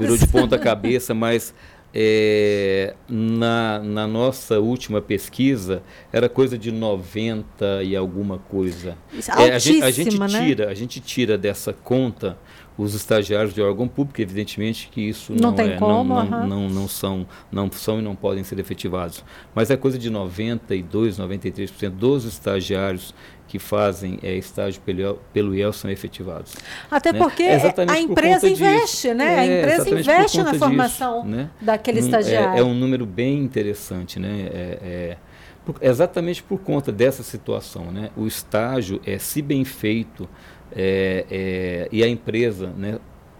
virou 0.00 0.16
de 0.16 0.26
ponta 0.28 0.56
cabeça, 0.58 1.12
mas 1.12 1.54
é, 1.94 2.94
na, 3.06 3.80
na, 3.80 4.06
nossa 4.06 4.58
última 4.58 5.02
pesquisa 5.02 5.82
era 6.10 6.26
coisa 6.26 6.56
de 6.56 6.72
90 6.72 7.82
e 7.82 7.94
alguma 7.94 8.38
coisa. 8.38 8.96
É, 9.38 9.52
a, 9.52 9.58
gente, 9.58 9.82
a 9.82 9.90
gente 9.90 10.18
né? 10.18 10.26
tira, 10.26 10.70
a 10.70 10.74
gente 10.74 11.00
tira 11.00 11.36
dessa 11.36 11.74
conta 11.74 12.38
os 12.76 12.94
estagiários 12.94 13.54
de 13.54 13.62
órgão 13.62 13.86
público, 13.86 14.20
evidentemente 14.20 14.88
que 14.90 15.00
isso 15.00 15.32
não, 15.32 15.50
não 15.50 15.52
tem 15.52 15.72
é, 15.72 15.76
como, 15.76 16.14
não, 16.14 16.24
não, 16.24 16.46
não, 16.46 16.68
não, 16.68 16.88
são, 16.88 17.26
não 17.50 17.70
são 17.70 18.00
e 18.00 18.02
não 18.02 18.16
podem 18.16 18.42
ser 18.42 18.58
efetivados. 18.58 19.24
Mas 19.54 19.70
é 19.70 19.76
coisa 19.76 19.98
de 19.98 20.10
92, 20.10 21.18
93% 21.18 21.90
dos 21.90 22.24
estagiários 22.24 23.14
que 23.46 23.58
fazem 23.60 24.18
é, 24.22 24.34
estágio 24.34 24.80
pelo, 24.82 25.20
pelo 25.32 25.54
IEL 25.54 25.72
são 25.72 25.88
efetivados. 25.88 26.56
Até 26.90 27.12
né? 27.12 27.18
porque 27.20 27.44
é 27.44 27.74
a 27.88 28.00
empresa 28.00 28.48
investe, 28.48 29.08
disso. 29.08 29.14
né? 29.14 29.38
a 29.38 29.46
é, 29.46 29.60
empresa 29.60 29.90
investe 29.90 30.38
na 30.38 30.44
disso, 30.50 30.58
formação 30.58 31.24
né? 31.24 31.50
daquele 31.60 32.00
um, 32.00 32.04
estagiário. 32.04 32.58
É, 32.58 32.64
um 32.64 32.74
número 32.74 33.06
bem 33.06 33.38
interessante, 33.38 34.18
né? 34.18 34.48
É, 34.52 35.16
por, 35.64 35.76
exatamente 35.80 36.42
por 36.42 36.58
conta 36.58 36.90
dessa 36.90 37.22
situação, 37.22 37.92
né? 37.92 38.10
O 38.16 38.26
estágio 38.26 39.00
é 39.06 39.18
se 39.18 39.40
bem 39.40 39.64
feito 39.64 40.28
é, 40.74 41.26
é, 41.30 41.88
e 41.92 42.02
a 42.02 42.08
empresa, 42.08 42.68
né, 42.76 42.98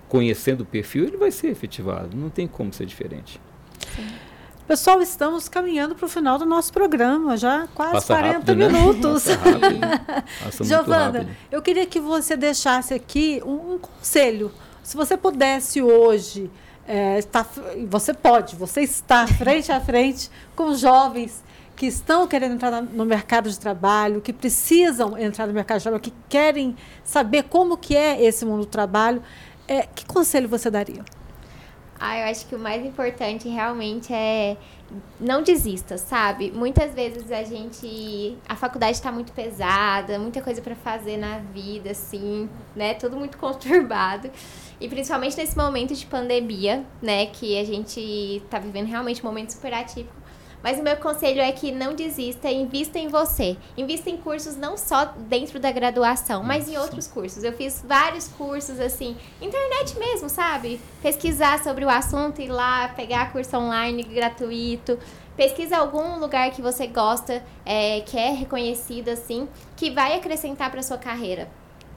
conhecendo 0.09 0.63
o 0.63 0.65
perfil, 0.65 1.05
ele 1.05 1.17
vai 1.17 1.31
ser 1.31 1.49
efetivado. 1.49 2.17
Não 2.17 2.31
tem 2.31 2.47
como 2.47 2.73
ser 2.73 2.87
diferente. 2.87 3.41
Sim. 3.97 4.07
Pessoal, 4.67 5.03
estamos 5.03 5.47
caminhando 5.47 5.95
para 5.95 6.07
o 6.07 6.09
final 6.09 6.39
do 6.39 6.47
nosso 6.47 6.73
programa, 6.73 7.37
já 7.37 7.69
quase 7.75 7.93
Passa 7.93 8.15
40 8.15 8.33
rápido, 8.33 8.55
né? 8.55 8.69
minutos. 8.69 9.25
Passa 10.43 10.65
Giovana, 10.65 11.29
eu 11.53 11.61
queria 11.61 11.85
que 11.85 12.01
você 12.01 12.35
deixasse 12.35 12.95
aqui 12.95 13.43
um, 13.45 13.75
um 13.75 13.79
conselho. 13.79 14.51
Se 14.83 14.97
você 14.97 15.19
pudesse 15.19 15.83
hoje, 15.83 16.51
é, 16.89 17.19
estar, 17.19 17.47
você 17.89 18.15
pode, 18.15 18.57
você 18.57 18.81
está 18.81 19.27
frente 19.27 19.71
a 19.71 19.81
frente 19.81 20.31
com 20.57 20.75
jovens 20.75 21.45
que 21.77 21.87
estão 21.87 22.27
querendo 22.27 22.55
entrar 22.55 22.83
no 22.83 23.05
mercado 23.05 23.51
de 23.51 23.59
trabalho, 23.59 24.21
que 24.21 24.33
precisam 24.33 25.19
entrar 25.19 25.47
no 25.47 25.53
mercado 25.53 25.79
de 25.79 25.83
trabalho, 25.85 26.03
que 26.03 26.13
querem 26.29 26.77
saber 27.03 27.45
como 27.45 27.77
que 27.77 27.97
é 27.97 28.23
esse 28.23 28.45
mundo 28.45 28.61
do 28.61 28.67
trabalho, 28.67 29.23
é, 29.67 29.83
que 29.83 30.05
conselho 30.07 30.49
você 30.49 30.71
daria? 30.71 31.05
Ah, 31.99 32.19
eu 32.19 32.27
acho 32.27 32.47
que 32.47 32.55
o 32.55 32.59
mais 32.59 32.85
importante 32.85 33.49
realmente 33.49 34.13
é 34.13 34.57
não 35.19 35.43
desista, 35.43 35.97
sabe? 35.97 36.51
Muitas 36.51 36.93
vezes 36.95 37.31
a 37.31 37.43
gente. 37.43 38.37
A 38.49 38.57
faculdade 38.57 38.93
está 38.93 39.11
muito 39.11 39.33
pesada, 39.33 40.19
muita 40.19 40.43
coisa 40.43 40.61
para 40.61 40.75
fazer 40.75 41.17
na 41.17 41.39
vida, 41.39 41.91
assim, 41.91 42.49
né? 42.75 42.95
Tudo 42.95 43.17
muito 43.17 43.39
conturbado. 43.39 44.31
E 44.81 44.89
principalmente 44.89 45.37
nesse 45.37 45.57
momento 45.57 45.95
de 45.95 46.05
pandemia, 46.07 46.85
né? 47.01 47.27
Que 47.27 47.59
a 47.59 47.65
gente 47.65 48.01
está 48.45 48.59
vivendo 48.59 48.89
realmente 48.89 49.23
um 49.23 49.27
momento 49.27 49.53
super 49.53 49.73
atípico. 49.73 50.24
Mas 50.65 50.81
o 50.81 50.83
meu 50.83 50.97
conselho 50.97 51.43
é 51.43 51.53
que 51.53 51.71
não 51.71 51.93
desista, 51.95 52.51
invista 52.51 52.99
em 52.99 53.07
você. 53.07 53.55
Invista 53.77 54.09
em 54.09 54.17
cursos 54.17 54.57
não 54.57 54.79
só 54.79 55.05
dentro 55.05 55.61
da 55.61 55.71
graduação, 55.71 56.43
mas 56.43 56.67
em 56.67 56.79
outros 56.79 57.07
cursos. 57.07 57.45
Eu 57.45 57.53
fiz 57.53 57.85
vários 57.87 58.29
cursos, 58.29 58.81
assim, 58.81 59.15
internet 59.43 59.99
mesmo, 59.99 60.31
sabe? 60.31 60.81
Pesquisar 61.03 61.63
sobre 61.63 61.85
o 61.85 61.91
assunto, 61.91 62.41
ir 62.41 62.49
lá, 62.49 62.89
pegar 62.89 63.31
curso 63.31 63.55
online 63.59 64.05
gratuito. 64.05 64.99
Pesquisa 65.37 65.77
algum 65.77 66.19
lugar 66.19 66.51
que 66.51 66.63
você 66.63 66.87
gosta, 66.87 67.45
é, 67.67 68.01
que 68.01 68.17
é 68.17 68.31
reconhecido, 68.31 69.11
assim, 69.11 69.47
que 69.77 69.91
vai 69.91 70.17
acrescentar 70.17 70.71
para 70.71 70.83
sua 70.83 70.97
carreira 70.97 71.47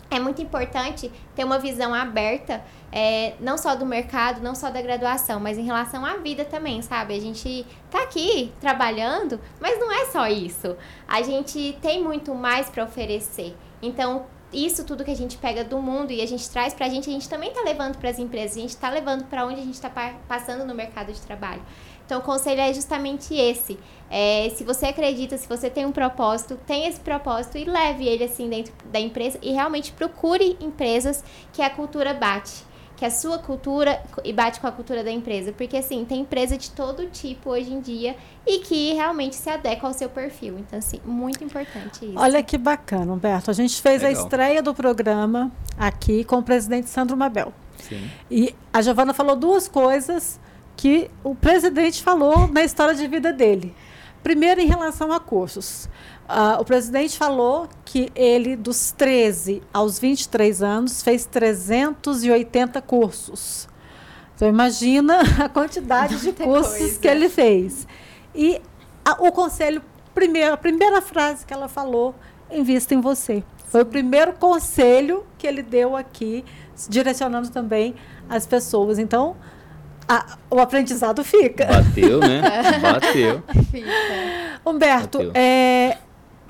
é 0.10 0.20
muito 0.20 0.41
importante 0.41 1.12
ter 1.36 1.43
uma 1.43 1.60
visão 1.60 1.93
aberta, 1.93 2.64
é, 2.91 3.34
não 3.39 3.58
só 3.58 3.76
do 3.76 3.86
mercado, 3.86 4.41
não 4.41 4.55
só 4.55 4.70
da 4.70 4.82
graduação, 4.82 5.39
mas 5.39 5.58
em 5.58 5.64
relação 5.64 6.05
à 6.05 6.18
vida 6.18 6.45
também, 6.45 6.82
sabe? 6.82 7.14
A 7.16 7.20
gente 7.20 7.66
tá 7.91 8.03
aqui 8.03 8.53
trabalhando, 8.60 9.39
mas 9.60 9.80
não 9.80 9.91
é 9.91 10.05
só 10.05 10.28
isso. 10.28 10.76
A 11.08 11.22
gente 11.22 11.78
tem 11.82 12.01
muito 12.01 12.34
mais 12.34 12.70
para 12.70 12.84
oferecer. 12.84 13.55
Então, 13.82 14.26
isso 14.52 14.84
tudo 14.86 15.04
que 15.04 15.12
a 15.12 15.16
gente 15.16 15.38
pega 15.38 15.64
do 15.64 15.82
mundo 15.82 16.12
e 16.12 16.22
a 16.22 16.26
gente 16.26 16.50
traz 16.50 16.74
para 16.74 16.86
a 16.86 16.89
gente, 16.89 17.10
a 17.10 17.14
gente 17.14 17.28
também 17.28 17.50
está 17.50 17.62
levando 17.62 17.98
para 17.98 18.10
as 18.10 18.18
empresas, 18.18 18.58
a 18.58 18.62
gente 18.62 18.70
está 18.70 18.89
levando 18.89 19.26
para 19.26 19.45
onde 19.45 19.60
a 19.60 19.64
gente 19.64 19.74
está 19.74 19.89
passando 20.28 20.66
no 20.66 20.74
mercado 20.74 21.12
de 21.12 21.20
trabalho. 21.22 21.62
Então, 22.06 22.20
o 22.20 22.22
conselho 22.22 22.62
é 22.62 22.74
justamente 22.74 23.36
esse. 23.36 23.78
É, 24.10 24.50
se 24.56 24.64
você 24.64 24.86
acredita, 24.86 25.38
se 25.38 25.45
você 25.45 25.70
tem 25.70 25.86
um 25.86 25.91
propósito, 25.91 26.58
tem 26.66 26.88
esse 26.88 27.02
propósito 27.02 27.58
e 27.58 27.66
leve 27.66 28.08
ele 28.08 28.24
assim 28.24 28.50
dentro 28.50 28.74
da 28.86 28.98
empresa 28.98 29.38
e 29.41 29.52
realmente 29.52 29.91
procure 29.91 30.56
empresas 30.62 31.22
que 31.52 31.62
a 31.62 31.70
cultura 31.70 32.14
bate. 32.14 32.64
Que 32.98 33.06
a 33.06 33.12
sua 33.12 33.38
cultura 33.38 34.02
e 34.24 34.34
bate 34.34 34.60
com 34.60 34.68
a 34.68 34.72
cultura 34.72 35.04
da 35.04 35.12
empresa. 35.12 35.54
Porque, 35.54 35.78
assim, 35.78 36.04
tem 36.04 36.22
empresa 36.22 36.58
de 36.58 36.72
todo 36.72 37.06
tipo 37.06 37.52
hoje 37.52 37.72
em 37.72 37.80
dia 37.80 38.18
e 38.45 38.60
que 38.60 38.93
realmente 38.93 39.36
se 39.36 39.50
adequa 39.50 39.88
ao 39.88 39.93
seu 39.93 40.10
perfil. 40.10 40.58
Então, 40.58 40.80
assim, 40.80 41.00
muito 41.06 41.43
importante 41.43 42.04
isso. 42.04 42.18
Olha 42.18 42.41
que 42.43 42.58
bacana, 42.58 43.14
Humberto. 43.14 43.52
A 43.52 43.54
gente 43.54 43.80
fez 43.82 44.02
Legal. 44.02 44.20
a 44.20 44.24
estreia 44.24 44.64
do 44.64 44.74
programa 44.74 45.52
aqui 45.78 46.24
com 46.24 46.39
o 46.39 46.43
presidente 46.43 46.89
Sandro 46.89 47.16
Mabel. 47.16 47.54
Sim. 47.78 48.10
E 48.30 48.56
a 48.74 48.82
Giovana 48.82 49.14
falou 49.14 49.36
duas 49.36 49.68
coisas 49.68 50.39
que 50.76 51.10
o 51.24 51.36
presidente 51.36 52.02
falou 52.02 52.48
na 52.48 52.64
história 52.64 52.95
de 52.95 53.08
vida 53.08 53.32
dele. 53.32 53.76
Primeiro, 54.24 54.60
em 54.60 54.68
relação 54.68 55.12
a 55.12 55.20
cursos. 55.20 55.88
Uh, 56.28 56.59
o 56.59 56.65
presidente 56.65 57.17
falou 57.17 57.69
que 57.86 58.11
ele, 58.13 58.57
dos 58.57 58.91
13 58.91 59.63
aos 59.73 59.97
23 59.97 60.61
anos, 60.61 61.01
fez 61.01 61.25
380 61.25 62.82
cursos. 62.82 63.69
Então, 64.36 64.47
imagina 64.47 65.21
a 65.43 65.47
quantidade 65.47 66.19
de 66.19 66.34
cursos 66.34 66.78
coisa. 66.78 66.99
que 66.99 67.07
ele 67.07 67.30
fez. 67.30 67.88
E 68.36 68.61
a, 69.05 69.13
o 69.23 69.32
conselho, 69.32 69.82
primeiro, 70.13 70.53
a 70.53 70.57
primeira 70.57 71.01
frase 71.01 71.45
que 71.45 71.53
ela 71.53 71.69
falou, 71.69 72.13
invista 72.51 72.93
em 72.93 72.99
você. 72.99 73.41
Foi 73.69 73.82
o 73.82 73.86
primeiro 73.86 74.34
conselho 74.34 75.25
que 75.38 75.47
ele 75.47 75.61
deu 75.61 75.95
aqui, 75.95 76.43
direcionando 76.89 77.49
também 77.49 77.95
as 78.30 78.45
pessoas. 78.45 78.99
Então, 78.99 79.38
a, 80.07 80.38
o 80.49 80.59
aprendizado 80.59 81.23
fica. 81.23 81.65
Bateu, 81.65 82.19
né? 82.19 82.41
Bateu. 82.80 83.43
Humberto, 84.65 85.17
Bateu. 85.17 85.32
É, 85.34 85.97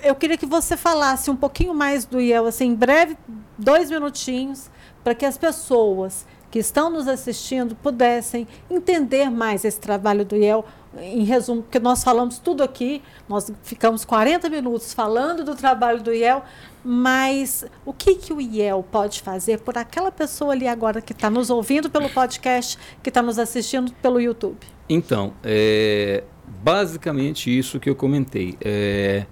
eu 0.03 0.15
queria 0.15 0.37
que 0.37 0.45
você 0.45 0.77
falasse 0.77 1.29
um 1.29 1.35
pouquinho 1.35 1.73
mais 1.73 2.05
do 2.05 2.19
IEL, 2.19 2.45
assim, 2.45 2.65
em 2.67 2.75
breve, 2.75 3.17
dois 3.57 3.89
minutinhos, 3.89 4.69
para 5.03 5.15
que 5.15 5.25
as 5.25 5.37
pessoas 5.37 6.25
que 6.49 6.59
estão 6.59 6.89
nos 6.89 7.07
assistindo 7.07 7.75
pudessem 7.75 8.47
entender 8.69 9.29
mais 9.29 9.65
esse 9.65 9.79
trabalho 9.79 10.25
do 10.25 10.35
IEL. 10.35 10.65
Em 10.99 11.23
resumo, 11.23 11.61
porque 11.61 11.79
nós 11.79 12.03
falamos 12.03 12.39
tudo 12.39 12.63
aqui, 12.63 13.03
nós 13.29 13.51
ficamos 13.61 14.03
40 14.03 14.49
minutos 14.49 14.93
falando 14.93 15.43
do 15.43 15.53
trabalho 15.53 16.01
do 16.01 16.11
IEL, 16.11 16.43
mas 16.83 17.65
o 17.85 17.93
que, 17.93 18.15
que 18.15 18.33
o 18.33 18.41
IEL 18.41 18.83
pode 18.89 19.21
fazer 19.21 19.59
por 19.59 19.77
aquela 19.77 20.11
pessoa 20.11 20.53
ali 20.53 20.67
agora 20.67 20.99
que 20.99 21.11
está 21.11 21.29
nos 21.29 21.51
ouvindo 21.51 21.87
pelo 21.87 22.09
podcast, 22.09 22.79
que 23.03 23.09
está 23.09 23.21
nos 23.21 23.37
assistindo 23.37 23.91
pelo 24.01 24.19
YouTube? 24.19 24.57
Então, 24.89 25.33
é, 25.43 26.23
basicamente 26.63 27.55
isso 27.55 27.79
que 27.79 27.89
eu 27.89 27.95
comentei. 27.95 28.57
É, 28.61 29.25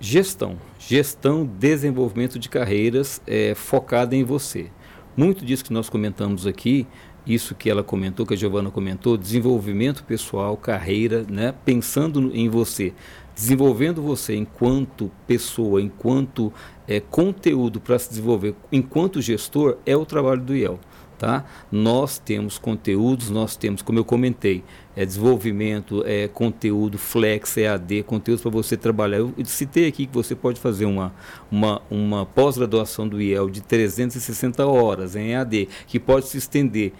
gestão. 0.00 0.56
Gestão, 0.78 1.46
desenvolvimento 1.46 2.38
de 2.38 2.48
carreiras 2.48 3.20
é, 3.26 3.54
focada 3.54 4.14
em 4.14 4.24
você. 4.24 4.70
Muito 5.16 5.44
disso 5.44 5.64
que 5.64 5.72
nós 5.72 5.88
comentamos 5.88 6.46
aqui, 6.46 6.86
isso 7.26 7.54
que 7.54 7.68
ela 7.68 7.82
comentou, 7.82 8.24
que 8.24 8.34
a 8.34 8.36
Giovana 8.36 8.70
comentou, 8.70 9.16
desenvolvimento 9.16 10.04
pessoal, 10.04 10.56
carreira, 10.56 11.24
né, 11.28 11.52
pensando 11.64 12.30
em 12.34 12.48
você, 12.48 12.92
desenvolvendo 13.34 14.00
você 14.00 14.36
enquanto 14.36 15.10
pessoa, 15.26 15.82
enquanto 15.82 16.52
é, 16.86 17.00
conteúdo 17.00 17.80
para 17.80 17.98
se 17.98 18.10
desenvolver, 18.10 18.54
enquanto 18.70 19.20
gestor, 19.20 19.78
é 19.84 19.96
o 19.96 20.06
trabalho 20.06 20.42
do 20.42 20.54
IEL. 20.54 20.78
Tá? 21.18 21.46
Nós 21.72 22.18
temos 22.18 22.58
conteúdos, 22.58 23.30
nós 23.30 23.56
temos, 23.56 23.80
como 23.80 23.98
eu 23.98 24.04
comentei, 24.04 24.62
é, 24.94 25.04
desenvolvimento, 25.04 26.02
é, 26.06 26.28
conteúdo, 26.28 26.98
flex, 26.98 27.56
EAD, 27.56 28.02
conteúdos 28.02 28.42
para 28.42 28.50
você 28.50 28.76
trabalhar. 28.76 29.18
Eu 29.18 29.32
citei 29.44 29.86
aqui 29.86 30.06
que 30.06 30.12
você 30.12 30.34
pode 30.34 30.60
fazer 30.60 30.84
uma, 30.84 31.14
uma, 31.50 31.80
uma 31.90 32.26
pós-graduação 32.26 33.08
do 33.08 33.20
IEL 33.20 33.48
de 33.48 33.62
360 33.62 34.66
horas 34.66 35.16
em 35.16 35.30
EAD, 35.30 35.68
que 35.86 35.98
pode 35.98 36.26
se 36.26 36.36
estender 36.36 36.92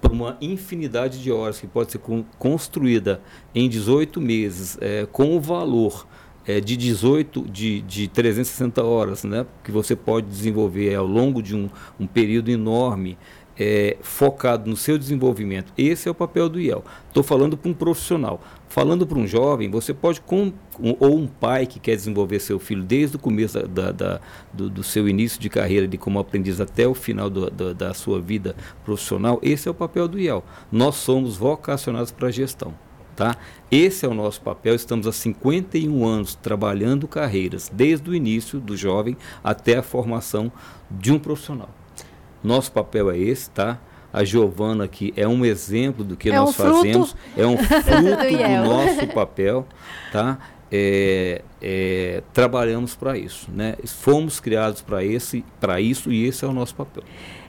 por 0.00 0.12
uma 0.12 0.36
infinidade 0.40 1.22
de 1.22 1.30
horas 1.32 1.58
que 1.58 1.66
pode 1.66 1.92
ser 1.92 1.98
con 1.98 2.24
construída 2.38 3.20
em 3.54 3.68
18 3.68 4.20
meses 4.20 4.78
é, 4.80 5.06
com 5.10 5.36
o 5.36 5.40
valor 5.40 6.06
é, 6.46 6.60
de 6.60 6.76
18, 6.76 7.42
de, 7.50 7.80
de 7.82 8.08
360 8.08 8.82
horas, 8.84 9.24
né, 9.24 9.44
que 9.64 9.70
você 9.70 9.96
pode 9.96 10.26
desenvolver 10.26 10.94
ao 10.94 11.06
longo 11.06 11.42
de 11.42 11.56
um, 11.56 11.68
um 11.98 12.06
período 12.06 12.50
enorme, 12.50 13.18
é, 13.58 13.96
focado 14.02 14.68
no 14.68 14.76
seu 14.76 14.98
desenvolvimento. 14.98 15.72
Esse 15.78 16.08
é 16.08 16.10
o 16.10 16.14
papel 16.14 16.48
do 16.48 16.60
IEL. 16.60 16.84
Estou 17.08 17.22
falando 17.22 17.56
para 17.56 17.70
um 17.70 17.74
profissional. 17.74 18.40
Falando 18.68 19.06
para 19.06 19.18
um 19.18 19.26
jovem, 19.26 19.70
você 19.70 19.94
pode, 19.94 20.20
com, 20.20 20.52
ou 20.78 21.16
um 21.16 21.26
pai 21.26 21.66
que 21.66 21.80
quer 21.80 21.96
desenvolver 21.96 22.38
seu 22.40 22.58
filho 22.58 22.82
desde 22.82 23.16
o 23.16 23.18
começo 23.18 23.66
da, 23.66 23.90
da 23.90 24.20
do, 24.52 24.68
do, 24.68 24.82
seu 24.82 25.08
início 25.08 25.40
de 25.40 25.48
carreira, 25.48 25.88
de 25.88 25.96
como 25.96 26.18
aprendiz 26.18 26.60
até 26.60 26.86
o 26.86 26.92
final 26.92 27.30
do, 27.30 27.50
da, 27.50 27.72
da 27.72 27.94
sua 27.94 28.20
vida 28.20 28.54
profissional, 28.84 29.38
esse 29.42 29.68
é 29.68 29.70
o 29.70 29.74
papel 29.74 30.06
do 30.06 30.18
IEL. 30.18 30.44
Nós 30.70 30.96
somos 30.96 31.38
vocacionados 31.38 32.10
para 32.10 32.28
a 32.28 32.30
gestão. 32.30 32.74
Tá? 33.16 33.34
Esse 33.70 34.04
é 34.04 34.08
o 34.08 34.14
nosso 34.14 34.42
papel. 34.42 34.74
Estamos 34.74 35.06
há 35.06 35.12
51 35.12 36.04
anos 36.04 36.34
trabalhando 36.34 37.08
carreiras, 37.08 37.70
desde 37.72 38.10
o 38.10 38.14
início 38.14 38.60
do 38.60 38.76
jovem 38.76 39.16
até 39.42 39.78
a 39.78 39.82
formação 39.82 40.52
de 40.90 41.10
um 41.12 41.18
profissional. 41.18 41.70
Nosso 42.44 42.70
papel 42.70 43.10
é 43.10 43.18
esse, 43.18 43.50
tá? 43.50 43.80
A 44.12 44.22
Giovana 44.22 44.84
aqui 44.84 45.12
é 45.16 45.26
um 45.26 45.44
exemplo 45.44 46.04
do 46.04 46.16
que 46.16 46.30
é 46.30 46.36
nós 46.36 46.50
um 46.50 46.52
fazemos, 46.52 47.16
é 47.36 47.46
um 47.46 47.56
fruto 47.58 48.36
do 48.36 48.68
nosso 48.68 49.06
papel, 49.08 49.66
tá? 50.12 50.38
É, 50.70 51.42
é, 51.60 52.22
trabalhamos 52.32 52.94
para 52.94 53.16
isso, 53.16 53.50
né? 53.50 53.76
Fomos 53.84 54.40
criados 54.40 54.82
para 54.82 55.04
esse, 55.04 55.44
para 55.60 55.80
isso 55.80 56.12
e 56.12 56.26
esse 56.26 56.44
é 56.44 56.48
o 56.48 56.52
nosso 56.52 56.74
papel. 56.74 57.02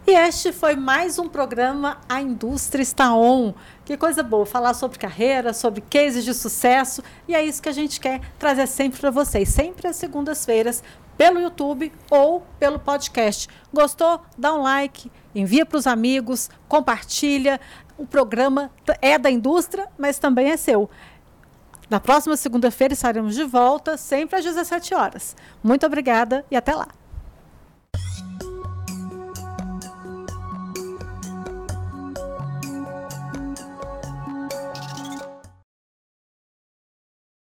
E 0.09 0.13
este 0.13 0.53
foi 0.53 0.77
mais 0.77 1.19
um 1.19 1.27
programa 1.27 1.99
A 2.07 2.21
Indústria 2.21 2.81
Está 2.81 3.13
On. 3.13 3.53
Que 3.83 3.97
coisa 3.97 4.23
boa, 4.23 4.45
falar 4.45 4.73
sobre 4.73 4.97
carreira, 4.97 5.51
sobre 5.51 5.81
cases 5.81 6.23
de 6.23 6.33
sucesso. 6.33 7.03
E 7.27 7.35
é 7.35 7.43
isso 7.43 7.61
que 7.61 7.67
a 7.67 7.73
gente 7.73 7.99
quer 7.99 8.21
trazer 8.39 8.67
sempre 8.67 9.01
para 9.01 9.11
vocês, 9.11 9.49
sempre 9.49 9.85
às 9.85 9.97
segundas-feiras, 9.97 10.81
pelo 11.17 11.41
YouTube 11.41 11.91
ou 12.09 12.41
pelo 12.57 12.79
podcast. 12.79 13.49
Gostou? 13.73 14.21
Dá 14.37 14.53
um 14.53 14.61
like, 14.61 15.11
envia 15.35 15.65
para 15.65 15.77
os 15.77 15.85
amigos, 15.85 16.49
compartilha. 16.69 17.59
O 17.97 18.07
programa 18.07 18.71
é 19.01 19.19
da 19.19 19.29
indústria, 19.29 19.89
mas 19.97 20.17
também 20.17 20.51
é 20.51 20.55
seu. 20.55 20.89
Na 21.89 21.99
próxima 21.99 22.37
segunda-feira 22.37 22.93
estaremos 22.93 23.35
de 23.35 23.43
volta, 23.43 23.97
sempre 23.97 24.37
às 24.37 24.45
17 24.45 24.95
horas. 24.95 25.35
Muito 25.61 25.85
obrigada 25.85 26.45
e 26.49 26.55
até 26.55 26.73
lá. 26.73 26.87